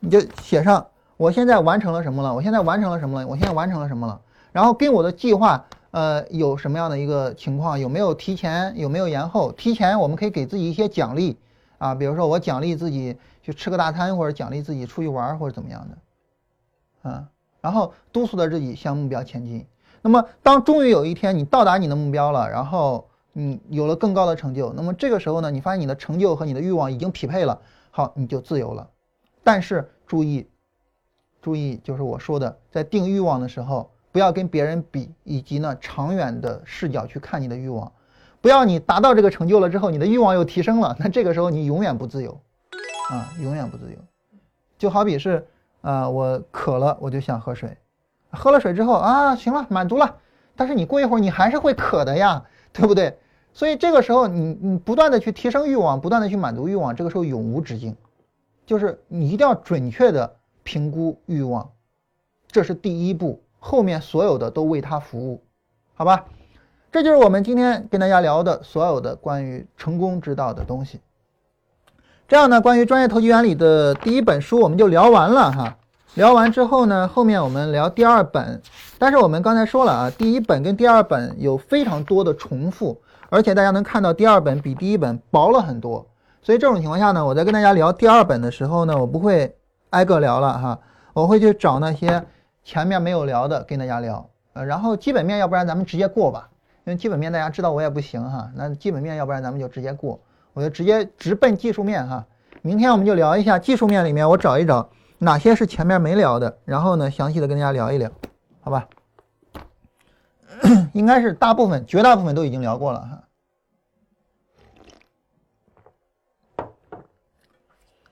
[0.00, 0.86] 你就写上
[1.16, 4.20] 我现在完成了什么了，我现在完成了什么了，我现在完成了什么了，
[4.52, 5.64] 然后跟我的计划
[5.94, 9.52] 呃有什么样的一个情况，有没有提前，有没有延后？
[9.52, 11.38] 提前我们可以给自己一些奖励
[11.78, 17.28] 啊，比如说我奖励自己去吃个大餐，或者奖励自己出去玩，或者怎么样的，啊。
[17.60, 19.64] 然后督促着自己向目标前进。
[20.02, 27.60] 那么，当终于有一天你到达你的目标了，然后你有了更高的成就，那么这个时候呢，你发现你的成就和你的欲望已经匹配了，
[27.92, 28.90] 好，你就自由了。
[29.44, 30.48] 但是注意，
[31.40, 37.90] 注意，就是我说的，在定欲望的时候，不要跟别人比，以及呢长远的视角去看你的欲望，
[38.40, 42.40] 不要你达到这个成就了之后，你的欲望又提升了，那这个时候你永远不自由，
[43.10, 43.98] 啊，永远不自由。
[44.78, 45.44] 就好比是。
[45.80, 47.76] 啊，我渴了，我就想喝水，
[48.30, 50.16] 喝了水之后啊，行了，满足了。
[50.56, 52.42] 但是你过一会儿，你还是会渴的呀，
[52.72, 53.18] 对不对？
[53.52, 57.94] 所以这个时候，你你不断的去提升欲望，不断的去满足欲望，这个时候永无止境。
[58.64, 61.70] 就是你一定要准确的评估欲望，
[62.50, 65.42] 这是第一步，后面所有的都为它服务，
[65.94, 66.26] 好吧？
[66.92, 71.00] 这就是我们今天跟大家聊的所有的关于成功之道的东西。
[72.28, 75.78] 这样呢，关于专业投机原理的第一本书我们就聊完了哈。
[76.12, 78.60] 聊完之后呢，后面我们聊第二本。
[78.98, 83.00] 但是我们刚才说了啊，第一本跟第二本有非常多的重复，
[83.30, 86.06] 而且大家能看到第二本比第一本薄了很多。
[86.42, 89.56] 所以这种情况下呢，我在跟大家聊第二本的时候呢，我不会
[89.88, 90.78] 挨个聊了哈，
[91.14, 92.22] 我会去找那些
[92.64, 94.28] 前面没有聊的跟大家聊。
[94.54, 96.48] 呃，然后基本面，要不然咱们直接过吧，
[96.84, 98.50] 因为基本面大家知道我也不行哈。
[98.54, 100.18] 那基本面，要不然咱们就直接过。
[100.52, 102.24] 我就直接直奔技术面哈，
[102.62, 104.88] 明天我们就聊一下技术面里面，我找一找
[105.18, 108.08] 哪些是前面没聊的，然后呢，详细的跟大家聊一聊，
[108.60, 108.88] 好吧？
[110.94, 113.24] 应该是大部分、绝大部分都已经聊过了哈。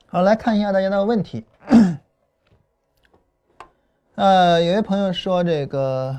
[0.06, 1.46] 好，来看一下大家的问题。
[4.22, 6.16] 呃，有位朋友说这个。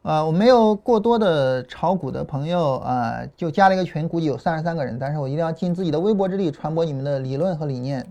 [0.00, 4.98] 啊，我没有过多的炒股的朋友啊，就加了一个群，估计有三十三个人。
[4.98, 8.10] 但是我一定要尽自己的微薄之力传播你们的理论和理念，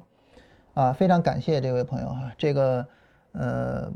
[0.76, 2.32] 啊，非常感谢这位朋友哈。
[2.38, 2.86] 这个
[3.32, 3.92] 呃，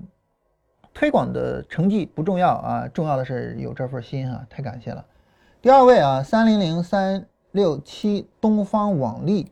[0.96, 5.06] 推广的成绩不重要啊，重要的是有这份心啊，太感谢了。
[5.62, 9.52] 第二位啊，三零零三六七东方网力，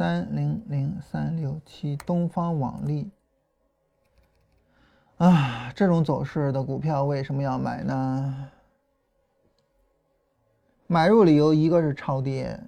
[0.00, 3.10] 三零零三六七东方网力。
[5.18, 8.48] 啊，这种走势的股票为什么要买呢？
[10.86, 12.58] 买入理由一个是超跌，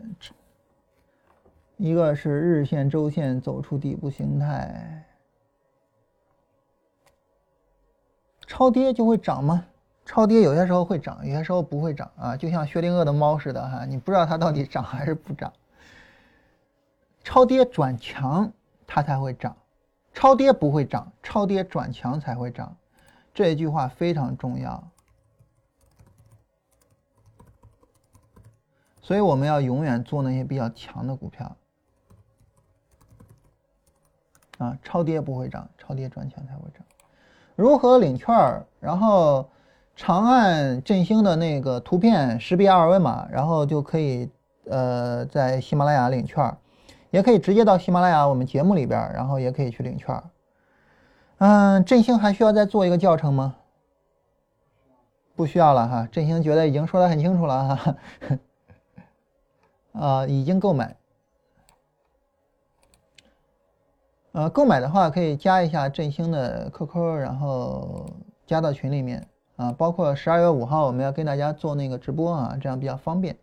[1.79, 5.03] 一个是日线、周线走出底部形态。
[8.47, 9.65] 超跌就会涨吗？
[10.05, 15.51] 超跌有些时候会涨，有些时候不会涨啊，就像薛定谔的猫似的哈，你不知道它到底涨还是不涨。
[17.23, 18.53] 超跌转强，
[18.87, 19.57] 它才会涨。
[20.15, 22.77] 超跌不会涨，超跌转强才会涨，
[23.33, 24.91] 这一句话非常重要。
[29.01, 31.57] 所以我们要永远做那些比较强的股票。
[34.59, 36.85] 啊，超跌不会涨，超跌转强才会涨。
[37.57, 38.67] 如何领券儿？
[38.79, 39.51] 然后
[39.97, 44.31] 长按振兴的那个图片识别二维码，然后就可以
[44.67, 46.59] 呃在喜马拉雅领券儿。
[47.13, 50.23] 也可以直接到喜马拉雅我们节目里边，然后也可以去领券。
[51.39, 53.55] 嗯，振兴还需要再做一个教程吗？
[55.37, 57.97] 不需要了哈，振兴觉得已经说的很清楚了哈。
[59.93, 60.97] 啊，已经购买。
[64.33, 68.07] 呃，购买的话可以加一下振兴的 QQ，然后
[68.47, 69.27] 加到群里面
[69.57, 69.71] 啊。
[69.73, 73.37] 包括十二月五号我们要跟大家做那个直播啊，这样比较方便。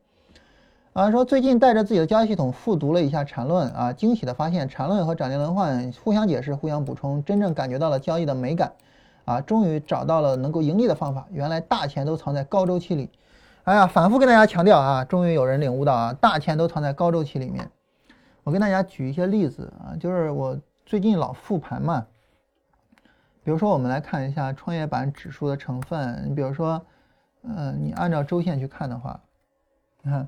[0.94, 8.74] 啊，说最近带着自己的交易系统复读了一下缠论啊，惊喜的发现缠论和涨跌轮换互相解释、互相补充，真正感觉到了交易的美感，
[9.24, 11.28] 啊，终于找到了能够盈利的方法。
[11.30, 13.10] 原来大钱都藏在高周期里，
[13.66, 17.70] 哎呀，反复跟大家强调啊，终于有人领悟到啊，大钱都藏在高周期里面。
[18.44, 22.08] 我跟大家举一些例子啊，就是我最近老复盘嘛，
[23.44, 26.84] 比如说我们来看一下创业板指数的成分，你比如说，
[27.44, 29.18] 嗯，你按照周线去看的话，
[30.02, 30.28] 你看。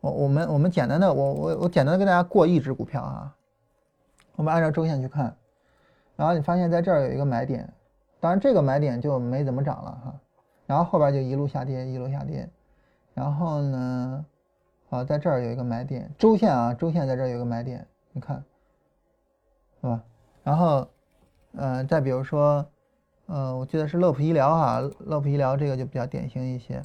[0.00, 3.36] 我我们我们简单的我我我简单的跟大家过一只股票啊，
[4.36, 5.36] 我们按照周线去看，
[6.16, 7.72] 然后你发现在这儿有一个买点，
[8.20, 10.14] 当然这个买点就没怎么涨了哈，
[10.66, 12.48] 然后后边就一路下跌一路下跌，
[13.14, 14.24] 然后呢，
[14.90, 18.42] 啊在这儿有一个买点，周线啊周线在这儿有个买点，你看，
[19.80, 20.02] 是吧？
[20.44, 20.88] 然后，
[21.56, 22.64] 呃，再比如说，
[23.26, 26.80] 呃，我记得是乐普医疗哈，乐普医疗这个就比较典型一些。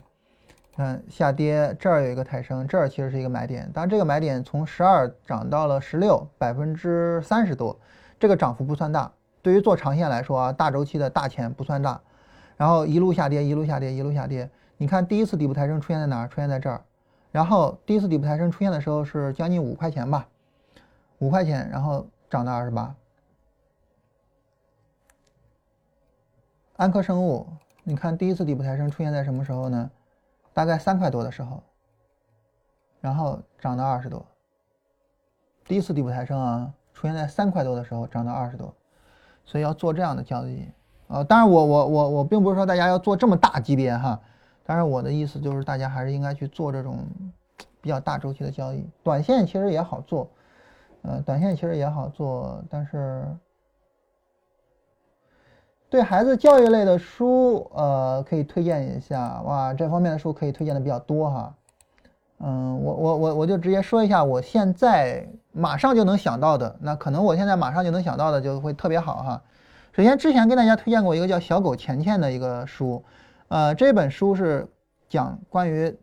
[0.75, 7.79] 看下跌，这儿有一个抬升，这儿其实是一个买点，当然这个买点从十二涨到了十六，百分之三十多，
[8.19, 9.11] 这个涨幅不算大。
[9.43, 12.01] 对于做长线来说啊，大周期的大钱不算大。
[12.57, 14.49] 然后一路下跌，一路下跌，一路下跌。
[14.77, 16.27] 你看第一次底部抬升出现在哪儿？
[16.27, 16.81] 出现在这儿。
[17.31, 20.27] 然后第一次底部抬升出现的时候是将近五块钱吧，
[21.19, 22.95] 五块钱，然后涨到二十八。
[26.77, 27.47] 安科生物，
[27.83, 29.91] 你看第一次底部抬升出现在什么时候呢？
[30.53, 31.61] 大概三块多的时候，
[33.01, 34.25] 然后涨到二十多。
[35.65, 38.73] 第一次底部抬升啊，出现在三块多的时候涨到二十多，
[39.45, 40.65] 所以要做这样的交易
[41.07, 41.23] 啊。
[41.23, 44.19] 当然，我我我我并不是说大家要做这么大级别哈，
[44.63, 46.99] 但是我的意思就是大家还是应该去做这种
[47.81, 48.87] 比较大周期的交易。
[49.03, 50.29] 短线其实也好做，
[51.01, 53.25] 呃，短线其实也好做，但是。
[55.93, 61.53] 对孩子教育类的书，呃，可以推荐一下哇，这方面的书可以推荐的比较多哈。
[62.39, 69.43] 嗯，我我我我就直接说一下，我现在马上就能想到的，那可能我现在马上就能想到的就会特别好哈。
[69.91, 73.05] 首先，之前跟大家推荐过一个叫《小狗钱钱》的一个书，
[73.49, 74.67] 呃，这本书是
[75.07, 75.95] 讲关于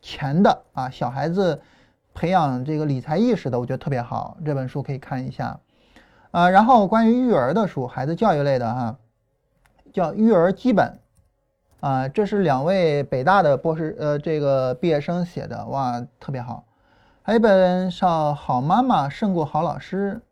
[0.00, 1.60] 钱的啊，小孩子
[2.14, 5.58] 培养这个理财意识的，我觉得特别好，这本书可以看一下。
[6.32, 8.96] 啊，然后关于育儿的书，孩子教育类的哈，
[9.92, 10.98] 叫《育儿基本》，
[11.86, 16.64] 啊，这是两位北大的博士呃这个毕业生写的，哇，特别好。
[17.22, 20.22] 还有一本叫《好妈妈胜过好老师》，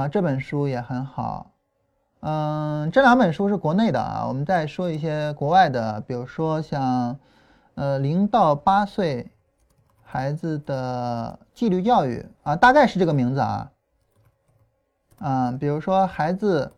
[0.00, 1.52] 啊，这本书也很好。
[2.18, 7.16] 嗯，这两本书是国内的啊，我们再说一些国外的，比如说像
[7.76, 9.30] 呃零到八岁
[10.02, 13.70] 孩子的纪律教育啊，大概是这个名字啊。
[15.26, 16.74] 嗯，比如说孩子，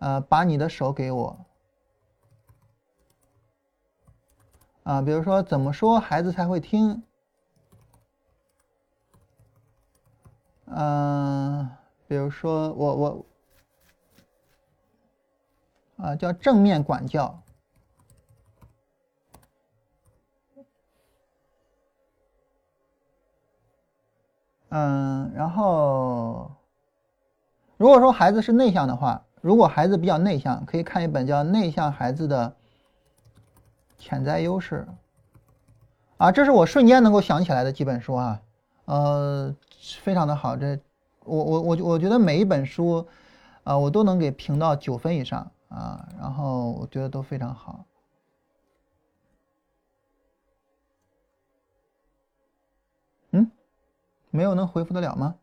[0.00, 1.46] 呃，把你的手给我。
[4.82, 7.02] 啊，比如说怎么说孩子才会听？
[10.66, 11.70] 嗯，
[12.06, 13.26] 比如说我我，
[15.96, 17.42] 啊，叫正面管教。
[24.68, 26.59] 嗯，然后。
[27.80, 32.54] 如果说孩子是内向的话，如果孩子比较内向，可以看一本叫《内向孩子的
[33.96, 34.86] 潜在优势》
[36.18, 38.42] 啊，这是我瞬间能够想起来的几本书啊，
[38.84, 39.56] 呃，
[40.02, 40.54] 非常的好。
[40.58, 40.78] 这
[41.24, 43.08] 我我我我觉得每一本书
[43.64, 47.86] 啊，我都能给评到九分以上啊，然后我觉得都非常好。
[53.30, 53.50] 嗯，
[54.28, 55.36] 没有能回复得了吗？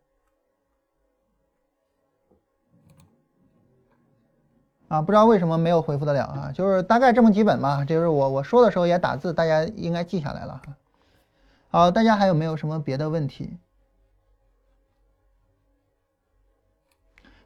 [4.87, 10.75] 啊，不知道为什么没有回复得了啊，就是大概这么几本嘛，就是我我说的时候也打字，大家应该记下来了哈。
[11.69, 13.57] 好，大家还有没有什么别的问题？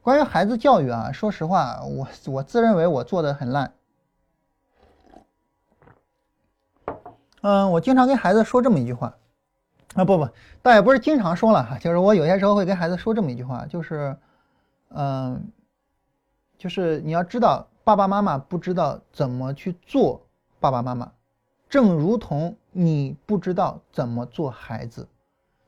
[0.01, 3.73] 关于孩子教育啊，说实话，我我自认为我做的很烂。
[7.41, 9.15] 嗯，我经常跟孩子说这么一句话，
[9.95, 10.29] 啊不不，
[10.61, 14.15] 倒也不是经常说了哈，就是我有些时候会跟孩子说这么一句话，就是，
[14.89, 15.51] 嗯。
[16.61, 20.21] 就是你要知道，爸爸妈妈不知道怎么去做
[20.59, 21.11] 爸爸妈妈，
[21.67, 25.07] 正如同你不知道怎么做孩子，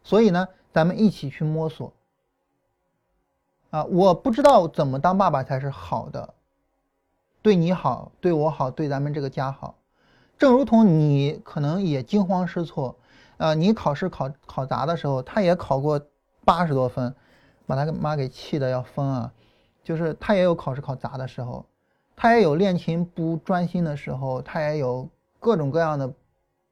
[0.03, 1.91] 所以呢，咱们一起去摸索。
[3.71, 6.35] 啊，我不知道怎么当爸爸才是好的，
[7.41, 9.73] 对你好，对我好，对咱们这个家好。
[10.37, 12.95] 正如同你可能也惊慌失措，
[13.37, 15.99] 啊，你考试考考砸的时候，他也考过
[16.45, 17.15] 八十多分，
[17.65, 19.33] 把他妈给气的要疯啊。
[19.83, 21.65] 就是他也有考试考砸的时候，
[22.15, 25.07] 他也有练琴不专心的时候，他也有
[25.39, 26.11] 各种各样的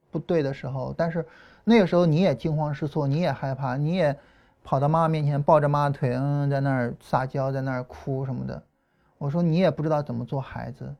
[0.09, 0.93] 不对的时候。
[0.97, 1.25] 但是
[1.63, 4.17] 那个时候你也惊慌失措，你也害怕，你也
[4.63, 8.63] 跑到妈妈面前抱着妈妈腿，嗯，在那儿撒娇，在那儿哭什么的。
[9.17, 10.95] 我说你也不知道怎么做孩子，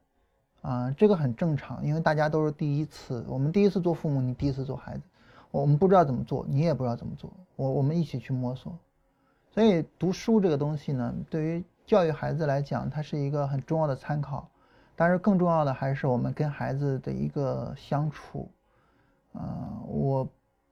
[0.62, 5.02] 啊，这个很正常，因为大家都是第一次，我们第一次做父母，你第一次做孩子，
[5.50, 8.78] 我们不知道怎么做，你也不知道怎么做，我我们一起去摸索。
[9.54, 14.47] 所以读书这个东西呢，对于教育孩子来讲，它是一个很重要的参考，
[14.95, 18.49] 但是更重要的还是我们跟孩子的一个相处。
[19.34, 19.41] 嗯，
[19.89, 20.26] 我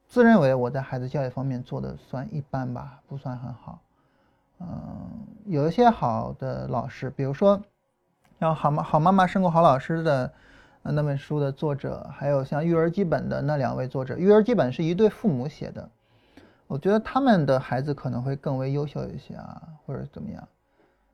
[0.08, 3.78] 自认为我在孩子教育方面做的算一般吧，不算很好。
[4.60, 4.66] 嗯，
[5.44, 7.60] 有一些好的老师，比如说
[8.38, 10.32] 像好妈好妈妈胜过好老师的
[10.82, 15.86] 那本书的作者，还有像育儿基本的那两位作者，育儿基本是一对父母写的。
[16.66, 20.48] 我觉得他们的孩子可能会更为优秀一些啊，或者怎么样，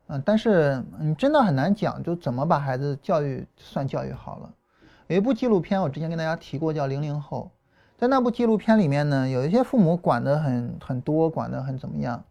[0.07, 4.53] 嗯，但是你真的很难讲，就怎么把孩子教育算教育好了。
[5.07, 7.51] 有一部纪录片，我之前跟大家提过，叫《零零后》。
[7.97, 12.23] 在那部纪录片里面呢，有一些父母管得很很多，管得很怎么样，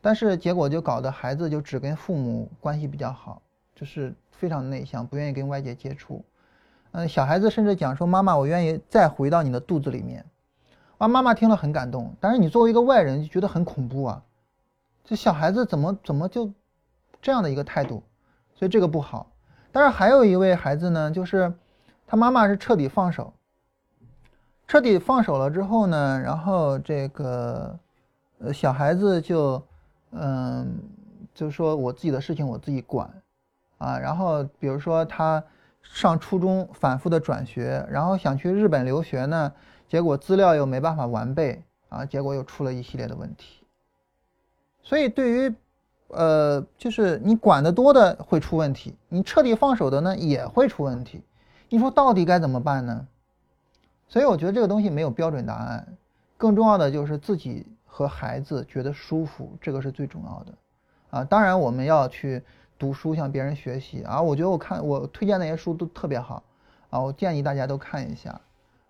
[0.00, 3.42] 但是结果就搞得孩子就只跟父母关系比较好，
[3.74, 6.24] 就是非常内向，不愿意跟外界接触。
[6.92, 10.24] 嗯，小孩子甚至讲说：“妈妈，我愿意再回到你的肚子里面。”
[10.98, 14.22] 啊，妈妈听了很感动，但是你作为一个外人就觉得很恐怖啊！
[15.02, 16.52] 这小孩子怎么怎么就
[17.22, 18.02] 这样的一个态度？
[18.54, 19.32] 所以这个不好。
[19.70, 21.50] 但是还有一位孩子呢，就是
[22.06, 23.32] 他妈妈是彻底放手，
[24.68, 27.78] 彻底放手了之后呢，然后这个
[28.38, 29.62] 呃小孩子就
[30.10, 30.78] 嗯，
[31.32, 33.10] 就说我自己的事情我自己管
[33.78, 33.98] 啊。
[33.98, 35.42] 然后比如说他
[35.82, 39.52] 上初中反复的转学，然后想去日本留学呢。
[39.88, 43.62] 结果资料又没办法完备啊，结果又出了一系列的问题。
[44.82, 45.54] 所以对于，
[46.12, 51.22] 呃，就是你管得多的会出问题，你彻底放手的呢也会出问题。
[51.68, 53.06] 你说到底该怎么办呢？
[54.06, 55.96] 所以我觉得这个东西没有标准答案，
[56.36, 60.52] 更重要的就是自己和孩子觉得舒服，这个是最重要的。
[61.10, 62.42] 啊，当然我们要去
[62.78, 64.20] 读书，向别人学习啊。
[64.20, 66.42] 我觉得我看我推荐那些书都特别好
[66.90, 68.38] 啊，我建议大家都看一下。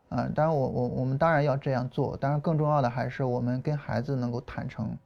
[0.08, 4.96] 嗯，当然我我我们当然要这样做，当然更重要的还是我们跟孩子能够坦诚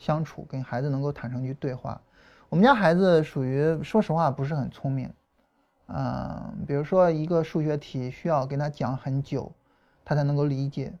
[0.00, 2.00] 相处，跟孩子能够坦诚去对话。
[2.48, 5.08] 我们家孩子属于说实话不是很聪明，
[5.86, 9.52] 嗯，比如说一个数学题需要跟他讲很久，
[10.04, 10.92] 他才能够理解，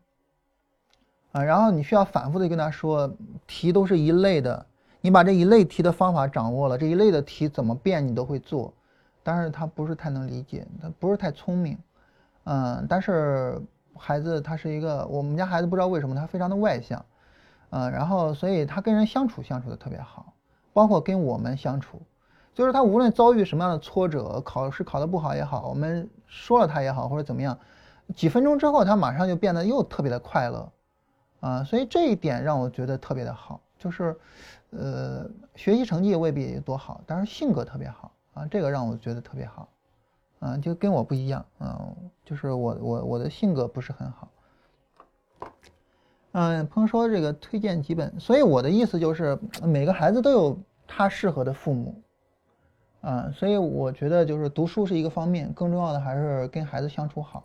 [1.32, 3.12] 啊，然后你需要反复的跟他说，
[3.48, 4.64] 题都是一类的，
[5.00, 8.72] 你把这一类题的方法掌握了，这一类的题怎么变你都会做，
[9.24, 11.76] 但是他不是太能理解，他不是太聪明。
[12.44, 13.60] 嗯，但是
[13.96, 17.04] 孩子他是一个，我们家孩子不知道为什么他非常的外向，
[17.70, 20.32] 嗯，然后所以他跟人相处相处的特别好，
[20.72, 22.02] 包括跟我们相处，
[22.52, 27.58] 就是他无论遭遇什么样的挫折，考试考得不好也好，我们说了他也好或者怎么样，
[28.14, 30.72] 几分钟之后他马上就变得又特别的快乐，
[31.40, 34.16] 啊，所以这一点让我觉得特别的好，就是，
[34.70, 39.68] 呃，学习成绩未必多好，但是性格特别好啊，这个让我觉得特别好。
[40.42, 41.94] 嗯，就跟我不一样，嗯，
[42.24, 44.26] 就是我我我的性格不是很好。
[46.32, 51.94] 嗯，朋友说这个推荐几本，所以我的意思就是每个孩子都有他适合的父母，
[53.00, 57.42] 啊，所以我觉得就是读书是一个方面，更重要的还是跟孩子相处好，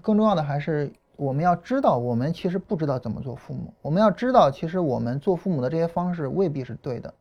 [0.00, 7.12] 更重要的还是我们要知道我们其实不知道怎么做父母，我们要知道其实我们做父母的这些方式未必是对的。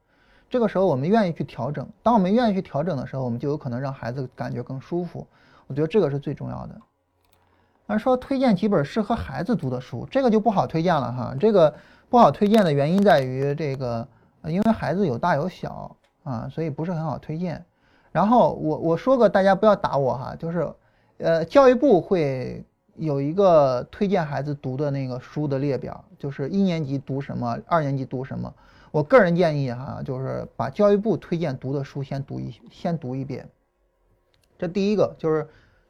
[0.47, 1.85] 这个时候，我们愿意去调整。
[2.03, 5.25] 当我们愿意去调整的时候，我们就有可能让孩子感觉更舒服。
[5.67, 6.75] 我觉得这个是最重要的。
[7.87, 11.35] 而说推荐几本适合孩子读的书，这个就不好推荐了哈。
[11.39, 11.73] 这个
[12.09, 14.07] 不好推荐的原因在于这个，
[14.45, 17.63] 因为孩子有大有小啊，所以不是很好推荐。
[18.11, 20.73] 然后我我说个大家不要打我哈，就是，
[21.17, 28.53] 呃，教育部会有一个推荐孩子读的那个书的列表，就是一年级读什么，二年级读什么。
[28.91, 33.49] 我个人建议哈，就是把教育部推荐读的书先读一先读一遍。
[34.57, 35.45] 这第一个就是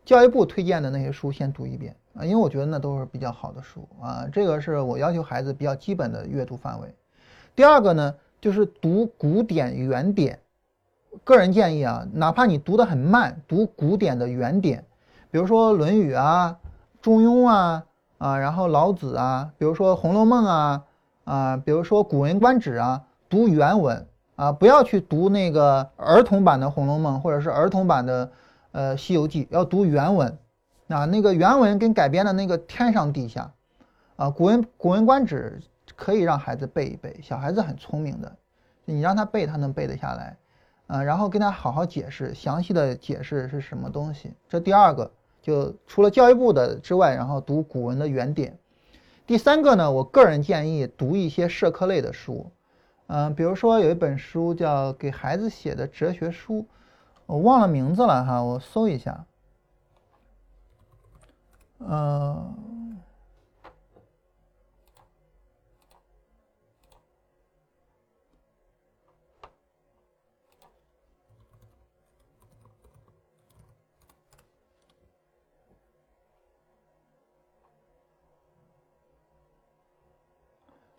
[0.06, 6.94] 教育部推荐的那些书先读一遍啊，因为我觉得那都是比较好的书啊，这个是我要求孩子比较基本的阅读范围。
[7.56, 10.40] 第二个呢，就是读古典原典。
[11.24, 14.86] 个人建议啊，哪怕你读得很慢，读古典的原典，
[15.32, 16.58] 比如说《论语》啊、
[17.04, 17.84] 《中庸》啊
[18.20, 20.84] 啊，然后老子啊，比如说《红楼梦》啊。
[21.26, 24.06] 啊，比如说《古文观止》啊，读原文
[24.36, 28.30] 啊，不要去读那个儿童版的《红楼梦》或者是儿童版的
[28.76, 30.38] 呃《西游记》，要读原文
[30.90, 31.06] 啊。
[31.06, 33.54] 那个原文跟改编的那个天上地下
[34.18, 35.62] 啊，《古文古文观止》
[35.96, 38.36] 可以让孩子背一背，小孩子很聪明的，
[38.84, 40.36] 你让他背，他能背得下来
[40.88, 41.02] 啊。
[41.02, 44.34] 然后跟他好好解释，详细的解释是什么东西。
[44.50, 45.10] 这第二个，
[45.42, 48.58] 就除了教育部的之外，然后读古文的原典。
[49.26, 52.52] 第三个呢，我个人建议读一些社科类的书，
[53.08, 56.60] 嗯，比如说有一本书叫《给孩子写的哲学书》，
[57.26, 59.26] 我忘了名字了哈，我搜一下，
[61.80, 62.62] 嗯。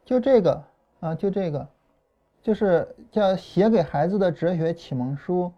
[0.05, 0.63] 就这个
[1.01, 1.69] 啊，就这个，
[2.41, 5.53] 就是叫写给孩子的哲学启蒙书，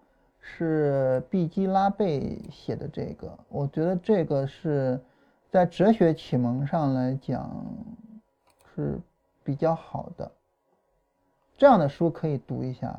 [0.57, 2.89] 是毕基拉贝写的。
[2.89, 5.01] 这个我觉得这个是
[5.51, 7.65] 在哲学启蒙上来讲
[8.75, 8.99] 是
[9.45, 10.31] 比较好的，
[11.57, 12.99] 这样的书可以读一下。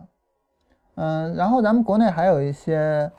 [0.95, 3.11] 嗯，然后咱们国内还有一些，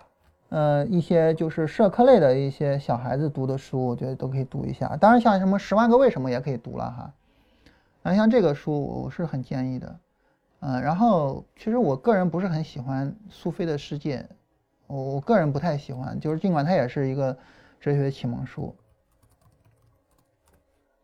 [0.51, 4.97] 呃，一些就是社科类的一些小孩子读的书，我觉得都可以读一下。
[4.97, 7.13] 当然，像什么《十万个为什么》也可以读了哈。
[8.03, 9.99] 啊，像这个书我是很建议的。
[10.61, 14.27] 嗯，然后其实我个人不是很喜欢苏菲的世界，
[14.87, 17.37] 我我个人不太喜欢，就是尽管它也是一个
[17.81, 18.75] 哲学启蒙书。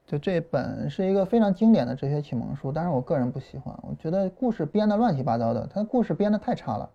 [0.06, 6.88] 就这本是一个非常经典的哲学启蒙书，但是我个人不喜欢，我觉得故事编的乱七八糟的，它故事编的太差了。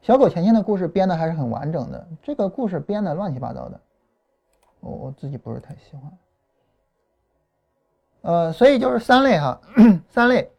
[0.00, 3.80] 小狗钱钱的故事编的还是很完整的，这个故事编的乱七八糟的，
[4.80, 6.18] 我我自己不是太喜欢。
[8.22, 9.60] 呃，所以就是三类哈，
[10.10, 10.50] 三类，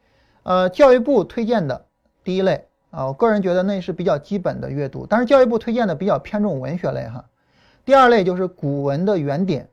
[0.43, 1.85] 呃，教育部推荐的
[2.23, 7.25] 第一类啊，我个人觉得那是比较基本的阅读，但是教育部推荐的比较偏重文学类哈。
[7.85, 9.69] 第二类就是古文的原点。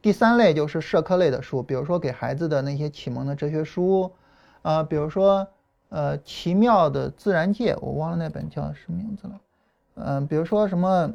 [0.00, 4.12] 第三类就是社科类的书，比如说给孩子的那些启蒙的哲学书，
[4.62, 5.46] 啊，比如说
[5.88, 9.40] 呃奇妙的自然界，我忘了那本叫什么名字了，
[9.96, 11.12] 嗯，比如说什么，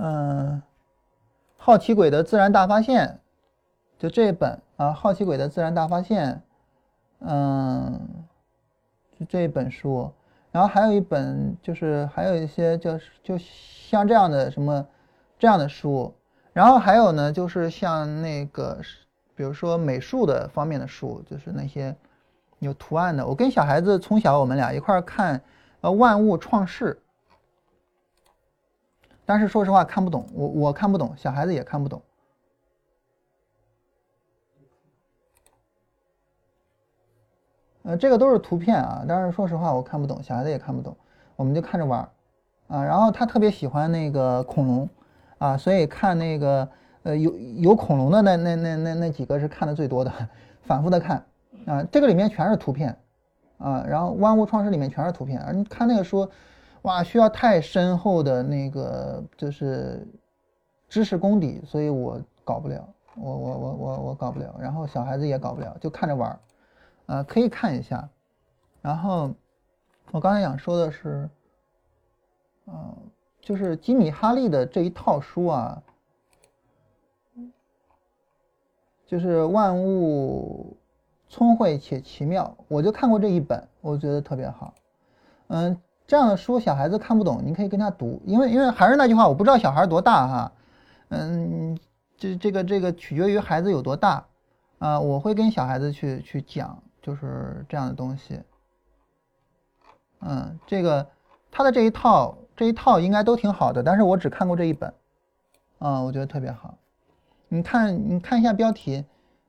[0.00, 0.62] 嗯，
[1.58, 3.20] 好奇鬼的自然大发现，
[3.98, 6.42] 就这本啊，好奇鬼的自然大发现，
[7.20, 8.24] 嗯，
[9.18, 10.10] 就这一本书，
[10.52, 14.86] 然后还有一本就是还有一些叫就像这样的什么
[15.38, 16.14] 这样的书。
[16.52, 18.80] 然后还有呢，就是像那个，
[19.36, 21.94] 比如说美术的方面的书，就是那些
[22.58, 23.24] 有图案的。
[23.24, 25.40] 我跟小孩子从小我们俩一块儿看，
[25.82, 26.98] 呃，《万物创世》，
[29.24, 32.02] 但是说实话看不懂，我我看不懂，小孩子也看不懂。
[37.88, 40.94] 呃，这个都是图片啊，但是说实话我看不懂，小孩子也看不懂，
[41.36, 42.08] 我们就看着玩儿
[42.76, 42.84] 啊。
[42.84, 44.88] 然后他特别喜欢那个恐龙。
[45.38, 46.68] 啊，所以看那个，
[47.04, 50.12] 呃，有有恐龙的那那那那那几个是看的最多的，
[50.66, 51.24] 反复的看，
[51.64, 52.98] 啊，这个里面全是图片，
[53.58, 56.28] 啊，然后万物创世里面全是图片，而你看那个书，
[56.82, 60.04] 哇，需要太深厚的那个就是
[60.88, 62.84] 知识功底，所以我搞不了，
[63.14, 66.36] 我我我我我搞不了，然后小孩子也搞不了，就看着玩儿，
[67.08, 68.08] 啊，可以看一下，
[68.80, 69.34] 然后
[70.12, 71.28] 我刚才想说的是，
[72.66, 72.96] 嗯。
[73.40, 75.82] 就是吉米·哈利的这一套书啊，
[79.06, 80.76] 就是万物
[81.30, 84.74] 聪慧且奇妙，我就看过这一本，我觉得特别好。
[85.46, 90.52] 嗯，这样的书小孩子看不懂，你可以跟他读，因为因为还是那句话，我不知道小孩多大哈，
[91.08, 91.78] 嗯，
[92.18, 94.26] 这这个这个取决于孩子有多大
[94.78, 98.40] 啊，我会跟小孩子去去讲，就是这样的东西。
[100.20, 101.10] 嗯，这个
[101.50, 102.36] 他的这一套。
[102.58, 104.92] 这一套应该都挺好的，但是我只看过这一本，
[105.78, 106.76] 啊，我觉得特别好。
[107.46, 109.04] 你看，你看一下标题，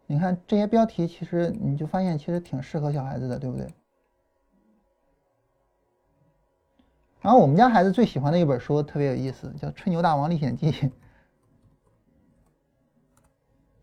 [0.06, 3.68] 你看这些标题，其实你就发现其实挺适合小孩子的，对不对？
[7.20, 10.72] 然后我们家孩子最喜欢的一本书特别有意思，叫《吹牛大王历险记》，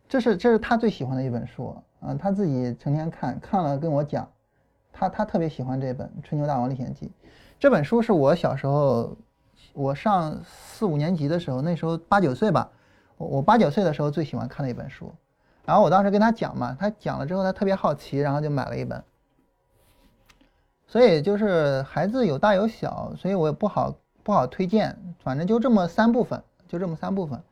[0.08, 4.28] 这是这是他最喜欢的一本书，啊，他自己成天看，看了跟我讲，
[4.92, 7.06] 他他特别喜欢这本《吹牛大王历险记》。
[7.58, 9.16] 这本书是我小时候，
[9.72, 12.70] 我上四五年级的时候，那时候八九岁吧，
[13.16, 15.12] 我我八九岁的时候最喜欢看的一本书。
[15.64, 19.02] 然后我当时跟他讲嘛，他讲了之后，他特别好奇，然后就买了一本。
[20.86, 23.92] 所以就是孩子有大有小，所以我也不好
[24.22, 24.96] 不好推荐。
[25.18, 27.42] 反正就这么三部分，就这么三部分。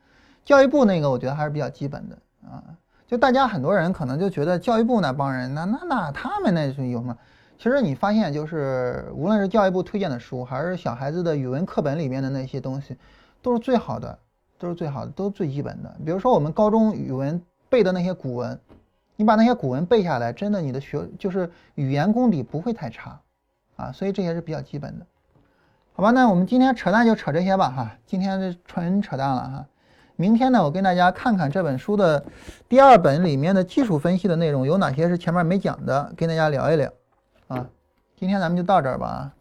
[0.45, 2.63] 教育部那个我觉得还是比较基本的啊。
[3.07, 7.17] 就大家很多人可能就觉得教育部那帮人，那那那他们那是有什么？
[7.57, 12.97] 其实你发现，就是无论是教育部推荐的书，还是小孩子的语文课本里面的那些东西，
[13.41, 14.19] 都是最好的，
[14.59, 15.95] 都是最好的，都最基本的。
[16.05, 18.59] 比如说我们高中语文背的那些古文，
[19.17, 23.21] 你把那些古文背下来，真的你的学就是语言功底不会太差，
[23.77, 25.07] 啊，所以这些是比较基本的，
[25.93, 26.11] 好吧？
[26.11, 29.67] 那我们今天扯淡就扯这些吧，哈，今天是纯扯淡了哈。
[30.17, 32.25] 明天呢，我跟大家看看这本书的
[32.69, 36.93] 第二本里面的技术分析的内容有哪些是前面没讲的，跟大家聊一聊。
[37.49, 37.69] 啊，
[38.17, 39.33] 今天咱们就到这儿吧。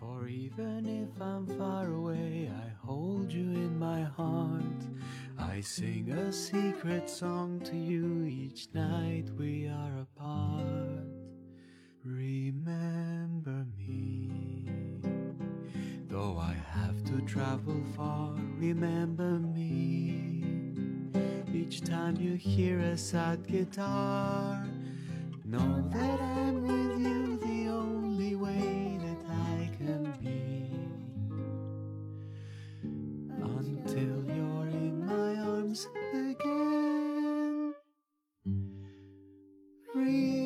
[0.00, 4.91] For even if I'm far away, I hold you in my heart.
[5.50, 11.06] I sing a secret song to you each night we are apart.
[12.04, 14.30] Remember me.
[16.08, 20.24] Though I have to travel far, remember me.
[21.52, 24.64] Each time you hear a sad guitar,
[25.44, 30.70] know that I'm with you the only way that I can be.
[33.42, 34.71] Until you're
[35.72, 37.74] again.
[39.94, 40.41] Real